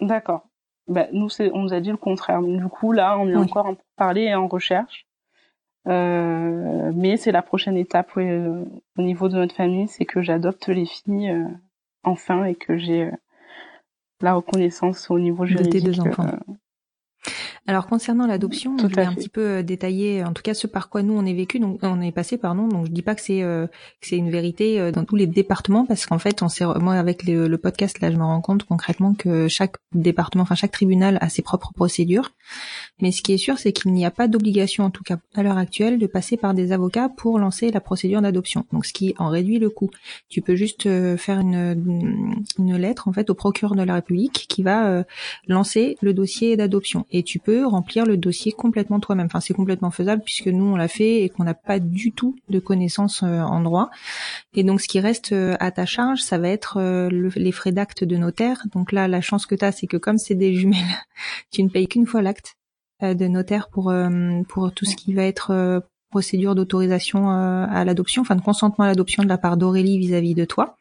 D'accord. 0.00 0.42
Bah, 0.86 1.06
nous, 1.12 1.28
on 1.54 1.62
nous 1.62 1.72
a 1.72 1.80
dit 1.80 1.90
le 1.90 1.96
contraire. 1.96 2.42
du 2.42 2.68
coup, 2.68 2.92
là, 2.92 3.16
on 3.18 3.28
est 3.28 3.36
encore 3.36 3.66
en 3.66 3.76
parler 3.96 4.22
et 4.24 4.34
en 4.34 4.48
recherche. 4.48 5.06
Mais 5.86 7.16
c'est 7.16 7.32
la 7.32 7.42
prochaine 7.42 7.76
étape 7.76 8.16
au 8.16 9.02
niveau 9.02 9.28
de 9.28 9.36
notre 9.36 9.54
famille, 9.54 9.88
c'est 9.88 10.04
que 10.04 10.22
j'adopte 10.22 10.68
les 10.68 10.86
filles 10.86 11.34
enfin 12.02 12.44
et 12.44 12.54
que 12.54 12.76
j'ai 12.76 13.10
la 14.20 14.34
reconnaissance 14.34 15.10
au 15.10 15.18
niveau 15.18 15.44
juridique. 15.44 15.72
De 15.72 15.78
tes 15.78 15.84
deux 15.84 16.00
enfants. 16.00 16.38
Alors 17.66 17.86
concernant 17.86 18.26
l'adoption, 18.26 18.76
je 18.76 18.86
vais 18.88 19.04
un 19.04 19.14
petit 19.14 19.30
peu 19.30 19.40
euh, 19.40 19.62
détailler, 19.62 20.22
en 20.22 20.34
tout 20.34 20.42
cas 20.42 20.52
ce 20.52 20.66
par 20.66 20.90
quoi 20.90 21.02
nous 21.02 21.14
on 21.14 21.24
est 21.24 21.32
vécu, 21.32 21.58
donc 21.60 21.78
on 21.80 22.02
est 22.02 22.12
passé 22.12 22.36
pardon. 22.36 22.68
Donc 22.68 22.84
je 22.84 22.90
dis 22.90 23.00
pas 23.00 23.14
que 23.14 23.22
c'est 23.22 23.42
euh, 23.42 23.66
que 23.66 24.06
c'est 24.06 24.18
une 24.18 24.30
vérité 24.30 24.78
euh, 24.78 24.92
dans 24.92 25.04
tous 25.04 25.16
les 25.16 25.26
départements 25.26 25.86
parce 25.86 26.04
qu'en 26.04 26.18
fait 26.18 26.42
on 26.42 26.50
s'est 26.50 26.66
moi 26.78 26.94
avec 26.94 27.24
le, 27.24 27.48
le, 27.48 27.58
podcast 27.58 28.00
là 28.00 28.10
je 28.10 28.18
me 28.18 28.22
rends 28.22 28.42
compte 28.42 28.64
concrètement 28.64 29.14
que 29.14 29.48
chaque 29.48 29.76
département, 29.94 30.42
enfin 30.42 30.56
chaque 30.56 30.72
tribunal 30.72 31.16
a 31.22 31.30
ses 31.30 31.40
propres 31.40 31.72
procédures. 31.72 32.32
Mais 33.00 33.12
ce 33.12 33.22
qui 33.22 33.32
est 33.32 33.38
sûr 33.38 33.58
c'est 33.58 33.72
qu'il 33.72 33.94
n'y 33.94 34.04
a 34.04 34.10
pas 34.10 34.28
d'obligation 34.28 34.84
en 34.84 34.90
tout 34.90 35.02
cas 35.02 35.16
à 35.34 35.42
l'heure 35.42 35.56
actuelle 35.56 35.98
de 35.98 36.06
passer 36.06 36.36
par 36.36 36.52
des 36.52 36.70
avocats 36.70 37.08
pour 37.08 37.38
lancer 37.38 37.70
la 37.70 37.80
procédure 37.80 38.20
d'adoption. 38.20 38.66
Donc 38.74 38.84
ce 38.84 38.92
qui 38.92 39.14
en 39.16 39.30
réduit 39.30 39.58
le 39.58 39.70
coût. 39.70 39.88
Tu 40.28 40.42
peux 40.42 40.54
juste 40.54 40.82
faire 41.16 41.40
une 41.40 42.34
une 42.58 42.76
lettre 42.76 43.08
en 43.08 43.14
fait 43.14 43.30
au 43.30 43.34
procureur 43.34 43.74
de 43.74 43.82
la 43.82 43.94
République 43.94 44.44
qui 44.50 44.62
va 44.62 45.04
lancer 45.48 45.96
le 46.02 46.12
dossier 46.12 46.58
d'adoption 46.58 47.06
et 47.10 47.22
tu 47.22 47.38
peux 47.38 47.53
remplir 47.62 48.06
le 48.06 48.16
dossier 48.16 48.52
complètement 48.52 49.00
toi-même. 49.00 49.28
C'est 49.40 49.54
complètement 49.54 49.90
faisable 49.90 50.22
puisque 50.24 50.48
nous 50.48 50.64
on 50.64 50.76
l'a 50.76 50.88
fait 50.88 51.22
et 51.22 51.28
qu'on 51.28 51.44
n'a 51.44 51.54
pas 51.54 51.78
du 51.78 52.12
tout 52.12 52.36
de 52.48 52.58
connaissances 52.58 53.22
euh, 53.22 53.40
en 53.40 53.60
droit. 53.60 53.90
Et 54.54 54.64
donc, 54.64 54.80
ce 54.80 54.88
qui 54.88 55.00
reste 55.00 55.32
euh, 55.32 55.56
à 55.60 55.70
ta 55.70 55.86
charge, 55.86 56.20
ça 56.20 56.38
va 56.38 56.48
être 56.48 56.78
euh, 56.78 57.08
les 57.36 57.52
frais 57.52 57.72
d'acte 57.72 58.04
de 58.04 58.16
notaire. 58.16 58.62
Donc 58.72 58.92
là, 58.92 59.08
la 59.08 59.20
chance 59.20 59.46
que 59.46 59.54
tu 59.54 59.64
as, 59.64 59.72
c'est 59.72 59.86
que 59.86 59.96
comme 59.96 60.18
c'est 60.18 60.34
des 60.34 60.54
jumelles, 60.54 60.80
tu 61.52 61.62
ne 61.62 61.68
payes 61.68 61.88
qu'une 61.88 62.06
fois 62.06 62.22
l'acte 62.22 62.56
de 63.02 63.26
notaire 63.26 63.68
pour 63.68 63.92
pour 64.48 64.72
tout 64.72 64.84
ce 64.86 64.96
qui 64.96 65.12
va 65.12 65.24
être 65.24 65.82
procédure 66.10 66.54
d'autorisation 66.54 67.28
à 67.28 67.84
l'adoption, 67.84 68.22
enfin 68.22 68.36
de 68.36 68.40
consentement 68.40 68.84
à 68.84 68.88
l'adoption 68.88 69.24
de 69.24 69.28
la 69.28 69.36
part 69.36 69.56
d'Aurélie 69.56 69.98
vis-à-vis 69.98 70.34
de 70.34 70.44
toi. 70.44 70.78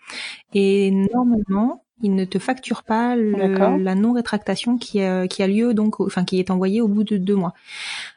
Et 0.54 0.92
normalement, 0.92 1.83
il 2.04 2.16
ne 2.16 2.26
te 2.26 2.38
facture 2.38 2.84
pas 2.84 3.16
la 3.16 3.96
non 3.96 4.14
rétractation 4.14 4.78
qui 4.78 5.02
a, 5.02 5.28
qui 5.28 5.42
a 5.42 5.48
lieu 5.48 5.74
donc 5.74 6.00
enfin 6.02 6.26
qui 6.26 6.38
est 6.38 6.52
envoyée 6.52 6.82
au 6.82 6.88
bout 6.88 7.06
de 7.06 7.18
deux 7.18 7.36
mois. 7.36 7.54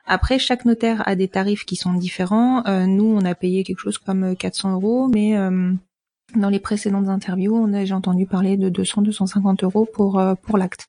Après 0.06 0.38
chaque 0.38 0.64
notaire 0.64 1.02
a 1.06 1.14
des 1.14 1.28
tarifs 1.28 1.64
qui 1.64 1.76
sont 1.76 1.94
différents. 1.94 2.66
Euh, 2.66 2.86
nous 2.86 3.04
on 3.04 3.24
a 3.24 3.34
payé 3.34 3.64
quelque 3.64 3.78
chose 3.78 3.98
comme 3.98 4.36
400 4.36 4.72
euros, 4.72 5.08
mais 5.08 5.38
euh, 5.38 5.72
dans 6.34 6.48
les 6.48 6.58
précédentes 6.58 7.08
interviews, 7.08 7.54
on 7.54 7.72
a 7.72 7.84
j'ai 7.84 7.94
entendu 7.94 8.26
parler 8.26 8.56
de 8.56 8.68
200-250 8.68 9.64
euros 9.64 9.86
pour 9.90 10.18
euh, 10.18 10.34
pour 10.34 10.58
l'acte. 10.58 10.88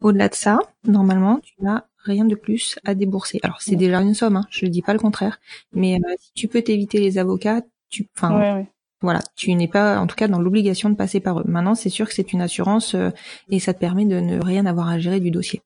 Au-delà 0.00 0.28
de 0.28 0.34
ça, 0.34 0.58
normalement, 0.84 1.38
tu 1.38 1.54
n'as 1.60 1.84
rien 1.98 2.24
de 2.24 2.34
plus 2.34 2.76
à 2.84 2.96
débourser. 2.96 3.38
Alors 3.44 3.62
c'est 3.62 3.76
déjà 3.76 4.02
une 4.02 4.14
somme, 4.14 4.36
hein, 4.36 4.46
je 4.50 4.66
ne 4.66 4.70
dis 4.70 4.82
pas 4.82 4.92
le 4.92 4.98
contraire, 4.98 5.38
mais 5.72 6.00
si 6.18 6.32
tu 6.34 6.48
peux 6.48 6.62
t'éviter 6.62 6.98
les 6.98 7.18
avocats, 7.18 7.62
tu, 7.88 8.08
enfin, 8.16 8.64
voilà, 9.02 9.20
tu 9.36 9.54
n'es 9.54 9.68
pas, 9.68 9.98
en 9.98 10.06
tout 10.06 10.16
cas, 10.16 10.28
dans 10.28 10.40
l'obligation 10.40 10.90
de 10.90 10.94
passer 10.94 11.20
par 11.20 11.40
eux. 11.40 11.44
Maintenant, 11.46 11.74
c'est 11.74 11.88
sûr 11.88 12.06
que 12.06 12.14
c'est 12.14 12.32
une 12.32 12.40
assurance 12.40 12.94
euh, 12.94 13.10
et 13.50 13.58
ça 13.58 13.74
te 13.74 13.78
permet 13.78 14.06
de 14.06 14.20
ne 14.20 14.42
rien 14.42 14.66
avoir 14.66 14.88
à 14.88 14.98
gérer 14.98 15.20
du 15.20 15.30
dossier. 15.30 15.62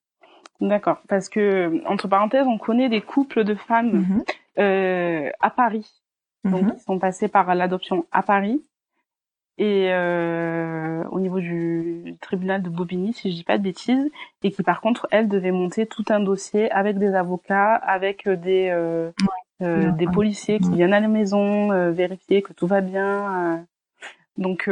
D'accord, 0.59 0.97
parce 1.07 1.29
que 1.29 1.83
entre 1.87 2.07
parenthèses, 2.07 2.47
on 2.47 2.57
connaît 2.57 2.89
des 2.89 3.01
couples 3.01 3.43
de 3.43 3.53
femmes 3.53 3.91
mhm. 3.91 4.23
euh, 4.57 5.29
à 5.39 5.51
Paris, 5.51 5.87
donc 6.43 6.63
mhm. 6.63 6.73
qui 6.73 6.79
sont 6.79 6.97
passés 6.97 7.27
par 7.27 7.53
l'adoption 7.53 8.05
à 8.11 8.23
Paris 8.23 8.61
et 9.57 9.87
euh, 9.91 11.03
au 11.09 11.19
niveau 11.19 11.39
du 11.39 12.15
tribunal 12.21 12.61
de 12.61 12.69
Bobigny, 12.69 13.13
si 13.13 13.31
je 13.31 13.37
dis 13.37 13.43
pas 13.43 13.57
de 13.57 13.63
bêtises, 13.63 14.09
et 14.43 14.51
qui 14.51 14.61
par 14.61 14.81
contre, 14.81 15.07
elles 15.11 15.27
devaient 15.27 15.51
monter 15.51 15.87
tout 15.87 16.05
un 16.09 16.19
dossier 16.19 16.69
avec 16.71 16.99
des 16.99 17.15
avocats, 17.15 17.73
avec 17.73 18.29
des 18.29 18.69
euh, 18.69 19.11
des 19.59 20.07
policiers 20.07 20.59
qui 20.59 20.71
viennent 20.71 20.93
à 20.93 20.99
la 20.99 21.07
maison 21.07 21.71
euh, 21.71 21.91
vérifier 21.91 22.41
que 22.41 22.53
tout 22.53 22.67
va 22.67 22.81
bien. 22.81 23.55
Euh. 23.55 23.57
Donc 24.37 24.69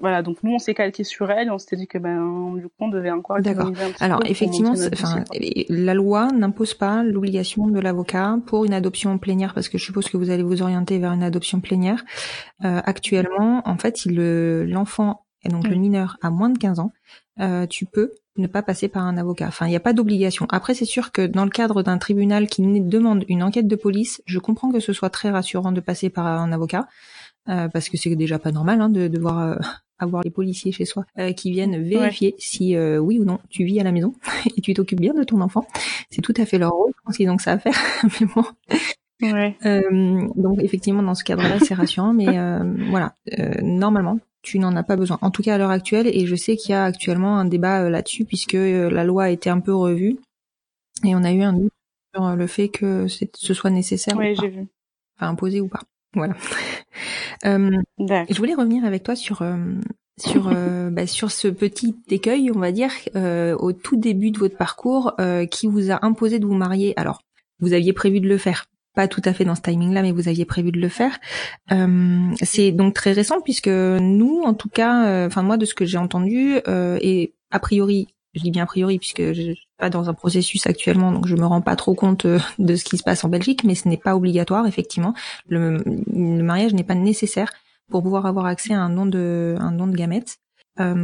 voilà, 0.00 0.20
donc 0.22 0.42
nous 0.42 0.52
on 0.52 0.58
s'est 0.58 0.74
calqué 0.74 1.04
sur 1.04 1.30
elle 1.30 1.46
et 1.46 1.50
on 1.50 1.56
s'était 1.56 1.76
dit 1.76 1.86
que 1.86 1.96
ben 1.96 2.52
du 2.56 2.64
coup 2.64 2.74
on 2.80 2.88
devait 2.88 3.10
encore 3.10 3.40
D'accord. 3.40 3.72
Alors 3.98 4.20
effectivement, 4.26 4.74
enfin 4.92 5.24
la 5.70 5.94
loi 5.94 6.28
n'impose 6.32 6.74
pas 6.74 7.02
l'obligation 7.02 7.68
de 7.68 7.80
l'avocat 7.80 8.36
pour 8.44 8.66
une 8.66 8.74
adoption 8.74 9.16
plénière 9.16 9.54
parce 9.54 9.70
que 9.70 9.78
je 9.78 9.84
suppose 9.86 10.10
que 10.10 10.18
vous 10.18 10.28
allez 10.28 10.42
vous 10.42 10.60
orienter 10.60 10.98
vers 10.98 11.12
une 11.12 11.22
adoption 11.22 11.60
plénière. 11.60 12.04
actuellement, 12.60 13.62
en 13.64 13.78
fait, 13.78 14.04
l'enfant 14.04 15.23
et 15.44 15.48
donc 15.48 15.68
le 15.68 15.76
mineur 15.76 16.16
a 16.22 16.30
moins 16.30 16.50
de 16.50 16.58
15 16.58 16.80
ans, 16.80 16.92
tu 17.68 17.86
peux 17.86 18.12
ne 18.36 18.46
pas 18.46 18.62
passer 18.62 18.88
par 18.88 19.04
un 19.04 19.16
avocat. 19.16 19.46
Enfin, 19.46 19.66
il 19.66 19.70
n'y 19.70 19.76
a 19.76 19.80
pas 19.80 19.92
d'obligation. 19.92 20.46
Après, 20.50 20.74
c'est 20.74 20.84
sûr 20.84 21.12
que 21.12 21.26
dans 21.26 21.44
le 21.44 21.50
cadre 21.50 21.82
d'un 21.82 21.98
tribunal 21.98 22.48
qui 22.48 22.62
demande 22.62 23.24
une 23.28 23.42
enquête 23.42 23.68
de 23.68 23.76
police, 23.76 24.22
je 24.26 24.38
comprends 24.38 24.72
que 24.72 24.80
ce 24.80 24.92
soit 24.92 25.10
très 25.10 25.30
rassurant 25.30 25.72
de 25.72 25.80
passer 25.80 26.10
par 26.10 26.26
un 26.26 26.50
avocat, 26.52 26.88
euh, 27.48 27.68
parce 27.68 27.88
que 27.88 27.96
c'est 27.96 28.14
déjà 28.16 28.38
pas 28.38 28.52
normal 28.52 28.80
hein, 28.80 28.88
de 28.88 29.06
devoir 29.06 29.38
euh, 29.40 29.56
avoir 29.98 30.22
les 30.22 30.30
policiers 30.30 30.72
chez 30.72 30.84
soi 30.84 31.04
euh, 31.18 31.32
qui 31.32 31.50
viennent 31.50 31.82
vérifier 31.82 32.34
si 32.38 32.76
oui 32.76 33.20
ou 33.20 33.24
non 33.24 33.38
tu 33.48 33.64
vis 33.64 33.80
à 33.80 33.84
la 33.84 33.92
maison 33.92 34.14
et 34.56 34.60
tu 34.60 34.74
t'occupes 34.74 35.00
bien 35.00 35.14
de 35.14 35.24
ton 35.24 35.40
enfant. 35.40 35.66
C'est 36.10 36.22
tout 36.22 36.34
à 36.36 36.46
fait 36.46 36.58
leur 36.58 36.72
rôle. 36.72 36.92
Je 36.96 37.02
pense 37.04 37.16
qu'ils 37.16 37.30
ont 37.30 37.36
que 37.36 37.42
ça 37.42 37.52
à 37.52 37.58
faire. 37.58 37.76
mais 38.20 38.26
bon. 38.34 38.44
Ouais. 39.22 39.56
donc 40.34 40.60
effectivement 40.60 41.02
dans 41.02 41.14
ce 41.14 41.24
cadre-là 41.24 41.58
c'est 41.60 41.74
rassurant, 41.74 42.12
mais 42.12 42.36
voilà 42.90 43.14
normalement 43.62 44.18
tu 44.44 44.58
n'en 44.58 44.76
as 44.76 44.84
pas 44.84 44.94
besoin. 44.94 45.18
En 45.22 45.30
tout 45.30 45.42
cas 45.42 45.54
à 45.54 45.58
l'heure 45.58 45.70
actuelle, 45.70 46.06
et 46.06 46.26
je 46.26 46.36
sais 46.36 46.56
qu'il 46.56 46.70
y 46.70 46.74
a 46.74 46.84
actuellement 46.84 47.38
un 47.38 47.46
débat 47.46 47.82
euh, 47.82 47.90
là-dessus 47.90 48.24
puisque 48.24 48.54
euh, 48.54 48.90
la 48.90 49.02
loi 49.02 49.24
a 49.24 49.30
été 49.30 49.50
un 49.50 49.58
peu 49.58 49.74
revue 49.74 50.18
et 51.04 51.16
on 51.16 51.24
a 51.24 51.32
eu 51.32 51.42
un 51.42 51.54
doute 51.54 51.72
sur 52.14 52.24
euh, 52.24 52.36
le 52.36 52.46
fait 52.46 52.68
que 52.68 53.06
ce 53.08 53.54
soit 53.54 53.70
nécessaire. 53.70 54.16
Oui, 54.16 54.36
j'ai 54.40 54.48
vu. 54.48 54.66
Enfin 55.16 55.30
imposé 55.30 55.60
ou 55.60 55.68
pas. 55.68 55.80
Voilà. 56.12 56.34
je 57.42 58.36
voulais 58.36 58.54
revenir 58.54 58.84
avec 58.84 59.02
toi 59.02 59.16
sur 59.16 59.42
sur 60.20 60.44
bah, 60.92 61.06
sur 61.06 61.30
ce 61.30 61.48
petit 61.48 61.96
écueil, 62.10 62.50
on 62.54 62.58
va 62.60 62.70
dire, 62.70 62.92
au 63.14 63.72
tout 63.72 63.96
début 63.96 64.30
de 64.30 64.38
votre 64.38 64.56
parcours, 64.56 65.16
qui 65.50 65.66
vous 65.66 65.90
a 65.90 66.04
imposé 66.04 66.38
de 66.38 66.46
vous 66.46 66.54
marier. 66.54 66.92
Alors, 66.96 67.22
vous 67.60 67.72
aviez 67.72 67.92
prévu 67.92 68.20
de 68.20 68.28
le 68.28 68.38
faire, 68.38 68.66
pas 68.94 69.08
tout 69.08 69.22
à 69.24 69.32
fait 69.32 69.44
dans 69.44 69.54
ce 69.54 69.60
timing-là, 69.62 70.02
mais 70.02 70.12
vous 70.12 70.28
aviez 70.28 70.44
prévu 70.44 70.72
de 70.72 70.80
le 70.80 70.88
faire. 70.88 71.18
Euh, 71.72 72.30
c'est 72.42 72.72
donc 72.72 72.94
très 72.94 73.12
récent 73.12 73.40
puisque 73.40 73.68
nous, 73.68 74.42
en 74.44 74.54
tout 74.54 74.68
cas, 74.68 75.06
euh, 75.06 75.26
enfin 75.26 75.42
moi 75.42 75.56
de 75.56 75.64
ce 75.64 75.74
que 75.74 75.84
j'ai 75.84 75.98
entendu 75.98 76.60
euh, 76.68 76.98
et 77.00 77.34
a 77.50 77.58
priori, 77.58 78.08
je 78.34 78.42
dis 78.42 78.50
bien 78.50 78.62
a 78.62 78.66
priori 78.66 78.98
puisque 78.98 79.32
je 79.32 79.52
suis 79.52 79.68
pas 79.78 79.90
dans 79.90 80.08
un 80.08 80.14
processus 80.14 80.66
actuellement, 80.66 81.12
donc 81.12 81.26
je 81.26 81.36
me 81.36 81.44
rends 81.44 81.60
pas 81.60 81.76
trop 81.76 81.94
compte 81.94 82.26
de 82.26 82.76
ce 82.76 82.84
qui 82.84 82.96
se 82.96 83.02
passe 83.02 83.24
en 83.24 83.28
Belgique, 83.28 83.64
mais 83.64 83.74
ce 83.74 83.88
n'est 83.88 83.96
pas 83.96 84.16
obligatoire 84.16 84.66
effectivement. 84.66 85.14
Le, 85.48 85.82
mariage 86.06 86.74
n'est 86.74 86.84
pas 86.84 86.94
nécessaire 86.94 87.52
pour 87.90 88.02
pouvoir 88.02 88.26
avoir 88.26 88.46
accès 88.46 88.74
à 88.74 88.80
un 88.80 88.90
don 88.90 89.06
de 89.06 89.56
un 89.58 89.72
don 89.72 89.86
de 89.86 89.96
gamètes. 89.96 90.38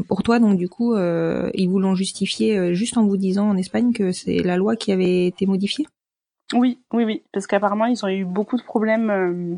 pour 0.09 0.22
toi, 0.22 0.38
donc 0.38 0.57
du 0.59 0.68
coup, 0.68 0.96
ils 0.96 1.68
vous 1.68 1.79
l'ont 1.79 1.94
justifié 1.94 2.74
juste 2.74 2.96
en 2.96 3.07
vous 3.07 3.16
disant 3.16 3.48
en 3.48 3.57
Espagne 3.57 3.92
que 3.92 4.12
c'est 4.12 4.42
la 4.42 4.57
loi 4.57 4.76
qui 4.76 4.90
avait 4.90 5.26
été 5.26 5.46
modifiée? 5.46 5.87
Oui, 6.54 6.80
oui, 6.92 7.04
oui, 7.04 7.22
parce 7.32 7.46
qu'apparemment 7.46 7.86
ils 7.86 8.04
ont 8.04 8.08
eu 8.08 8.24
beaucoup 8.24 8.56
de 8.56 8.62
problèmes 8.62 9.10
euh, 9.10 9.56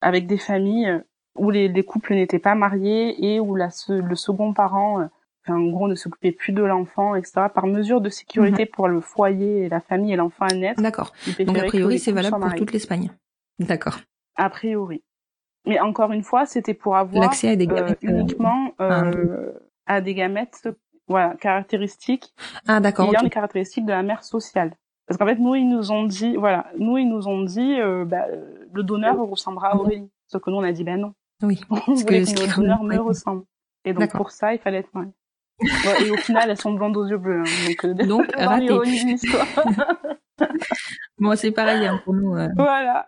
avec 0.00 0.26
des 0.26 0.38
familles 0.38 0.88
euh, 0.88 1.00
où 1.36 1.50
les, 1.50 1.68
les 1.68 1.82
couples 1.82 2.14
n'étaient 2.14 2.38
pas 2.38 2.54
mariés 2.54 3.14
et 3.24 3.40
où 3.40 3.54
la, 3.54 3.68
le 3.88 4.14
second 4.14 4.54
parent, 4.54 5.00
euh, 5.00 5.06
en 5.48 5.66
gros, 5.66 5.88
ne 5.88 5.94
s'occupait 5.94 6.32
plus 6.32 6.52
de 6.52 6.62
l'enfant, 6.62 7.14
etc. 7.14 7.46
Par 7.54 7.66
mesure 7.66 8.00
de 8.00 8.08
sécurité 8.08 8.64
mhm. 8.64 8.70
pour 8.70 8.88
le 8.88 9.00
foyer 9.00 9.64
et 9.64 9.68
la 9.68 9.80
famille 9.80 10.12
et 10.12 10.16
l'enfant 10.16 10.46
à 10.46 10.54
naître. 10.54 10.82
D'accord. 10.82 11.12
Donc 11.40 11.58
a 11.58 11.64
priori 11.64 11.98
c'est 11.98 12.12
valable 12.12 12.40
pour 12.40 12.54
toute 12.54 12.72
l'Espagne. 12.72 13.10
D'accord. 13.58 13.98
A 14.36 14.50
priori. 14.50 15.02
Mais 15.66 15.80
encore 15.80 16.12
une 16.12 16.22
fois, 16.22 16.46
c'était 16.46 16.74
pour 16.74 16.96
avoir 16.96 17.24
l'accès 17.24 17.50
à 17.50 17.56
des 17.56 17.66
gamètes 17.66 17.98
uniquement 18.02 18.72
à 19.86 20.00
des 20.00 20.14
gamètes, 20.14 20.68
voilà, 21.06 21.34
caractéristiques. 21.36 22.34
Ah 22.66 22.80
d'accord. 22.80 23.08
Ayant 23.08 23.22
les 23.22 23.30
caractéristiques 23.30 23.86
de 23.86 23.92
la 23.92 24.02
mère 24.02 24.24
sociale. 24.24 24.74
Parce 25.06 25.18
qu'en 25.18 25.26
fait, 25.26 25.36
nous, 25.36 25.54
ils 25.54 25.68
nous 25.68 25.92
ont 25.92 26.04
dit, 26.04 26.36
voilà, 26.36 26.66
nous, 26.78 26.98
ils 26.98 27.08
nous 27.08 27.28
ont 27.28 27.42
dit, 27.42 27.80
euh, 27.80 28.04
bah, 28.04 28.26
le 28.72 28.82
donneur 28.82 29.16
ressemblera 29.18 29.68
à 29.68 29.76
Aurélie. 29.76 30.10
Sauf 30.26 30.42
que 30.42 30.50
nous, 30.50 30.56
on 30.56 30.62
a 30.64 30.72
dit, 30.72 30.84
ben 30.84 31.00
non. 31.00 31.14
Oui. 31.42 31.60
On 31.70 31.94
voulait 31.94 32.24
que, 32.24 32.40
le 32.40 32.56
donneur 32.56 32.82
me 32.82 32.98
ressemble. 32.98 33.44
Et 33.84 33.92
donc, 33.92 34.10
pour 34.12 34.30
ça, 34.30 34.52
il 34.52 34.58
fallait 34.58 34.78
être 34.78 34.92
marié. 34.94 35.12
ouais, 35.60 36.06
et 36.06 36.10
au 36.10 36.16
final, 36.16 36.50
elles 36.50 36.60
sont 36.60 36.72
blondes 36.72 36.96
aux 36.96 37.06
yeux 37.06 37.18
bleus. 37.18 37.42
Hein, 37.42 37.44
donc, 37.68 37.84
euh, 37.84 37.94
donc 37.94 38.26
raté. 38.36 38.68
bon, 41.18 41.36
c'est 41.36 41.52
pareil 41.52 41.86
hein, 41.86 42.00
pour 42.04 42.14
nous. 42.14 42.36
Euh. 42.36 42.48
Voilà. 42.56 43.06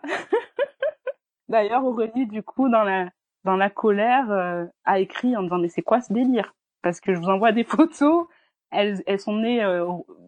D'ailleurs, 1.49 1.83
Aurélie, 1.83 2.27
du 2.27 2.43
coup, 2.43 2.69
dans 2.69 2.83
la 2.83 3.09
dans 3.43 3.55
la 3.55 3.69
colère, 3.69 4.31
euh, 4.31 4.65
a 4.85 4.99
écrit 4.99 5.35
en 5.35 5.43
disant 5.43 5.59
mais 5.59 5.69
c'est 5.69 5.81
quoi 5.81 6.01
ce 6.01 6.13
délire? 6.13 6.53
Parce 6.81 6.99
que 6.99 7.13
je 7.13 7.19
vous 7.19 7.29
envoie 7.29 7.51
des 7.51 7.63
photos 7.63 8.27
elles, 8.71 9.01
elles 9.07 9.19
sont 9.19 9.37
nées 9.37 9.63
euh, 9.63 9.85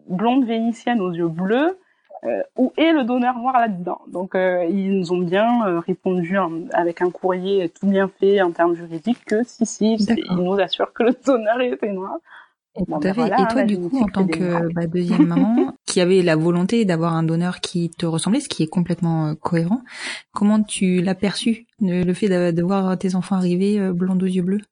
blonde 0.08 0.46
vénitienne 0.46 1.00
aux 1.00 1.12
yeux 1.12 1.28
bleus 1.28 1.78
euh, 2.24 2.40
où 2.56 2.72
est 2.76 2.92
le 2.92 3.02
donneur 3.02 3.36
noir 3.36 3.58
là-dedans? 3.58 4.00
Donc 4.06 4.36
euh, 4.36 4.64
ils 4.70 4.96
nous 4.96 5.12
ont 5.12 5.18
bien 5.18 5.66
euh, 5.66 5.80
répondu 5.80 6.36
avec 6.72 7.02
un 7.02 7.10
courrier 7.10 7.68
tout 7.68 7.88
bien 7.88 8.08
fait 8.20 8.40
en 8.40 8.52
termes 8.52 8.76
juridiques 8.76 9.24
que 9.24 9.42
si 9.42 9.66
si, 9.66 9.94
ils 9.94 10.36
nous 10.36 10.52
assurent 10.60 10.92
que 10.92 11.02
le 11.02 11.16
donneur 11.26 11.60
était 11.60 11.92
noir. 11.92 12.18
Et, 12.76 12.84
ben 12.86 13.00
et 13.02 13.52
toi, 13.52 13.64
du 13.64 13.78
coup, 13.78 13.98
en 13.98 14.06
tant 14.06 14.26
que 14.26 14.72
bah, 14.72 14.86
deuxième 14.86 15.26
maman, 15.26 15.74
qui 15.84 16.00
avait 16.00 16.22
la 16.22 16.36
volonté 16.36 16.84
d'avoir 16.84 17.12
un 17.12 17.24
donneur 17.24 17.60
qui 17.60 17.90
te 17.90 18.06
ressemblait, 18.06 18.40
ce 18.40 18.48
qui 18.48 18.62
est 18.62 18.68
complètement 18.68 19.34
cohérent, 19.34 19.82
comment 20.32 20.62
tu 20.62 21.02
l'as 21.02 21.16
perçu, 21.16 21.66
le, 21.80 22.10
fait 22.14 22.28
de, 22.28 22.62
voir 22.62 22.96
tes 22.96 23.14
enfants 23.14 23.36
arriver 23.36 23.78
blonds 23.92 24.16
aux 24.16 24.26
yeux 24.26 24.42
bleus? 24.42 24.62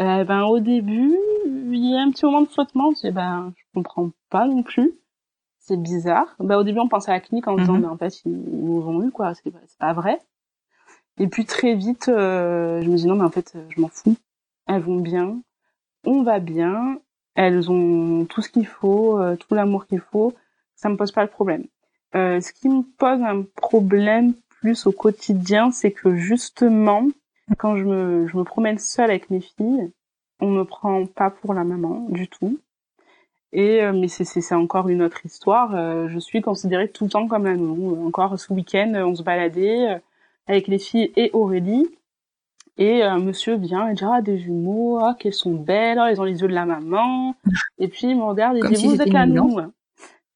Euh, 0.00 0.24
Ben 0.24 0.42
au 0.42 0.60
début, 0.60 1.16
y 1.78 1.96
a 1.96 2.02
un 2.02 2.10
petit 2.10 2.24
moment 2.24 2.42
de 2.42 2.48
flottement. 2.48 2.92
Je 3.02 3.10
ben 3.10 3.52
je 3.56 3.62
comprends 3.74 4.10
pas 4.30 4.46
non 4.46 4.62
plus 4.62 4.92
c'est 5.62 5.80
bizarre. 5.80 6.34
Bah, 6.40 6.58
au 6.58 6.64
début, 6.64 6.80
on 6.80 6.88
pensait 6.88 7.10
à 7.10 7.14
la 7.14 7.20
clinique 7.20 7.46
en 7.46 7.56
disant, 7.56 7.74
mhm. 7.74 7.82
mais 7.82 7.86
en 7.86 7.96
fait, 7.96 8.24
ils, 8.24 8.32
nous 8.32 8.82
ont 8.82 9.02
eu, 9.02 9.10
quoi. 9.10 9.32
C'est 9.34 9.52
pas 9.78 9.92
vrai. 9.92 10.20
Et 11.18 11.28
puis, 11.28 11.44
très 11.44 11.74
vite, 11.74 12.08
euh, 12.08 12.82
je 12.82 12.90
me 12.90 12.96
dis, 12.96 13.06
non, 13.06 13.14
mais 13.14 13.24
en 13.24 13.30
fait, 13.30 13.56
je 13.68 13.80
m'en 13.80 13.88
fous. 13.88 14.16
Elles 14.66 14.82
vont 14.82 15.00
bien. 15.00 15.40
On 16.04 16.22
va 16.22 16.40
bien. 16.40 16.98
Elles 17.34 17.70
ont 17.70 18.24
tout 18.26 18.42
ce 18.42 18.50
qu'il 18.50 18.66
faut, 18.66 19.18
euh, 19.18 19.36
tout 19.36 19.54
l'amour 19.54 19.86
qu'il 19.86 20.00
faut. 20.00 20.34
Ça 20.74 20.88
me 20.88 20.96
pose 20.96 21.12
pas 21.12 21.22
le 21.22 21.30
problème. 21.30 21.64
Euh, 22.14 22.40
ce 22.40 22.52
qui 22.52 22.68
me 22.68 22.82
pose 22.82 23.22
un 23.22 23.42
problème 23.56 24.34
plus 24.60 24.86
au 24.86 24.92
quotidien, 24.92 25.70
c'est 25.70 25.92
que 25.92 26.16
justement, 26.16 27.06
quand 27.56 27.76
je 27.76 27.84
me, 27.84 28.26
je 28.26 28.36
me 28.36 28.42
promène 28.42 28.78
seule 28.78 29.10
avec 29.10 29.30
mes 29.30 29.40
filles, 29.40 29.92
on 30.42 30.50
me 30.50 30.64
prend 30.64 31.06
pas 31.06 31.30
pour 31.30 31.54
la 31.54 31.64
maman 31.64 32.06
du 32.10 32.28
tout. 32.28 32.58
Et 33.52 33.82
euh, 33.82 33.92
mais 33.92 34.08
c'est 34.08 34.24
c'est 34.24 34.54
encore 34.54 34.88
une 34.88 35.02
autre 35.02 35.24
histoire. 35.24 35.74
Euh, 35.74 36.08
je 36.08 36.18
suis 36.18 36.42
considérée 36.42 36.90
tout 36.90 37.04
le 37.04 37.10
temps 37.10 37.28
comme 37.28 37.44
la 37.44 37.54
nounou. 37.54 38.06
Encore 38.06 38.38
ce 38.38 38.52
week-end, 38.52 38.92
on 38.96 39.14
se 39.14 39.22
baladait 39.22 39.92
euh, 39.92 39.98
avec 40.48 40.66
les 40.66 40.78
filles 40.78 41.12
et 41.16 41.30
Aurélie. 41.32 41.86
Et 42.78 43.02
un 43.02 43.18
monsieur 43.18 43.56
vient 43.56 43.88
et 43.88 43.94
dit 43.94 44.04
ah 44.04 44.22
des 44.22 44.38
jumeaux, 44.38 44.98
ah 44.98 45.14
qu'elles 45.18 45.34
sont 45.34 45.54
belles, 45.54 45.98
ah, 45.98 46.10
elles 46.10 46.20
ont 46.20 46.24
les 46.24 46.40
yeux 46.40 46.48
de 46.48 46.54
la 46.54 46.64
maman. 46.64 47.36
Et 47.78 47.86
puis 47.86 48.08
il 48.08 48.16
me 48.16 48.24
regarde 48.24 48.56
et 48.56 48.60
dit 48.62 48.86
vous 48.86 49.00
êtes 49.00 49.12
la 49.12 49.26
nounou. 49.26 49.60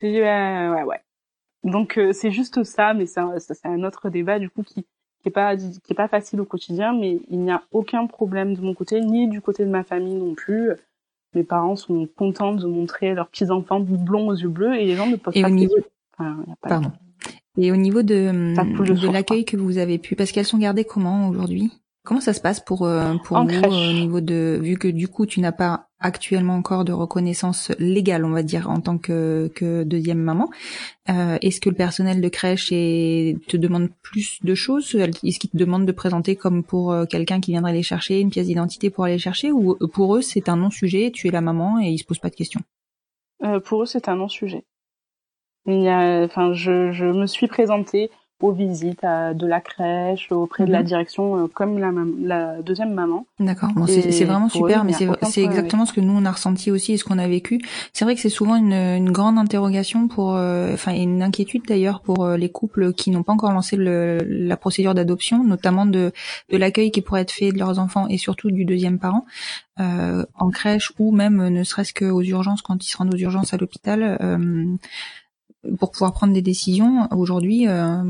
J'ai 0.00 0.12
dit 0.12 0.20
ouais 0.20 0.82
ouais. 0.84 1.00
Donc 1.64 1.98
c'est 2.12 2.30
juste 2.30 2.62
ça, 2.62 2.94
mais 2.94 3.06
c'est 3.06 3.22
c'est 3.40 3.66
un 3.66 3.82
autre 3.82 4.08
débat 4.10 4.38
du 4.38 4.50
coup 4.50 4.62
qui 4.62 4.86
qui 5.26 5.30
est 5.30 5.32
pas 5.32 5.56
qui 5.56 5.90
est 5.90 5.94
pas 5.94 6.06
facile 6.06 6.40
au 6.40 6.44
quotidien, 6.44 6.92
mais 6.92 7.18
il 7.30 7.40
n'y 7.40 7.50
a 7.50 7.64
aucun 7.72 8.06
problème 8.06 8.54
de 8.54 8.60
mon 8.60 8.74
côté 8.74 9.00
ni 9.00 9.26
du 9.26 9.40
côté 9.40 9.64
de 9.64 9.70
ma 9.70 9.82
famille 9.82 10.14
non 10.14 10.34
plus. 10.34 10.70
Mes 11.34 11.42
parents 11.42 11.74
sont 11.74 12.08
contents 12.16 12.54
de 12.54 12.64
montrer 12.64 13.12
leurs 13.12 13.26
petits 13.26 13.50
enfants 13.50 13.80
blonds 13.80 14.28
aux 14.28 14.36
yeux 14.36 14.48
bleus 14.48 14.76
et 14.76 14.84
les 14.84 14.94
gens 14.94 15.08
ne 15.08 15.16
posent 15.16 15.34
pas 15.34 15.50
de 15.50 15.54
niveau... 15.54 15.74
Pardon. 16.62 16.92
Et 17.58 17.72
au 17.72 17.76
niveau 17.76 18.02
de, 18.02 18.54
de 18.54 19.12
l'accueil 19.12 19.44
que 19.44 19.56
vous 19.56 19.78
avez 19.78 19.98
pu, 19.98 20.14
parce 20.14 20.30
qu'elles 20.30 20.46
sont 20.46 20.58
gardées 20.58 20.84
comment 20.84 21.28
aujourd'hui? 21.28 21.72
Comment 22.06 22.20
ça 22.20 22.32
se 22.32 22.40
passe 22.40 22.60
pour 22.60 22.86
euh, 22.86 23.16
pour 23.24 23.36
vous 23.42 23.64
au 23.64 23.92
niveau 23.92 24.20
de 24.20 24.60
vu 24.62 24.78
que 24.78 24.86
du 24.86 25.08
coup 25.08 25.26
tu 25.26 25.40
n'as 25.40 25.50
pas 25.50 25.88
actuellement 25.98 26.54
encore 26.54 26.84
de 26.84 26.92
reconnaissance 26.92 27.72
légale, 27.80 28.24
on 28.24 28.30
va 28.30 28.44
dire 28.44 28.70
en 28.70 28.80
tant 28.80 28.96
que 28.96 29.50
que 29.56 29.82
deuxième 29.82 30.20
maman. 30.20 30.48
Euh, 31.10 31.36
est-ce 31.42 31.60
que 31.60 31.68
le 31.68 31.74
personnel 31.74 32.20
de 32.20 32.28
crèche 32.28 32.68
te 32.68 33.56
demande 33.56 33.88
plus 34.02 34.38
de 34.44 34.54
choses? 34.54 34.94
Est-ce 34.94 35.40
qu'ils 35.40 35.50
te 35.50 35.56
demandent 35.56 35.84
de 35.84 35.90
présenter 35.90 36.36
comme 36.36 36.62
pour 36.62 36.92
euh, 36.92 37.06
quelqu'un 37.06 37.40
qui 37.40 37.50
viendrait 37.50 37.72
les 37.72 37.82
chercher 37.82 38.20
une 38.20 38.30
pièce 38.30 38.46
d'identité 38.46 38.88
pour 38.88 39.02
aller 39.02 39.14
les 39.14 39.18
chercher? 39.18 39.50
Ou 39.50 39.76
pour 39.88 40.14
eux 40.14 40.22
c'est 40.22 40.48
un 40.48 40.56
non-sujet, 40.56 41.10
tu 41.12 41.26
es 41.26 41.32
la 41.32 41.40
maman 41.40 41.80
et 41.80 41.88
ils 41.88 41.98
se 41.98 42.04
posent 42.04 42.20
pas 42.20 42.30
de 42.30 42.36
questions? 42.36 42.60
Pour 43.64 43.82
eux 43.82 43.86
c'est 43.86 44.08
un 44.08 44.14
non-sujet. 44.14 44.62
Il 45.66 45.82
y 45.82 45.88
a, 45.88 46.22
enfin, 46.22 46.52
je, 46.52 46.92
je 46.92 47.06
me 47.06 47.26
suis 47.26 47.48
présentée 47.48 48.10
aux 48.40 48.52
visites 48.52 49.02
de 49.02 49.46
la 49.46 49.60
crèche, 49.60 50.30
auprès 50.30 50.66
de 50.66 50.70
la 50.70 50.80
mhm. 50.80 50.86
direction, 50.86 51.44
euh, 51.44 51.46
comme 51.46 51.78
la, 51.78 51.90
la 52.20 52.60
deuxième 52.60 52.92
maman. 52.92 53.24
D'accord. 53.40 53.70
Bon, 53.74 53.86
c'est 53.86 54.24
vraiment 54.24 54.50
super, 54.50 54.84
mais 54.84 54.92
c'est 54.92 55.42
exactement 55.42 55.86
ce 55.86 55.92
que 55.92 56.00
nous 56.00 56.12
on 56.12 56.24
a 56.24 56.32
ressenti 56.32 56.70
aussi 56.70 56.92
et 56.92 56.96
ce 56.98 57.04
qu'on 57.04 57.18
a 57.18 57.28
vécu. 57.28 57.60
C'est 57.92 58.04
vrai 58.04 58.14
que 58.14 58.20
c'est 58.20 58.28
souvent 58.28 58.56
une, 58.56 58.72
une, 58.72 59.10
grande 59.10 59.38
interrogation 59.38 60.08
pour, 60.08 60.34
euh, 60.34 60.74
enfin, 60.74 60.94
une 60.94 61.22
inquiétude 61.22 61.62
d'ailleurs 61.66 62.00
pour 62.00 62.24
euh, 62.24 62.36
les 62.36 62.50
couples 62.50 62.92
qui 62.92 63.10
n'ont 63.10 63.22
pas 63.22 63.32
encore 63.32 63.52
lancé 63.52 63.76
le, 63.76 64.18
la 64.26 64.56
procédure 64.58 64.94
d'adoption, 64.94 65.42
notamment 65.42 65.86
de, 65.86 66.12
de 66.50 66.56
l'accueil 66.56 66.90
qui 66.90 67.00
pourrait 67.00 67.22
être 67.22 67.32
fait 67.32 67.52
de 67.52 67.58
leurs 67.58 67.78
enfants 67.78 68.06
et 68.08 68.18
surtout 68.18 68.50
du 68.50 68.64
deuxième 68.66 68.98
parent. 68.98 69.24
Euh, 69.78 70.24
en 70.34 70.48
crèche 70.50 70.92
ou 70.98 71.12
même 71.12 71.48
ne 71.48 71.62
serait-ce 71.62 71.92
qu'aux 71.92 72.22
urgences 72.22 72.62
quand 72.62 72.82
ils 72.84 72.88
se 72.88 72.96
rendent 72.96 73.14
aux 73.14 73.18
urgences 73.18 73.54
à 73.54 73.56
l'hôpital. 73.56 74.18
Euh, 75.66 75.76
pour 75.76 75.90
pouvoir 75.90 76.12
prendre 76.12 76.32
des 76.32 76.42
décisions. 76.42 77.08
Aujourd'hui, 77.10 77.68
euh, 77.68 78.02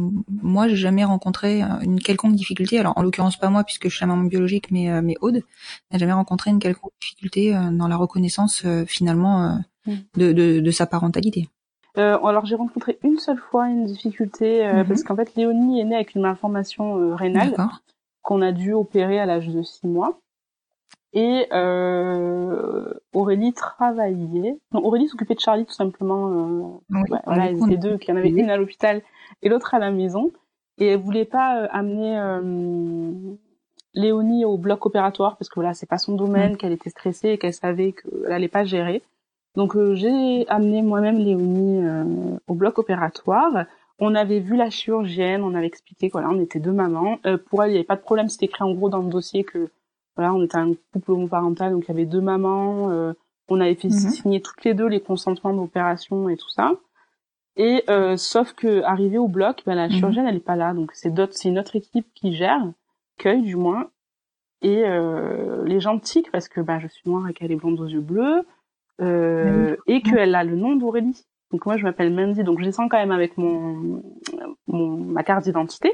moi, 0.43 0.69
j'ai 0.69 0.77
jamais 0.77 1.05
rencontré 1.05 1.63
une 1.83 2.01
quelconque 2.01 2.35
difficulté. 2.35 2.79
Alors, 2.79 2.95
en 2.97 3.03
l'occurrence, 3.03 3.37
pas 3.37 3.51
moi, 3.51 3.65
puisque 3.65 3.89
je 3.89 3.97
suis 3.97 4.03
la 4.03 4.09
maman 4.09 4.25
biologique, 4.25 4.71
mais 4.71 4.91
euh, 4.91 5.01
mais 5.03 5.15
Aude 5.21 5.43
n'a 5.91 5.99
jamais 5.99 6.13
rencontré 6.13 6.51
une 6.51 6.59
quelconque 6.59 6.93
difficulté 7.01 7.57
euh, 7.57 7.71
dans 7.71 7.89
la 7.89 7.97
reconnaissance 7.97 8.65
finalement 8.87 9.59
mm. 9.87 9.93
de, 10.17 10.33
de, 10.33 10.61
de, 10.61 10.71
sa 10.71 10.87
parentalité. 10.87 11.49
alors, 11.97 12.47
j'ai 12.47 12.57
rencontré 12.57 12.99
une 13.03 13.19
seule 13.19 13.39
fois 13.39 13.69
une 13.69 13.85
difficulté 13.85 14.63
mm-hmm. 14.63 14.87
parce 14.87 15.03
qu'en 15.03 15.17
fait, 15.17 15.35
Léonie 15.37 15.81
est 15.81 15.85
née 15.85 15.97
avec 15.97 16.15
une 16.15 16.23
malformation 16.23 17.15
rénale 17.17 17.55
qu'on 18.23 18.43
a 18.43 18.53
dû 18.53 18.73
opérer 18.73 19.21
à 19.21 19.27
l'âge 19.27 19.49
de 19.49 19.63
six 19.63 19.87
mois. 19.87 20.19
Et 21.17 21.47
euh, 21.51 22.93
Aurélie 23.15 23.55
travaillait. 23.55 24.59
Non, 24.73 24.85
Aurélie 24.85 25.09
s'occupait 25.09 25.35
de 25.35 25.41
Charlie 25.41 25.65
tout 25.65 25.73
simplement. 25.73 26.79
Euh, 26.91 27.17
voilà, 27.25 27.51
ils 27.51 27.65
étaient 27.65 27.79
deux, 27.79 27.97
qu'il 27.97 28.11
y 28.11 28.13
en 28.13 28.21
avait 28.21 28.29
une 28.29 28.51
à 28.51 28.59
l'hôpital 28.59 29.01
et 29.41 29.49
l'autre 29.49 29.75
à 29.75 29.79
la 29.79 29.91
maison. 29.91 30.31
Et 30.77 30.89
elle 30.89 31.01
voulait 31.01 31.25
pas 31.25 31.63
euh, 31.63 31.69
amener 31.71 32.19
euh, 32.19 33.35
Léonie 33.95 34.45
au 34.45 34.59
bloc 34.59 34.85
opératoire 34.85 35.39
parce 35.39 35.49
que 35.49 35.55
voilà, 35.55 35.73
c'est 35.73 35.89
pas 35.89 35.97
son 35.97 36.17
domaine, 36.17 36.59
qu'elle 36.59 36.73
était 36.73 36.91
stressée 36.91 37.31
et 37.31 37.39
qu'elle 37.39 37.55
savait 37.55 37.93
qu'elle 37.93 38.31
allait 38.31 38.49
pas 38.49 38.65
gérer. 38.65 39.03
Donc 39.55 39.75
euh, 39.75 39.95
j'ai 39.95 40.47
amené 40.49 40.83
moi-même 40.83 41.17
Léonie 41.17 41.83
au 42.47 42.55
bloc 42.55 42.79
opératoire. 42.79 43.65
On 43.99 44.15
avait 44.15 44.41
vu 44.41 44.55
la 44.55 44.69
chirurgienne, 44.69 45.43
on 45.43 45.55
avait 45.55 45.67
expliqué 45.67 46.11
voilà, 46.13 46.29
on 46.29 46.39
était 46.39 46.61
deux 46.61 46.73
mamans. 46.73 47.17
pour 47.49 47.65
elle, 47.65 47.71
il 47.71 47.73
n'y 47.73 47.79
avait 47.79 47.87
pas 47.87 47.97
de 47.97 48.03
problème, 48.03 48.29
c'était 48.29 48.45
écrit 48.45 48.65
en 48.65 48.75
gros 48.75 48.91
dans 48.91 49.01
le 49.01 49.09
dossier 49.09 49.45
que 49.45 49.71
voilà, 50.17 50.35
on 50.35 50.43
était 50.43 50.57
un 50.57 50.73
couple 50.93 51.13
homoparental, 51.13 51.73
donc 51.73 51.85
il 51.85 51.89
y 51.89 51.93
avait 51.93 52.07
deux 52.07 52.21
mamans. 52.21 52.91
Euh, 52.91 53.13
on 53.49 53.61
avait 53.61 53.75
fait 53.75 53.89
mhm. 53.89 54.11
signer 54.11 54.41
toutes 54.43 54.65
les 54.65 54.75
deux 54.75 54.87
les 54.87 55.01
consentements 55.01 55.53
d'opération 55.53 56.29
et 56.29 56.37
tout 56.37 56.49
ça. 56.49 56.73
Et 57.57 57.85
euh, 57.89 58.17
sauf 58.17 58.53
que 58.53 58.83
arrivé 58.83 59.19
au 59.19 59.29
bloc, 59.29 59.63
ben, 59.67 59.75
la 59.75 59.89
mhm. 59.89 59.95
chirurgienne 59.95 60.27
elle 60.27 60.37
est 60.37 60.41
pas 60.41 60.57
là, 60.57 60.75
donc 60.75 60.91
c'est 60.93 61.11
d'autres, 61.11 61.35
c'est 61.35 61.49
une 61.49 61.59
autre 61.59 61.77
équipe 61.77 62.07
qui 62.15 62.35
gère, 62.35 62.61
cueille 63.19 63.43
du 63.43 63.57
moins. 63.57 63.91
Et 64.63 64.85
euh, 64.85 65.65
les 65.65 65.81
gens 65.81 65.99
tiquent 65.99 66.31
parce 66.33 66.49
que 66.49 66.61
bah 66.61 66.79
je 66.79 66.89
suis 66.89 67.09
noire 67.09 67.29
et 67.29 67.35
qu'elle 67.35 67.53
est 67.53 67.57
blonde 67.57 67.79
aux 67.79 67.87
yeux 67.87 68.01
bleus 68.01 68.47
euh, 69.03 69.77
et 69.87 70.01
qu'elle 70.01 70.35
a 70.35 70.45
le 70.45 70.57
nom 70.57 70.77
d'Aurélie. 70.77 71.25
Donc 71.53 71.67
moi 71.67 71.77
je 71.77 71.85
m'appelle 71.85 72.13
Mandy, 72.13 72.43
donc 72.43 72.59
je 72.59 72.65
descends 72.65 72.89
quand 72.89 72.97
même 72.97 73.13
avec 73.13 73.37
mon, 73.37 74.03
mon 74.67 74.97
ma 74.97 75.23
carte 75.23 75.45
d'identité. 75.45 75.93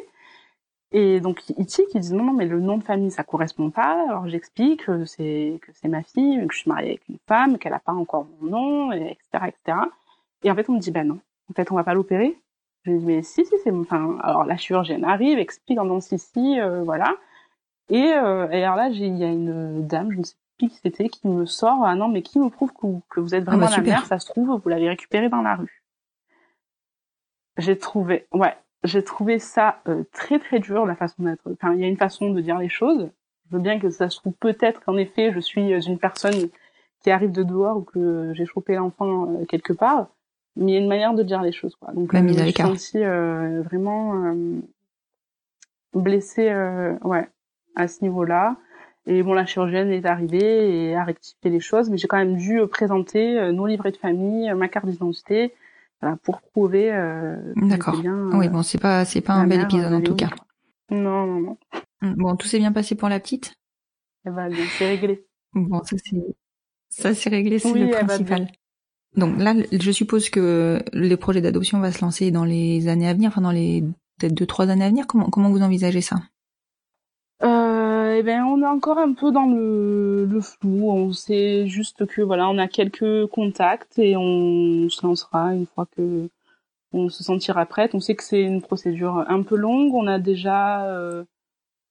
Et 0.92 1.20
donc 1.20 1.48
ils 1.48 1.66
qui 1.66 1.82
ils 1.94 2.00
disent 2.00 2.12
non 2.12 2.24
non 2.24 2.32
mais 2.34 2.44
le 2.44 2.60
nom 2.60 2.76
de 2.76 2.84
famille 2.84 3.10
ça 3.10 3.24
correspond 3.24 3.70
pas. 3.70 4.04
Alors 4.08 4.28
j'explique 4.28 4.84
que 4.84 5.04
c'est 5.06 5.58
que 5.62 5.72
c'est 5.74 5.88
ma 5.88 6.02
fille, 6.02 6.46
que 6.46 6.52
je 6.52 6.58
suis 6.58 6.70
mariée 6.70 6.90
avec 6.90 7.08
une 7.08 7.18
femme, 7.26 7.58
qu'elle 7.58 7.72
a 7.72 7.78
pas 7.78 7.92
encore 7.92 8.26
mon 8.40 8.50
nom, 8.50 8.92
et 8.92 9.12
etc 9.12 9.46
etc. 9.48 9.78
Et 10.44 10.50
en 10.50 10.54
fait 10.54 10.68
on 10.68 10.74
me 10.74 10.78
dit 10.78 10.90
bah 10.90 11.04
non, 11.04 11.18
en 11.50 11.54
fait 11.54 11.72
on 11.72 11.76
va 11.76 11.84
pas 11.84 11.94
l'opérer. 11.94 12.38
Je 12.84 12.92
dis 12.92 13.06
mais 13.06 13.22
si 13.22 13.46
si 13.46 13.54
c'est 13.64 13.70
enfin 13.70 14.18
alors 14.22 14.44
la 14.44 14.56
chirurgienne 14.58 15.04
arrive, 15.04 15.38
explique 15.38 15.78
en 15.78 15.84
disant 15.84 16.00
si 16.00 16.18
si 16.18 16.60
euh, 16.60 16.82
voilà. 16.82 17.16
Et, 17.88 18.12
euh, 18.12 18.48
et 18.50 18.62
alors 18.62 18.76
là 18.76 18.88
il 18.88 19.16
y 19.16 19.24
a 19.24 19.28
une 19.28 19.86
dame, 19.86 20.12
je 20.12 20.18
ne 20.18 20.24
sais 20.24 20.34
plus 20.58 20.68
qui 20.68 20.76
c'était, 20.82 21.08
qui 21.08 21.26
me 21.26 21.46
sort 21.46 21.84
ah 21.86 21.94
non 21.94 22.08
mais 22.08 22.20
qui 22.22 22.38
me 22.38 22.50
prouve 22.50 22.72
que, 22.74 22.86
que 23.08 23.20
vous 23.20 23.34
êtes 23.34 23.44
ah, 23.46 23.52
vraiment 23.52 23.66
bah, 23.66 23.76
la 23.76 23.82
mère, 23.82 24.06
ça 24.06 24.18
se 24.18 24.26
trouve 24.26 24.60
vous 24.62 24.68
l'avez 24.68 24.88
récupérée 24.90 25.30
dans 25.30 25.42
la 25.42 25.56
rue. 25.56 25.82
J'ai 27.56 27.78
trouvé 27.78 28.26
ouais 28.32 28.54
j'ai 28.84 29.04
trouvé 29.04 29.38
ça 29.38 29.80
euh, 29.88 30.04
très 30.12 30.38
très 30.38 30.58
dur 30.58 30.86
la 30.86 30.96
façon 30.96 31.22
d'être. 31.22 31.42
Enfin, 31.52 31.74
il 31.74 31.80
y 31.80 31.84
a 31.84 31.88
une 31.88 31.96
façon 31.96 32.30
de 32.30 32.40
dire 32.40 32.58
les 32.58 32.68
choses. 32.68 33.10
Je 33.50 33.56
veux 33.56 33.62
bien 33.62 33.78
que 33.78 33.90
ça 33.90 34.08
se 34.08 34.16
trouve 34.16 34.34
peut-être 34.34 34.80
qu'en 34.84 34.96
effet 34.96 35.32
je 35.32 35.40
suis 35.40 35.70
une 35.70 35.98
personne 35.98 36.48
qui 37.02 37.10
arrive 37.10 37.32
de 37.32 37.42
dehors 37.42 37.78
ou 37.78 37.82
que 37.82 38.32
j'ai 38.34 38.46
chopé 38.46 38.74
l'enfant 38.74 39.28
euh, 39.28 39.44
quelque 39.44 39.72
part, 39.72 40.08
mais 40.56 40.72
il 40.72 40.74
y 40.74 40.76
a 40.76 40.80
une 40.80 40.88
manière 40.88 41.14
de 41.14 41.22
dire 41.22 41.42
les 41.42 41.52
choses. 41.52 41.74
Quoi. 41.76 41.92
Donc, 41.92 42.14
euh, 42.14 42.28
je 42.28 42.50
suis 42.50 42.64
aussi 42.64 43.02
euh, 43.02 43.62
vraiment 43.62 44.34
blessée, 45.94 46.52
ouais, 47.02 47.28
à 47.74 47.88
ce 47.88 48.02
niveau-là. 48.02 48.56
Et 49.06 49.22
bon, 49.24 49.32
la 49.32 49.44
chirurgienne 49.44 49.90
est 49.90 50.06
arrivée 50.06 50.90
et 50.90 50.94
a 50.94 51.02
rectifié 51.02 51.50
les 51.50 51.58
choses, 51.58 51.90
mais 51.90 51.98
j'ai 51.98 52.06
quand 52.06 52.18
même 52.18 52.36
dû 52.36 52.60
présenter 52.68 53.52
nos 53.52 53.66
livrets 53.66 53.90
de 53.90 53.96
famille, 53.96 54.52
ma 54.54 54.68
carte 54.68 54.86
d'identité, 54.86 55.54
pour 56.22 56.40
prouver. 56.40 56.92
Euh, 56.92 57.36
D'accord. 57.56 58.00
oui, 58.34 58.48
bon, 58.48 58.62
c'est 58.62 58.78
pas 58.78 59.04
c'est 59.04 59.20
pas 59.20 59.34
un 59.34 59.46
bel 59.46 59.62
épisode 59.62 59.92
en 59.92 60.00
tout 60.00 60.14
cas. 60.16 60.30
Non, 60.90 61.26
non, 61.26 61.40
non. 61.40 61.58
Mm, 62.02 62.14
bon, 62.14 62.36
tout 62.36 62.46
s'est 62.48 62.58
bien 62.58 62.72
passé 62.72 62.94
pour 62.94 63.08
la 63.08 63.20
petite? 63.20 63.54
Eh 64.26 64.30
ben, 64.30 64.52
c'est 64.78 64.88
réglé. 64.88 65.26
Bon, 65.54 65.82
ça 65.84 65.96
c'est 66.04 66.16
ça 66.88 67.14
c'est 67.14 67.30
réglé, 67.30 67.58
c'est 67.58 67.72
le 67.72 67.90
principal. 67.90 68.48
Donc 69.16 69.38
là, 69.38 69.54
je 69.70 69.90
suppose 69.90 70.30
que 70.30 70.82
les 70.92 71.16
projets 71.16 71.42
d'adoption 71.42 71.80
va 71.80 71.92
se 71.92 72.00
lancer 72.00 72.30
dans 72.30 72.44
les 72.44 72.88
années 72.88 73.08
à 73.08 73.14
venir, 73.14 73.28
enfin 73.28 73.42
dans 73.42 73.50
les 73.50 73.82
peut-être 74.18 74.34
deux 74.34 74.46
trois 74.46 74.68
années 74.68 74.84
à 74.84 74.88
venir. 74.88 75.06
Comment 75.06 75.28
comment 75.28 75.50
vous 75.50 75.62
envisagez 75.62 76.00
ça? 76.00 76.16
euh, 76.16 76.18
Eh 78.22 78.24
ben, 78.24 78.44
on 78.44 78.62
est 78.62 78.66
encore 78.66 78.98
un 78.98 79.14
peu 79.14 79.32
dans 79.32 79.46
le, 79.46 80.26
le 80.26 80.40
flou. 80.40 80.92
On 80.92 81.12
sait 81.12 81.66
juste 81.66 82.06
que 82.06 82.22
voilà, 82.22 82.48
on 82.48 82.56
a 82.56 82.68
quelques 82.68 83.26
contacts 83.26 83.98
et 83.98 84.16
on 84.16 84.88
se 84.88 85.04
lancera 85.04 85.52
une 85.52 85.66
fois 85.66 85.88
que 85.96 86.28
on 86.92 87.08
se 87.08 87.24
sentira 87.24 87.66
prête. 87.66 87.96
On 87.96 88.00
sait 88.00 88.14
que 88.14 88.22
c'est 88.22 88.42
une 88.42 88.62
procédure 88.62 89.24
un 89.26 89.42
peu 89.42 89.56
longue. 89.56 89.92
On 89.92 90.06
a 90.06 90.20
déjà 90.20 90.86
euh, 90.86 91.24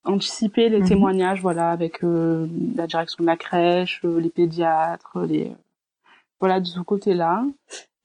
anticipé 0.05 0.69
les 0.69 0.79
mhm. 0.79 0.87
témoignages, 0.87 1.41
voilà, 1.41 1.69
avec 1.69 2.01
euh, 2.05 2.47
la 2.77 2.87
direction 2.87 3.25
de 3.25 3.27
la 3.27 3.35
crèche, 3.35 3.99
euh, 4.05 4.21
les 4.21 4.29
pédiatres, 4.29 5.19
les 5.27 5.51
voilà 6.39 6.61
de 6.61 6.65
ce 6.65 6.79
côté-là. 6.79 7.43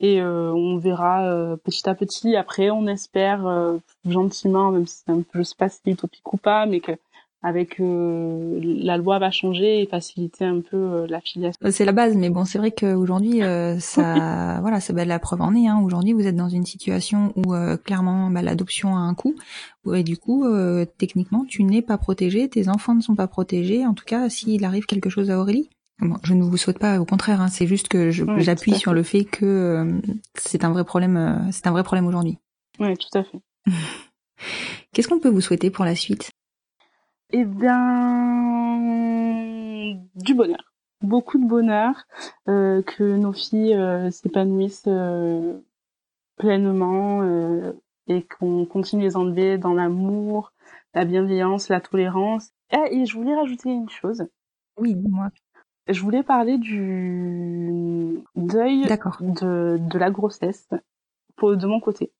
Et 0.01 0.21
euh, 0.21 0.53
on 0.53 0.79
verra 0.79 1.57
petit 1.63 1.89
à 1.89 1.95
petit. 1.95 2.35
Après, 2.35 2.71
on 2.71 2.89
espère 2.89 3.79
gentiment, 4.05 4.73
même 4.73 4.89
si 4.89 5.05
un 5.07 5.23
peu, 5.23 5.39
je 5.39 5.43
sais 5.45 5.55
pas 5.57 5.69
si 5.69 5.79
c'est 5.85 5.93
utopique 5.93 6.33
ou 6.33 6.39
pas, 6.39 6.67
mais 6.67 6.81
que 6.81 6.91
avec 7.43 7.77
la 7.79 8.97
loi 8.97 9.19
va 9.19 9.31
changer 9.31 9.83
et 9.83 9.87
faciliter 9.87 10.45
un 10.45 10.61
peu 10.61 11.07
la 11.07 11.21
filiation. 11.21 11.59
C'est 11.71 11.85
la 11.85 11.93
base, 11.93 12.17
mais 12.17 12.31
bon, 12.31 12.45
c'est 12.45 12.59
vrai 12.59 12.73
qu'aujourd'hui, 12.73 13.41
ça, 13.79 14.59
voilà, 14.61 14.81
ça 14.81 14.93
la 14.93 15.19
preuve 15.19 15.43
en 15.43 15.55
est. 15.55 15.69
Hein. 15.69 15.81
Aujourd'hui, 15.85 16.13
vous 16.13 16.27
êtes 16.27 16.37
dans 16.37 16.49
une 16.49 16.67
situation 16.67 17.33
où 17.37 17.55
clairement, 17.85 18.31
bah, 18.31 18.43
l'adoption 18.43 18.97
a 18.97 19.01
un 19.01 19.15
coût, 19.15 19.37
et 19.95 20.03
du 20.03 20.17
coup, 20.17 20.45
techniquement, 20.99 21.45
tu 21.49 21.63
n'es 21.63 21.83
pas 21.83 21.99
protégé, 21.99 22.49
tes 22.49 22.69
enfants 22.69 22.95
ne 22.95 23.03
sont 23.03 23.15
pas 23.15 23.29
protégés. 23.29 23.87
En 23.87 23.95
tout 23.95 24.05
cas, 24.05 24.29
s'il 24.29 24.65
arrive 24.65 24.87
quelque 24.87 25.11
chose 25.11 25.31
à 25.31 25.39
Aurélie. 25.39 25.71
Bon, 26.01 26.19
je 26.23 26.35
ne 26.35 26.43
vous 26.43 26.57
souhaite 26.57 26.79
pas, 26.79 27.01
au 27.01 27.07
contraire. 27.07 27.41
Hein, 27.41 27.49
c'est 27.49 27.67
juste 27.67 27.89
que 27.89 28.11
j'appuie 28.11 28.75
sur 28.75 28.93
le 28.93 29.03
fait 29.03 29.25
que 29.25 29.47
euh, 29.47 30.01
c'est 30.35 30.65
un 30.65 30.71
vrai 30.71 30.85
problème. 30.85 31.17
Euh, 31.17 31.51
c'est 31.53 31.67
un 31.67 31.71
vrai 31.71 31.83
problème 31.85 32.07
aujourd'hui. 32.07 32.39
Oui, 32.79 32.95
tout 32.97 33.19
à 33.19 33.25
fait. 33.25 33.41
Qu'est-ce 34.93 35.09
qu'on 35.09 35.19
peut 35.19 35.31
vous 35.31 35.41
souhaiter 35.41 35.71
pour 35.71 35.85
la 35.85 35.95
suite? 35.95 36.31
Eh 37.33 37.45
bien, 37.45 38.79
du 40.15 40.35
bonheur, 40.35 40.73
beaucoup 41.01 41.39
de 41.39 41.47
bonheur, 41.47 42.05
euh, 42.49 42.83
que 42.83 43.17
nos 43.17 43.33
filles 43.33 43.75
euh, 43.75 44.11
s'épanouissent 44.11 44.89
pleinement 46.37 47.23
et 48.09 48.23
qu'on 48.23 48.67
continue 48.67 49.03
les 49.03 49.17
enlever 49.17 49.59
dans 49.59 49.75
l'amour, 49.75 50.53
la 50.95 51.05
bienveillance, 51.05 51.69
la 51.69 51.81
tolérance. 51.81 52.51
Ah, 52.71 52.85
et 52.91 53.07
je 53.07 53.17
voulais 53.17 53.35
rajouter 53.35 53.71
une 53.71 53.89
chose. 53.89 54.27
Oui, 54.77 54.95
moi 54.95 55.31
je 55.89 56.01
voulais 56.03 56.23
parler 56.23 56.59
du 56.59 58.19
deuil 58.35 58.83
de, 58.87 59.79
de 59.79 59.99
la 59.99 60.11
grossesse 60.11 60.69
pour, 61.37 61.57
de 61.57 61.67
mon 61.67 61.81
côté. 61.81 62.13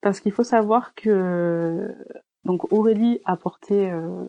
Parce 0.00 0.20
qu'il 0.20 0.32
faut 0.32 0.44
savoir 0.44 0.94
que 0.94 1.94
donc 2.44 2.72
Aurélie 2.72 3.20
a 3.24 3.36
porté 3.36 3.90
euh, 3.90 4.26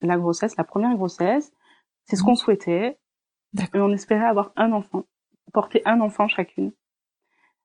la 0.00 0.16
grossesse, 0.16 0.56
la 0.56 0.64
première 0.64 0.94
grossesse. 0.96 1.52
C'est 2.04 2.16
ce 2.16 2.22
mhm. 2.22 2.28
qu'on 2.28 2.34
souhaitait. 2.34 2.98
Et 3.72 3.78
on 3.78 3.92
espérait 3.92 4.26
avoir 4.26 4.52
un 4.56 4.72
enfant, 4.72 5.04
porter 5.52 5.82
un 5.84 6.00
enfant 6.00 6.26
chacune. 6.26 6.72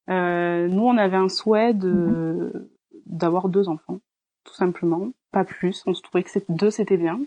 Euh, 0.10 0.68
nous, 0.68 0.84
on 0.84 0.98
avait 0.98 1.18
un 1.18 1.30
souhait 1.30 1.74
de 1.74 1.90
mhm. 1.90 2.70
d'avoir 3.08 3.50
deux 3.50 3.70
enfants, 3.70 4.00
tout 4.44 4.54
simplement, 4.54 5.10
pas 5.32 5.44
plus. 5.44 5.84
On 5.88 5.94
se 5.94 6.02
trouvait 6.02 6.24
que 6.24 6.30
deux 6.50 6.70
c'était 6.70 6.98
bien. 6.98 7.20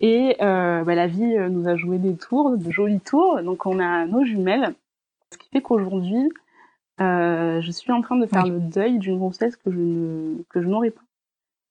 Et 0.00 0.36
euh, 0.42 0.84
bah, 0.84 0.94
la 0.94 1.06
vie 1.06 1.36
euh, 1.36 1.48
nous 1.48 1.68
a 1.68 1.76
joué 1.76 1.98
des 1.98 2.16
tours, 2.16 2.56
de 2.56 2.70
jolis 2.70 3.00
tours. 3.00 3.42
Donc 3.42 3.66
on 3.66 3.78
a 3.78 4.06
nos 4.06 4.24
jumelles, 4.24 4.74
ce 5.32 5.38
qui 5.38 5.48
fait 5.50 5.62
qu'aujourd'hui, 5.62 6.28
euh, 7.00 7.60
je 7.60 7.70
suis 7.70 7.92
en 7.92 8.02
train 8.02 8.16
de 8.16 8.26
faire 8.26 8.46
le 8.46 8.60
deuil 8.60 8.98
d'une 8.98 9.18
grossesse 9.18 9.56
que 9.56 9.70
je 9.70 9.78
ne 9.78 10.42
que 10.50 10.62
je 10.62 10.68
n'aurais 10.68 10.90
pas. 10.90 11.02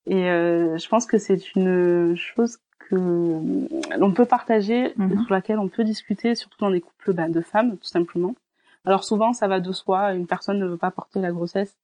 Et 0.07 0.29
euh, 0.29 0.77
je 0.77 0.87
pense 0.87 1.05
que 1.05 1.17
c'est 1.17 1.55
une 1.55 2.15
chose 2.15 2.57
que 2.79 2.95
l'on 2.95 4.11
peut 4.11 4.25
partager, 4.25 4.93
mhm. 4.97 5.23
sur 5.23 5.33
laquelle 5.33 5.59
on 5.59 5.67
peut 5.67 5.83
discuter, 5.83 6.35
surtout 6.35 6.59
dans 6.59 6.71
des 6.71 6.81
couples 6.81 7.13
bah, 7.13 7.27
de 7.27 7.41
femmes, 7.41 7.77
tout 7.77 7.87
simplement. 7.87 8.35
Alors 8.85 9.03
souvent, 9.03 9.33
ça 9.33 9.47
va 9.47 9.59
de 9.59 9.71
soi. 9.71 10.13
Une 10.13 10.27
personne 10.27 10.59
ne 10.59 10.67
veut 10.67 10.77
pas 10.77 10.91
porter 10.91 11.19
la 11.19 11.31
grossesse 11.31 11.75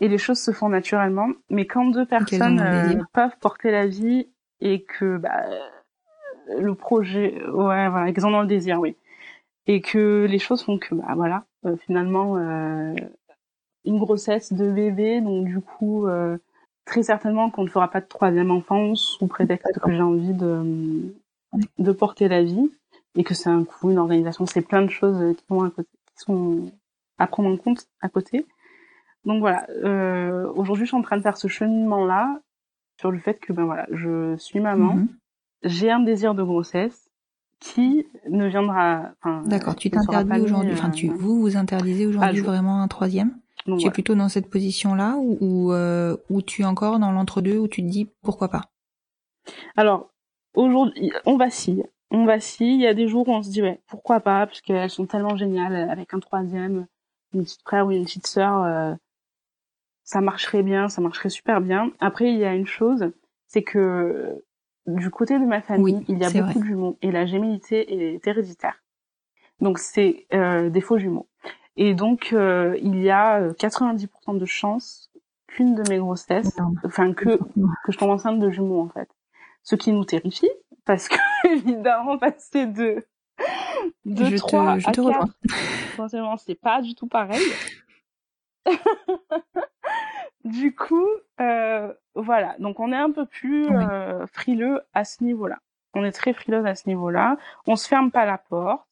et 0.00 0.08
les 0.08 0.18
choses 0.18 0.38
se 0.38 0.50
font 0.52 0.70
naturellement. 0.70 1.28
Mais 1.50 1.66
quand 1.66 1.84
deux 1.86 2.06
personnes 2.06 2.60
euh, 2.60 3.02
peuvent 3.12 3.36
porter 3.40 3.70
la 3.70 3.86
vie 3.86 4.28
et 4.60 4.82
que 4.82 5.18
bah, 5.18 5.44
le 6.58 6.74
projet, 6.74 7.42
ouais, 7.46 7.88
voilà, 7.88 8.12
qu'ils 8.12 8.24
en 8.24 8.34
ont 8.34 8.40
le 8.40 8.46
désir, 8.46 8.80
oui, 8.80 8.96
et 9.66 9.80
que 9.80 10.26
les 10.28 10.38
choses 10.38 10.64
font 10.64 10.78
que, 10.78 10.94
bah 10.94 11.12
voilà, 11.14 11.44
euh, 11.66 11.76
finalement, 11.76 12.36
euh, 12.36 12.94
une 13.84 13.98
grossesse 13.98 14.52
de 14.52 14.70
bébé, 14.70 15.20
donc 15.20 15.46
du 15.46 15.60
coup, 15.60 16.06
euh, 16.06 16.38
très 16.84 17.02
certainement 17.02 17.50
qu'on 17.50 17.64
ne 17.64 17.68
fera 17.68 17.88
pas 17.88 18.00
de 18.00 18.06
troisième 18.06 18.50
enfant 18.50 18.94
sous 18.94 19.26
prétexte 19.26 19.78
que 19.78 19.92
j'ai 19.92 20.02
envie 20.02 20.34
de 20.34 21.14
de 21.78 21.92
porter 21.92 22.28
la 22.28 22.42
vie 22.42 22.70
et 23.14 23.24
que 23.24 23.34
c'est 23.34 23.50
un 23.50 23.64
coût, 23.64 23.90
une 23.90 23.98
organisation, 23.98 24.46
c'est 24.46 24.62
plein 24.62 24.82
de 24.82 24.90
choses 24.90 25.36
qui 25.36 25.44
vont 25.48 25.64
à 25.64 25.70
côté, 25.70 25.88
qui 26.06 26.24
sont 26.24 26.72
à 27.18 27.26
prendre 27.26 27.50
en 27.50 27.56
compte 27.56 27.86
à 28.00 28.08
côté. 28.08 28.46
Donc 29.24 29.40
voilà, 29.40 29.66
euh, 29.84 30.50
aujourd'hui 30.54 30.86
je 30.86 30.88
suis 30.88 30.96
en 30.96 31.02
train 31.02 31.16
de 31.16 31.22
faire 31.22 31.36
ce 31.36 31.48
cheminement 31.48 32.04
là 32.04 32.40
sur 32.98 33.10
le 33.10 33.18
fait 33.18 33.34
que 33.34 33.52
ben 33.52 33.64
voilà, 33.64 33.86
je 33.90 34.36
suis 34.38 34.60
maman, 34.60 34.94
mhm. 34.94 35.08
j'ai 35.64 35.90
un 35.90 36.00
désir 36.00 36.34
de 36.34 36.42
grossesse 36.42 37.10
qui 37.60 38.06
ne 38.28 38.48
viendra. 38.48 39.12
D'accord, 39.44 39.76
tu 39.76 39.90
t'interdis 39.90 40.40
aujourd'hui, 40.40 40.72
enfin 40.72 40.90
tu 40.90 41.10
euh, 41.10 41.14
vous 41.14 41.40
vous 41.40 41.56
interdisez 41.56 42.06
aujourd'hui 42.06 42.40
vraiment 42.40 42.82
un 42.82 42.88
troisième? 42.88 43.38
Tu 43.64 43.86
es 43.86 43.90
plutôt 43.90 44.14
dans 44.14 44.28
cette 44.28 44.50
position-là 44.50 45.16
ou 45.16 45.38
ou, 45.40 45.72
euh, 45.72 46.16
ou 46.30 46.42
tu 46.42 46.62
es 46.62 46.64
encore 46.64 46.98
dans 46.98 47.12
l'entre-deux 47.12 47.58
où 47.58 47.68
tu 47.68 47.82
te 47.82 47.88
dis 47.88 48.08
pourquoi 48.22 48.48
pas? 48.48 48.70
Alors 49.76 50.10
aujourd'hui, 50.54 51.12
on 51.26 51.36
vacille. 51.36 51.84
On 52.10 52.24
vacille. 52.24 52.74
Il 52.74 52.80
y 52.80 52.86
a 52.86 52.94
des 52.94 53.08
jours 53.08 53.28
où 53.28 53.32
on 53.32 53.42
se 53.42 53.50
dit 53.50 53.62
ouais, 53.62 53.80
pourquoi 53.86 54.20
pas, 54.20 54.46
parce 54.46 54.60
qu'elles 54.60 54.90
sont 54.90 55.06
tellement 55.06 55.36
géniales 55.36 55.88
avec 55.90 56.12
un 56.14 56.20
troisième, 56.20 56.86
une 57.32 57.44
petite 57.44 57.62
frère 57.62 57.86
ou 57.86 57.90
une 57.90 58.04
petite 58.04 58.26
sœur. 58.26 58.62
Euh, 58.64 58.94
ça 60.04 60.20
marcherait 60.20 60.62
bien, 60.62 60.88
ça 60.88 61.00
marcherait 61.00 61.30
super 61.30 61.60
bien. 61.60 61.90
Après, 62.00 62.30
il 62.32 62.38
y 62.38 62.44
a 62.44 62.54
une 62.54 62.66
chose, 62.66 63.12
c'est 63.46 63.62
que 63.62 64.44
du 64.86 65.10
côté 65.10 65.38
de 65.38 65.44
ma 65.44 65.62
famille, 65.62 66.04
il 66.08 66.18
y 66.18 66.24
a 66.24 66.30
beaucoup 66.30 66.58
de 66.58 66.64
jumeaux 66.64 66.98
et 67.02 67.12
la 67.12 67.24
gémilité 67.24 68.14
est 68.14 68.26
héréditaire. 68.26 68.82
Donc 69.60 69.78
c'est 69.78 70.26
euh, 70.34 70.70
des 70.70 70.80
faux 70.80 70.98
jumeaux. 70.98 71.28
Et 71.76 71.94
donc 71.94 72.32
euh, 72.32 72.76
il 72.82 73.00
y 73.00 73.10
a 73.10 73.48
90% 73.52 74.06
euh, 74.36 74.38
de 74.38 74.44
chances 74.44 75.10
qu'une 75.46 75.74
de 75.74 75.82
mes 75.88 75.98
grossesses, 75.98 76.58
enfin 76.84 77.12
que 77.12 77.38
que 77.84 77.92
je 77.92 77.98
tombe 77.98 78.10
enceinte 78.10 78.38
de 78.38 78.50
jumeaux 78.50 78.80
en 78.80 78.88
fait. 78.88 79.08
Ce 79.62 79.76
qui 79.76 79.92
nous 79.92 80.04
terrifie 80.04 80.50
parce 80.84 81.08
que 81.08 81.16
évidemment 81.52 82.18
passer 82.18 82.66
de 82.66 83.04
de 84.04 84.24
je 84.24 84.36
3 84.36 84.74
te, 84.74 84.80
je 84.80 84.88
à 84.88 84.92
4, 84.92 86.38
c'est 86.38 86.54
pas 86.54 86.82
du 86.82 86.94
tout 86.94 87.06
pareil. 87.06 87.42
du 90.44 90.74
coup, 90.74 91.08
euh, 91.40 91.92
voilà. 92.14 92.56
Donc 92.58 92.80
on 92.80 92.92
est 92.92 92.96
un 92.96 93.10
peu 93.10 93.26
plus 93.26 93.66
euh, 93.70 94.26
frileux 94.26 94.80
à 94.94 95.04
ce 95.04 95.24
niveau-là. 95.24 95.58
On 95.94 96.04
est 96.04 96.12
très 96.12 96.32
frileux 96.32 96.64
à 96.64 96.74
ce 96.74 96.88
niveau-là. 96.88 97.36
On 97.66 97.76
se 97.76 97.88
ferme 97.88 98.10
pas 98.10 98.24
la 98.24 98.38
porte, 98.38 98.86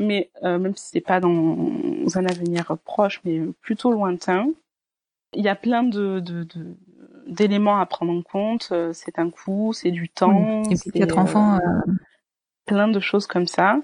mais 0.00 0.30
euh, 0.42 0.58
même 0.58 0.74
si 0.76 0.90
c'est 0.92 1.00
pas 1.00 1.20
dans 1.20 1.28
un 1.28 2.26
avenir 2.26 2.76
proche, 2.84 3.20
mais 3.24 3.40
plutôt 3.60 3.92
lointain, 3.92 4.48
il 5.34 5.44
y 5.44 5.48
a 5.48 5.54
plein 5.54 5.82
de, 5.82 6.20
de, 6.20 6.44
de 6.44 6.76
d'éléments 7.26 7.78
à 7.78 7.86
prendre 7.86 8.12
en 8.12 8.22
compte. 8.22 8.68
Euh, 8.72 8.92
c'est 8.92 9.18
un 9.18 9.30
coût, 9.30 9.72
c'est 9.72 9.90
du 9.90 10.08
temps. 10.08 10.62
Et 10.64 10.76
puis 10.76 10.90
quatre 10.90 11.18
enfants. 11.18 11.56
Euh, 11.56 11.92
plein 12.66 12.88
de 12.88 13.00
choses 13.00 13.26
comme 13.26 13.46
ça. 13.46 13.78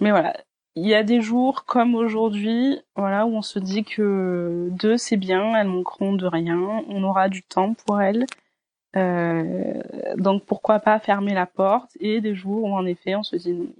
Mais 0.00 0.10
voilà, 0.10 0.34
il 0.74 0.86
y 0.86 0.94
a 0.94 1.02
des 1.02 1.20
jours 1.20 1.64
comme 1.64 1.94
aujourd'hui, 1.94 2.80
voilà, 2.96 3.26
où 3.26 3.36
on 3.36 3.42
se 3.42 3.58
dit 3.58 3.84
que 3.84 4.68
deux 4.72 4.96
c'est 4.96 5.16
bien, 5.16 5.54
elles 5.54 5.68
manqueront 5.68 6.14
de 6.14 6.26
rien, 6.26 6.58
on 6.88 7.04
aura 7.04 7.28
du 7.28 7.42
temps 7.42 7.74
pour 7.74 8.00
elles. 8.00 8.26
Euh, 8.96 9.80
donc 10.16 10.44
pourquoi 10.44 10.78
pas 10.78 10.98
fermer 11.00 11.34
la 11.34 11.46
porte 11.46 11.96
et 11.98 12.20
des 12.20 12.34
jours 12.34 12.64
où 12.64 12.76
en 12.76 12.86
effet 12.86 13.16
on 13.16 13.24
se 13.24 13.34
dit 13.34 13.74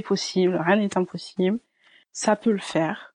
possible, 0.00 0.56
rien 0.64 0.76
n'est 0.76 0.96
impossible, 0.96 1.58
ça 2.12 2.36
peut 2.36 2.52
le 2.52 2.58
faire. 2.58 3.14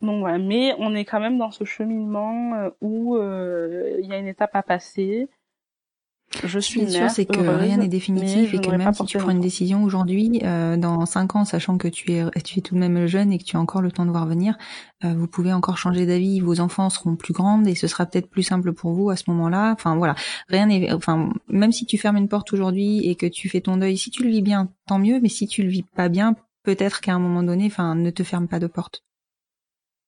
Donc 0.00 0.20
voilà, 0.20 0.38
mais 0.38 0.74
on 0.78 0.94
est 0.94 1.04
quand 1.04 1.20
même 1.20 1.38
dans 1.38 1.50
ce 1.50 1.64
cheminement 1.64 2.54
euh, 2.54 2.70
où 2.80 3.16
euh, 3.16 3.96
il 4.02 4.06
y 4.08 4.12
a 4.12 4.18
une 4.18 4.26
étape 4.26 4.54
à 4.54 4.62
passer, 4.62 5.28
je 6.44 6.58
suis 6.58 6.90
sûr, 6.90 7.08
c'est 7.10 7.24
que 7.24 7.38
rien 7.38 7.78
n'est 7.78 7.88
définitif 7.88 8.52
et 8.52 8.58
que 8.58 8.70
même 8.70 8.92
si 8.92 9.04
tu 9.04 9.18
prends 9.18 9.30
une 9.30 9.40
décision 9.40 9.84
aujourd'hui, 9.84 10.40
euh, 10.42 10.76
dans 10.76 11.06
cinq 11.06 11.36
ans, 11.36 11.44
sachant 11.44 11.78
que 11.78 11.88
tu 11.88 12.12
es, 12.12 12.24
tu 12.42 12.58
es 12.58 12.62
tout 12.62 12.74
de 12.74 12.80
même 12.80 13.06
jeune 13.06 13.32
et 13.32 13.38
que 13.38 13.44
tu 13.44 13.56
as 13.56 13.60
encore 13.60 13.80
le 13.80 13.90
temps 13.92 14.04
de 14.04 14.10
voir 14.10 14.26
venir, 14.26 14.58
euh, 15.04 15.14
vous 15.14 15.28
pouvez 15.28 15.52
encore 15.52 15.78
changer 15.78 16.04
d'avis. 16.04 16.40
Vos 16.40 16.60
enfants 16.60 16.90
seront 16.90 17.16
plus 17.16 17.32
grandes 17.32 17.66
et 17.66 17.74
ce 17.74 17.86
sera 17.86 18.06
peut-être 18.06 18.28
plus 18.28 18.42
simple 18.42 18.72
pour 18.72 18.92
vous 18.92 19.10
à 19.10 19.16
ce 19.16 19.24
moment-là. 19.28 19.72
Enfin 19.72 19.96
voilà, 19.96 20.14
rien 20.48 20.66
n'est, 20.66 20.92
enfin 20.92 21.30
même 21.48 21.72
si 21.72 21.86
tu 21.86 21.96
fermes 21.96 22.16
une 22.16 22.28
porte 22.28 22.52
aujourd'hui 22.52 23.06
et 23.08 23.14
que 23.14 23.26
tu 23.26 23.48
fais 23.48 23.60
ton 23.60 23.76
deuil, 23.76 23.96
si 23.96 24.10
tu 24.10 24.24
le 24.24 24.30
vis 24.30 24.42
bien, 24.42 24.68
tant 24.86 24.98
mieux. 24.98 25.20
Mais 25.20 25.28
si 25.28 25.46
tu 25.46 25.62
le 25.62 25.68
vis 25.68 25.82
pas 25.82 26.08
bien, 26.08 26.34
peut-être 26.64 27.00
qu'à 27.00 27.14
un 27.14 27.18
moment 27.18 27.42
donné, 27.42 27.66
enfin, 27.66 27.94
ne 27.94 28.10
te 28.10 28.24
ferme 28.24 28.48
pas 28.48 28.58
de 28.58 28.66
porte. 28.66 29.04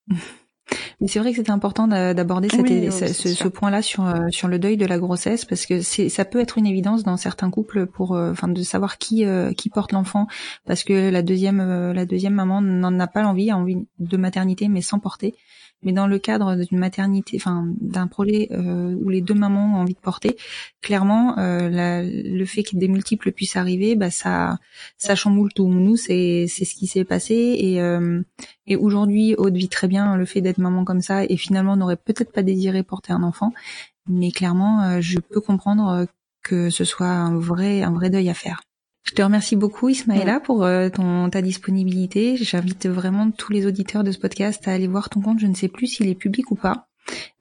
Mais 1.01 1.07
c'est 1.07 1.21
vrai 1.21 1.31
que 1.31 1.37
c'était 1.37 1.53
important 1.53 1.87
d'aborder 1.87 2.49
ce, 2.49 3.49
point-là 3.49 3.83
sur 3.83 4.05
euh, 4.05 4.27
sur 4.31 4.49
le 4.49 4.59
deuil 4.59 4.77
de 4.77 4.85
la 4.85 4.99
grossesse 4.99 5.45
parce 5.45 5.65
que 5.65 5.81
ça 5.81 6.25
peut 6.25 6.41
être 6.41 6.59
une 6.59 6.67
évidence 6.67 7.05
dans 7.05 7.17
certains 7.17 7.51
couples 7.51 7.87
pour 7.87 8.17
euh, 8.17 8.33
enfin 8.33 8.49
de 8.49 8.63
savoir 8.63 8.99
qui 8.99 9.25
euh, 9.25 9.53
qui 9.53 9.71
porte 9.71 9.93
l'enfant 9.93 10.27
parce 10.67 10.83
que 10.83 11.11
la 11.11 11.23
deuxième 11.23 11.93
la 11.93 12.05
deuxième 12.05 12.35
maman 12.35 12.61
n'en 12.61 12.99
a 12.99 13.07
pas 13.07 13.23
l'envie, 13.23 13.51
a 13.51 13.57
envie 13.57 13.87
de 14.01 14.17
maternité 14.17 14.67
mais 14.67 14.83
sans 14.83 14.99
porter 14.99 15.35
mais 15.83 15.93
dans 15.93 16.07
le 16.07 16.19
cadre 16.19 16.57
d'une 16.57 16.79
maternité, 16.79 17.37
enfin 17.37 17.69
d'un 17.81 18.09
projet 18.09 18.49
euh, 18.51 18.97
où 19.01 19.09
les 19.11 19.21
deux 19.21 19.35
mamans 19.35 19.77
ont 19.77 19.81
envie 19.81 19.95
de 19.95 20.01
porter, 20.01 20.37
clairement, 20.83 21.39
euh, 21.39 21.69
la, 21.69 22.03
le 22.03 22.45
fait 22.47 22.65
que 22.65 22.77
des 22.77 22.89
multiples 22.89 23.31
puissent 23.31 23.57
arriver, 23.57 23.95
bah 23.95 24.11
ça, 24.11 24.59
ça 24.97 25.15
chamboule 25.15 25.53
tout. 25.53 25.69
Nous, 25.69 25.97
c'est 25.97 26.47
c'est 26.49 26.65
ce 26.65 26.75
qui 26.75 26.89
s'est 26.89 27.05
passé 27.05 27.35
et 27.59 27.81
euh, 27.81 28.23
et 28.67 28.77
aujourd'hui, 28.77 29.35
Aude 29.37 29.57
vit 29.57 29.69
très 29.69 29.89
bien 29.89 30.17
le 30.17 30.25
fait 30.25 30.41
d'être 30.41 30.59
maman 30.59 30.85
comme 30.89 31.03
ça 31.03 31.25
et 31.25 31.37
finalement 31.37 31.77
n'aurait 31.77 31.97
peut-être 31.97 32.33
pas 32.33 32.43
désiré 32.43 32.83
porter 32.83 33.13
un 33.13 33.23
enfant, 33.23 33.53
mais 34.09 34.33
clairement, 34.33 34.83
euh, 34.83 34.99
je 35.01 35.19
peux 35.21 35.41
comprendre 35.41 36.07
que 36.43 36.71
ce 36.71 36.85
soit 36.85 37.07
un 37.07 37.39
vrai 37.39 37.83
un 37.83 37.93
vrai 37.93 38.11
deuil 38.11 38.31
à 38.31 38.35
faire. 38.35 38.63
Je 39.05 39.15
te 39.15 39.23
remercie 39.23 39.57
beaucoup 39.57 39.89
Ismaëla 39.89 40.41
pour 40.41 40.65
euh, 40.65 40.89
ton 40.91 41.31
ta 41.31 41.41
disponibilité. 41.41 42.37
J'invite 42.37 42.87
vraiment 42.87 43.31
tous 43.31 43.53
les 43.53 43.65
auditeurs 43.67 44.05
de 44.05 44.13
ce 44.13 44.19
podcast 44.19 44.67
à 44.69 44.73
aller 44.73 44.87
voir 44.87 45.09
ton 45.09 45.21
compte. 45.21 45.39
Je 45.39 45.47
ne 45.47 45.55
sais 45.55 45.69
plus 45.69 45.87
s'il 45.87 46.09
est 46.09 46.15
public 46.15 46.51
ou 46.51 46.57
pas, 46.57 46.88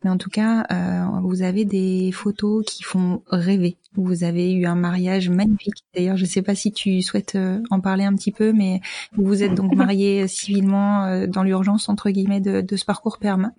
mais 0.03 0.09
en 0.09 0.17
tout 0.17 0.29
cas, 0.29 0.65
euh, 0.71 1.19
vous 1.21 1.41
avez 1.41 1.65
des 1.65 2.11
photos 2.11 2.63
qui 2.65 2.83
font 2.83 3.21
rêver. 3.27 3.77
Vous 3.95 4.23
avez 4.23 4.53
eu 4.53 4.65
un 4.65 4.75
mariage 4.75 5.29
magnifique. 5.29 5.83
D'ailleurs, 5.95 6.17
je 6.17 6.23
ne 6.23 6.29
sais 6.29 6.41
pas 6.41 6.55
si 6.55 6.71
tu 6.71 7.01
souhaites 7.01 7.35
euh, 7.35 7.61
en 7.71 7.79
parler 7.79 8.03
un 8.03 8.13
petit 8.15 8.31
peu, 8.31 8.53
mais 8.53 8.81
vous 9.15 9.25
vous 9.25 9.43
êtes 9.43 9.55
donc 9.55 9.73
mariés 9.75 10.27
civilement 10.27 11.25
dans 11.27 11.43
l'urgence 11.43 11.89
entre 11.89 12.09
guillemets 12.09 12.41
de, 12.41 12.61
de, 12.61 12.75
ce 12.75 12.85
parcours 12.85 13.17
PMA, 13.19 13.51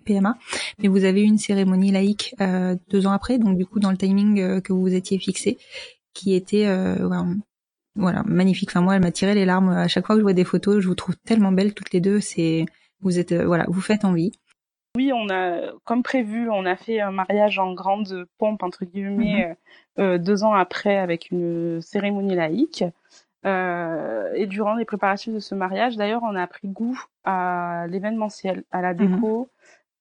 mais 0.79 0.87
vous 0.87 1.03
avez 1.03 1.21
eu 1.21 1.25
une 1.25 1.37
cérémonie 1.37 1.91
laïque 1.91 2.35
deux 2.89 3.07
ans 3.07 3.11
après, 3.11 3.37
donc 3.37 3.57
du 3.57 3.65
coup 3.65 3.79
dans 3.79 3.91
le 3.91 3.97
timing 3.97 4.61
que 4.61 4.73
vous 4.73 4.81
vous 4.81 4.93
étiez 4.93 5.19
fixé, 5.19 5.57
qui 6.13 6.33
était 6.33 6.65
voilà, 7.99 8.23
magnifique. 8.23 8.69
Enfin 8.71 8.81
moi, 8.81 8.95
elle 8.95 9.01
m'a 9.01 9.11
tiré 9.11 9.35
les 9.35 9.45
larmes 9.45 9.69
à 9.69 9.87
chaque 9.87 10.05
fois 10.05 10.15
que 10.15 10.19
je 10.21 10.23
vois 10.23 10.33
des 10.33 10.43
photos. 10.43 10.79
Je 10.79 10.87
vous 10.87 10.95
trouve 10.95 11.15
tellement 11.17 11.51
belles 11.51 11.73
toutes 11.73 11.91
les 11.91 12.01
deux. 12.01 12.19
C'est, 12.19 12.65
vous 13.01 13.19
êtes, 13.19 13.31
euh, 13.31 13.45
voilà, 13.45 13.65
vous 13.67 13.81
faites 13.81 14.05
envie. 14.05 14.31
Oui, 14.99 15.13
on 15.13 15.29
a, 15.29 15.71
comme 15.85 16.03
prévu, 16.03 16.49
on 16.49 16.65
a 16.65 16.75
fait 16.75 16.99
un 16.99 17.11
mariage 17.11 17.57
en 17.57 17.71
grande 17.73 18.27
pompe 18.37 18.63
entre 18.63 18.83
guillemets 18.83 19.47
mhm. 19.47 20.03
euh, 20.03 20.17
deux 20.17 20.43
ans 20.43 20.53
après 20.53 20.97
avec 20.97 21.31
une 21.31 21.79
cérémonie 21.81 22.35
laïque. 22.35 22.83
Euh, 23.45 24.29
et 24.35 24.45
durant 24.45 24.75
les 24.75 24.83
préparatifs 24.83 25.33
de 25.33 25.39
ce 25.39 25.55
mariage, 25.55 25.95
d'ailleurs, 25.95 26.23
on 26.23 26.35
a 26.35 26.45
pris 26.47 26.67
goût 26.67 27.01
à 27.23 27.85
l'événementiel, 27.87 28.65
à 28.71 28.81
la 28.81 28.93
mhm. 28.93 29.15
déco, 29.15 29.47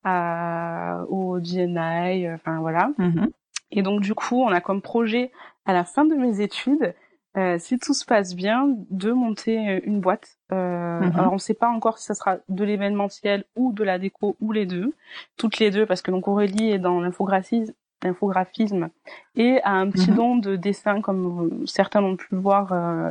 à, 0.02 1.04
au 1.08 1.38
GNI, 1.38 2.32
enfin 2.32 2.58
voilà. 2.58 2.90
Mhm. 2.98 3.30
Et 3.70 3.82
donc 3.82 4.00
du 4.00 4.14
coup, 4.14 4.42
on 4.42 4.48
a 4.48 4.60
comme 4.60 4.82
projet 4.82 5.30
à 5.64 5.72
la 5.72 5.84
fin 5.84 6.06
de 6.06 6.16
mes 6.16 6.40
études 6.40 6.92
euh, 7.38 7.56
si 7.58 7.78
tout 7.78 7.94
se 7.94 8.04
passe 8.04 8.34
bien, 8.34 8.68
de 8.90 9.12
monter 9.12 9.68
euh, 9.68 9.80
une 9.84 10.00
boîte. 10.00 10.38
Euh, 10.52 11.00
mhm. 11.00 11.12
Alors 11.14 11.32
on 11.32 11.36
ne 11.36 11.40
sait 11.40 11.54
pas 11.54 11.68
encore 11.68 11.98
si 11.98 12.06
ça 12.06 12.14
sera 12.14 12.38
de 12.48 12.64
l'événementiel 12.64 13.44
ou 13.54 13.72
de 13.72 13.84
la 13.84 13.98
déco 13.98 14.36
ou 14.40 14.50
les 14.50 14.66
deux, 14.66 14.92
toutes 15.36 15.58
les 15.58 15.70
deux 15.70 15.86
parce 15.86 16.02
que 16.02 16.10
donc 16.10 16.26
Aurélie 16.26 16.70
est 16.70 16.78
dans 16.78 17.00
l'infographisme 17.00 18.88
et 19.36 19.60
a 19.62 19.72
un 19.72 19.90
petit 19.90 20.10
mhm. 20.10 20.16
don 20.16 20.36
de 20.36 20.56
dessin 20.56 21.00
comme 21.00 21.64
certains 21.66 22.00
l'ont 22.00 22.16
pu 22.16 22.26
le 22.32 22.38
voir 22.38 22.68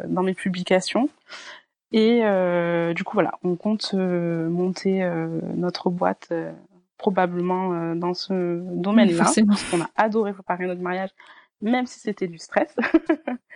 dans 0.07 0.23
mes 0.23 0.33
publications. 0.33 1.09
Et 1.93 2.21
du 2.95 3.03
coup 3.03 3.13
voilà, 3.13 3.33
on 3.43 3.55
compte 3.55 3.93
monter 3.93 5.09
notre 5.55 5.89
boîte 5.89 6.33
probablement 6.97 7.95
dans 7.95 8.13
ce 8.13 8.61
domaine-là 8.75 9.25
parce 9.47 9.63
qu'on 9.69 9.81
a 9.81 9.89
adoré 9.95 10.33
préparer 10.33 10.65
notre 10.65 10.81
mariage, 10.81 11.11
même 11.61 11.85
si 11.85 11.99
c'était 11.99 12.27
du 12.27 12.39
stress. 12.39 12.75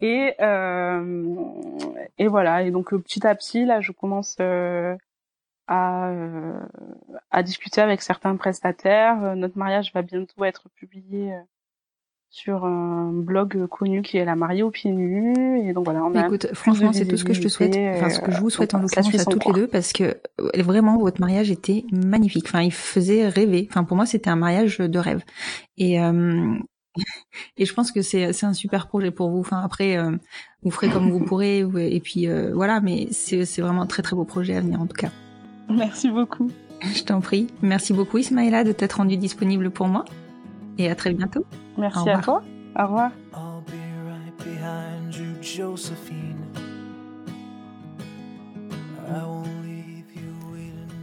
Et, 0.00 0.34
euh, 0.40 1.34
et 2.18 2.26
voilà. 2.28 2.62
Et 2.62 2.70
donc 2.70 2.92
euh, 2.92 2.98
petit 2.98 3.26
à 3.26 3.34
petit, 3.34 3.64
là, 3.64 3.80
je 3.80 3.92
commence 3.92 4.36
euh, 4.40 4.96
à, 5.66 6.10
euh, 6.10 6.60
à 7.30 7.42
discuter 7.42 7.80
avec 7.80 8.02
certains 8.02 8.36
prestataires. 8.36 9.36
Notre 9.36 9.58
mariage 9.58 9.92
va 9.92 10.02
bientôt 10.02 10.44
être 10.44 10.68
publié 10.70 11.32
sur 12.32 12.64
un 12.64 13.10
blog 13.12 13.66
connu 13.66 14.02
qui 14.02 14.16
est 14.16 14.24
la 14.24 14.36
mariée 14.36 14.62
aux 14.62 14.70
pieds 14.70 14.92
nus. 14.92 15.68
Et 15.68 15.72
donc 15.72 15.84
voilà 15.84 16.04
on 16.04 16.14
a 16.14 16.26
écoute 16.26 16.46
franchement 16.54 16.92
c'est 16.92 17.06
tout 17.06 17.16
ce 17.16 17.24
que 17.24 17.32
je 17.32 17.42
te 17.42 17.48
souhaite. 17.48 17.76
enfin 17.76 18.08
ce 18.08 18.20
que 18.20 18.30
je 18.30 18.40
vous 18.40 18.50
souhaite 18.50 18.72
en 18.72 18.78
l'occurrence 18.78 19.12
à 19.14 19.24
toutes 19.24 19.44
les 19.46 19.52
deux 19.52 19.66
parce 19.66 19.92
que 19.92 20.16
vraiment 20.56 20.96
votre 20.96 21.20
mariage 21.20 21.50
était 21.50 21.84
magnifique. 21.90 22.46
Enfin 22.46 22.62
il 22.62 22.72
faisait 22.72 23.28
rêver. 23.28 23.66
Enfin 23.68 23.82
pour 23.82 23.96
moi 23.96 24.06
c'était 24.06 24.30
un 24.30 24.36
mariage 24.36 24.78
de 24.78 24.98
rêve. 24.98 25.24
Et 25.76 26.00
euh, 26.00 26.54
et 27.56 27.64
je 27.64 27.74
pense 27.74 27.92
que 27.92 28.02
c'est 28.02 28.32
c'est 28.32 28.46
un 28.46 28.54
super 28.54 28.86
projet 28.86 29.10
pour 29.10 29.30
vous. 29.30 29.40
Enfin 29.40 29.60
après, 29.62 29.96
euh, 29.96 30.16
vous 30.62 30.70
ferez 30.70 30.88
comme 30.88 31.10
vous 31.10 31.20
pourrez 31.20 31.58
et 31.60 32.00
puis 32.00 32.28
euh, 32.28 32.52
voilà. 32.54 32.80
Mais 32.80 33.08
c'est 33.10 33.44
c'est 33.44 33.62
vraiment 33.62 33.82
un 33.82 33.86
très 33.86 34.02
très 34.02 34.16
beau 34.16 34.24
projet 34.24 34.56
à 34.56 34.60
venir 34.60 34.80
en 34.80 34.86
tout 34.86 34.96
cas. 34.96 35.10
Merci 35.68 36.10
beaucoup. 36.10 36.50
Je 36.82 37.02
t'en 37.02 37.20
prie. 37.20 37.48
Merci 37.62 37.92
beaucoup 37.92 38.18
Ismaïla 38.18 38.64
de 38.64 38.72
t'être 38.72 38.94
rendu 38.94 39.16
disponible 39.16 39.70
pour 39.70 39.86
moi. 39.86 40.04
Et 40.78 40.88
à 40.88 40.94
très 40.94 41.12
bientôt. 41.12 41.44
Merci 41.76 42.08
à 42.08 42.18
toi. 42.18 42.42
Au 42.78 42.82
revoir. 42.86 43.10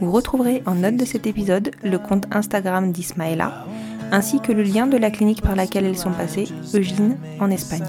Vous 0.00 0.10
retrouverez 0.10 0.62
en 0.66 0.74
note 0.74 0.96
de 0.96 1.04
cet 1.04 1.26
épisode 1.26 1.70
le 1.82 1.98
compte 1.98 2.26
Instagram 2.30 2.92
d'Ismaëla, 2.92 3.66
ainsi 4.12 4.40
que 4.40 4.52
le 4.52 4.62
lien 4.62 4.86
de 4.86 4.96
la 4.96 5.10
clinique 5.10 5.42
par 5.42 5.56
laquelle 5.56 5.84
elles 5.84 5.98
sont 5.98 6.12
passées, 6.12 6.48
Eugine, 6.74 7.16
en 7.40 7.50
Espagne. 7.50 7.84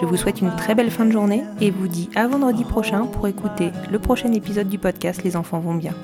Je 0.00 0.06
vous 0.06 0.16
souhaite 0.16 0.40
une 0.40 0.54
très 0.56 0.74
belle 0.74 0.90
fin 0.90 1.04
de 1.04 1.12
journée 1.12 1.44
et 1.60 1.70
vous 1.70 1.88
dis 1.88 2.10
à 2.14 2.26
vendredi 2.26 2.64
prochain 2.64 3.06
pour 3.06 3.28
écouter 3.28 3.70
le 3.90 3.98
prochain 3.98 4.32
épisode 4.32 4.68
du 4.68 4.78
podcast 4.78 5.22
Les 5.22 5.36
enfants 5.36 5.60
vont 5.60 5.74
bien. 5.74 5.94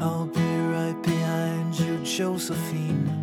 I'll 0.00 0.26
be 0.26 0.40
right 0.40 1.02
behind 1.02 1.78
you, 1.78 1.98
Josephine. 2.04 3.21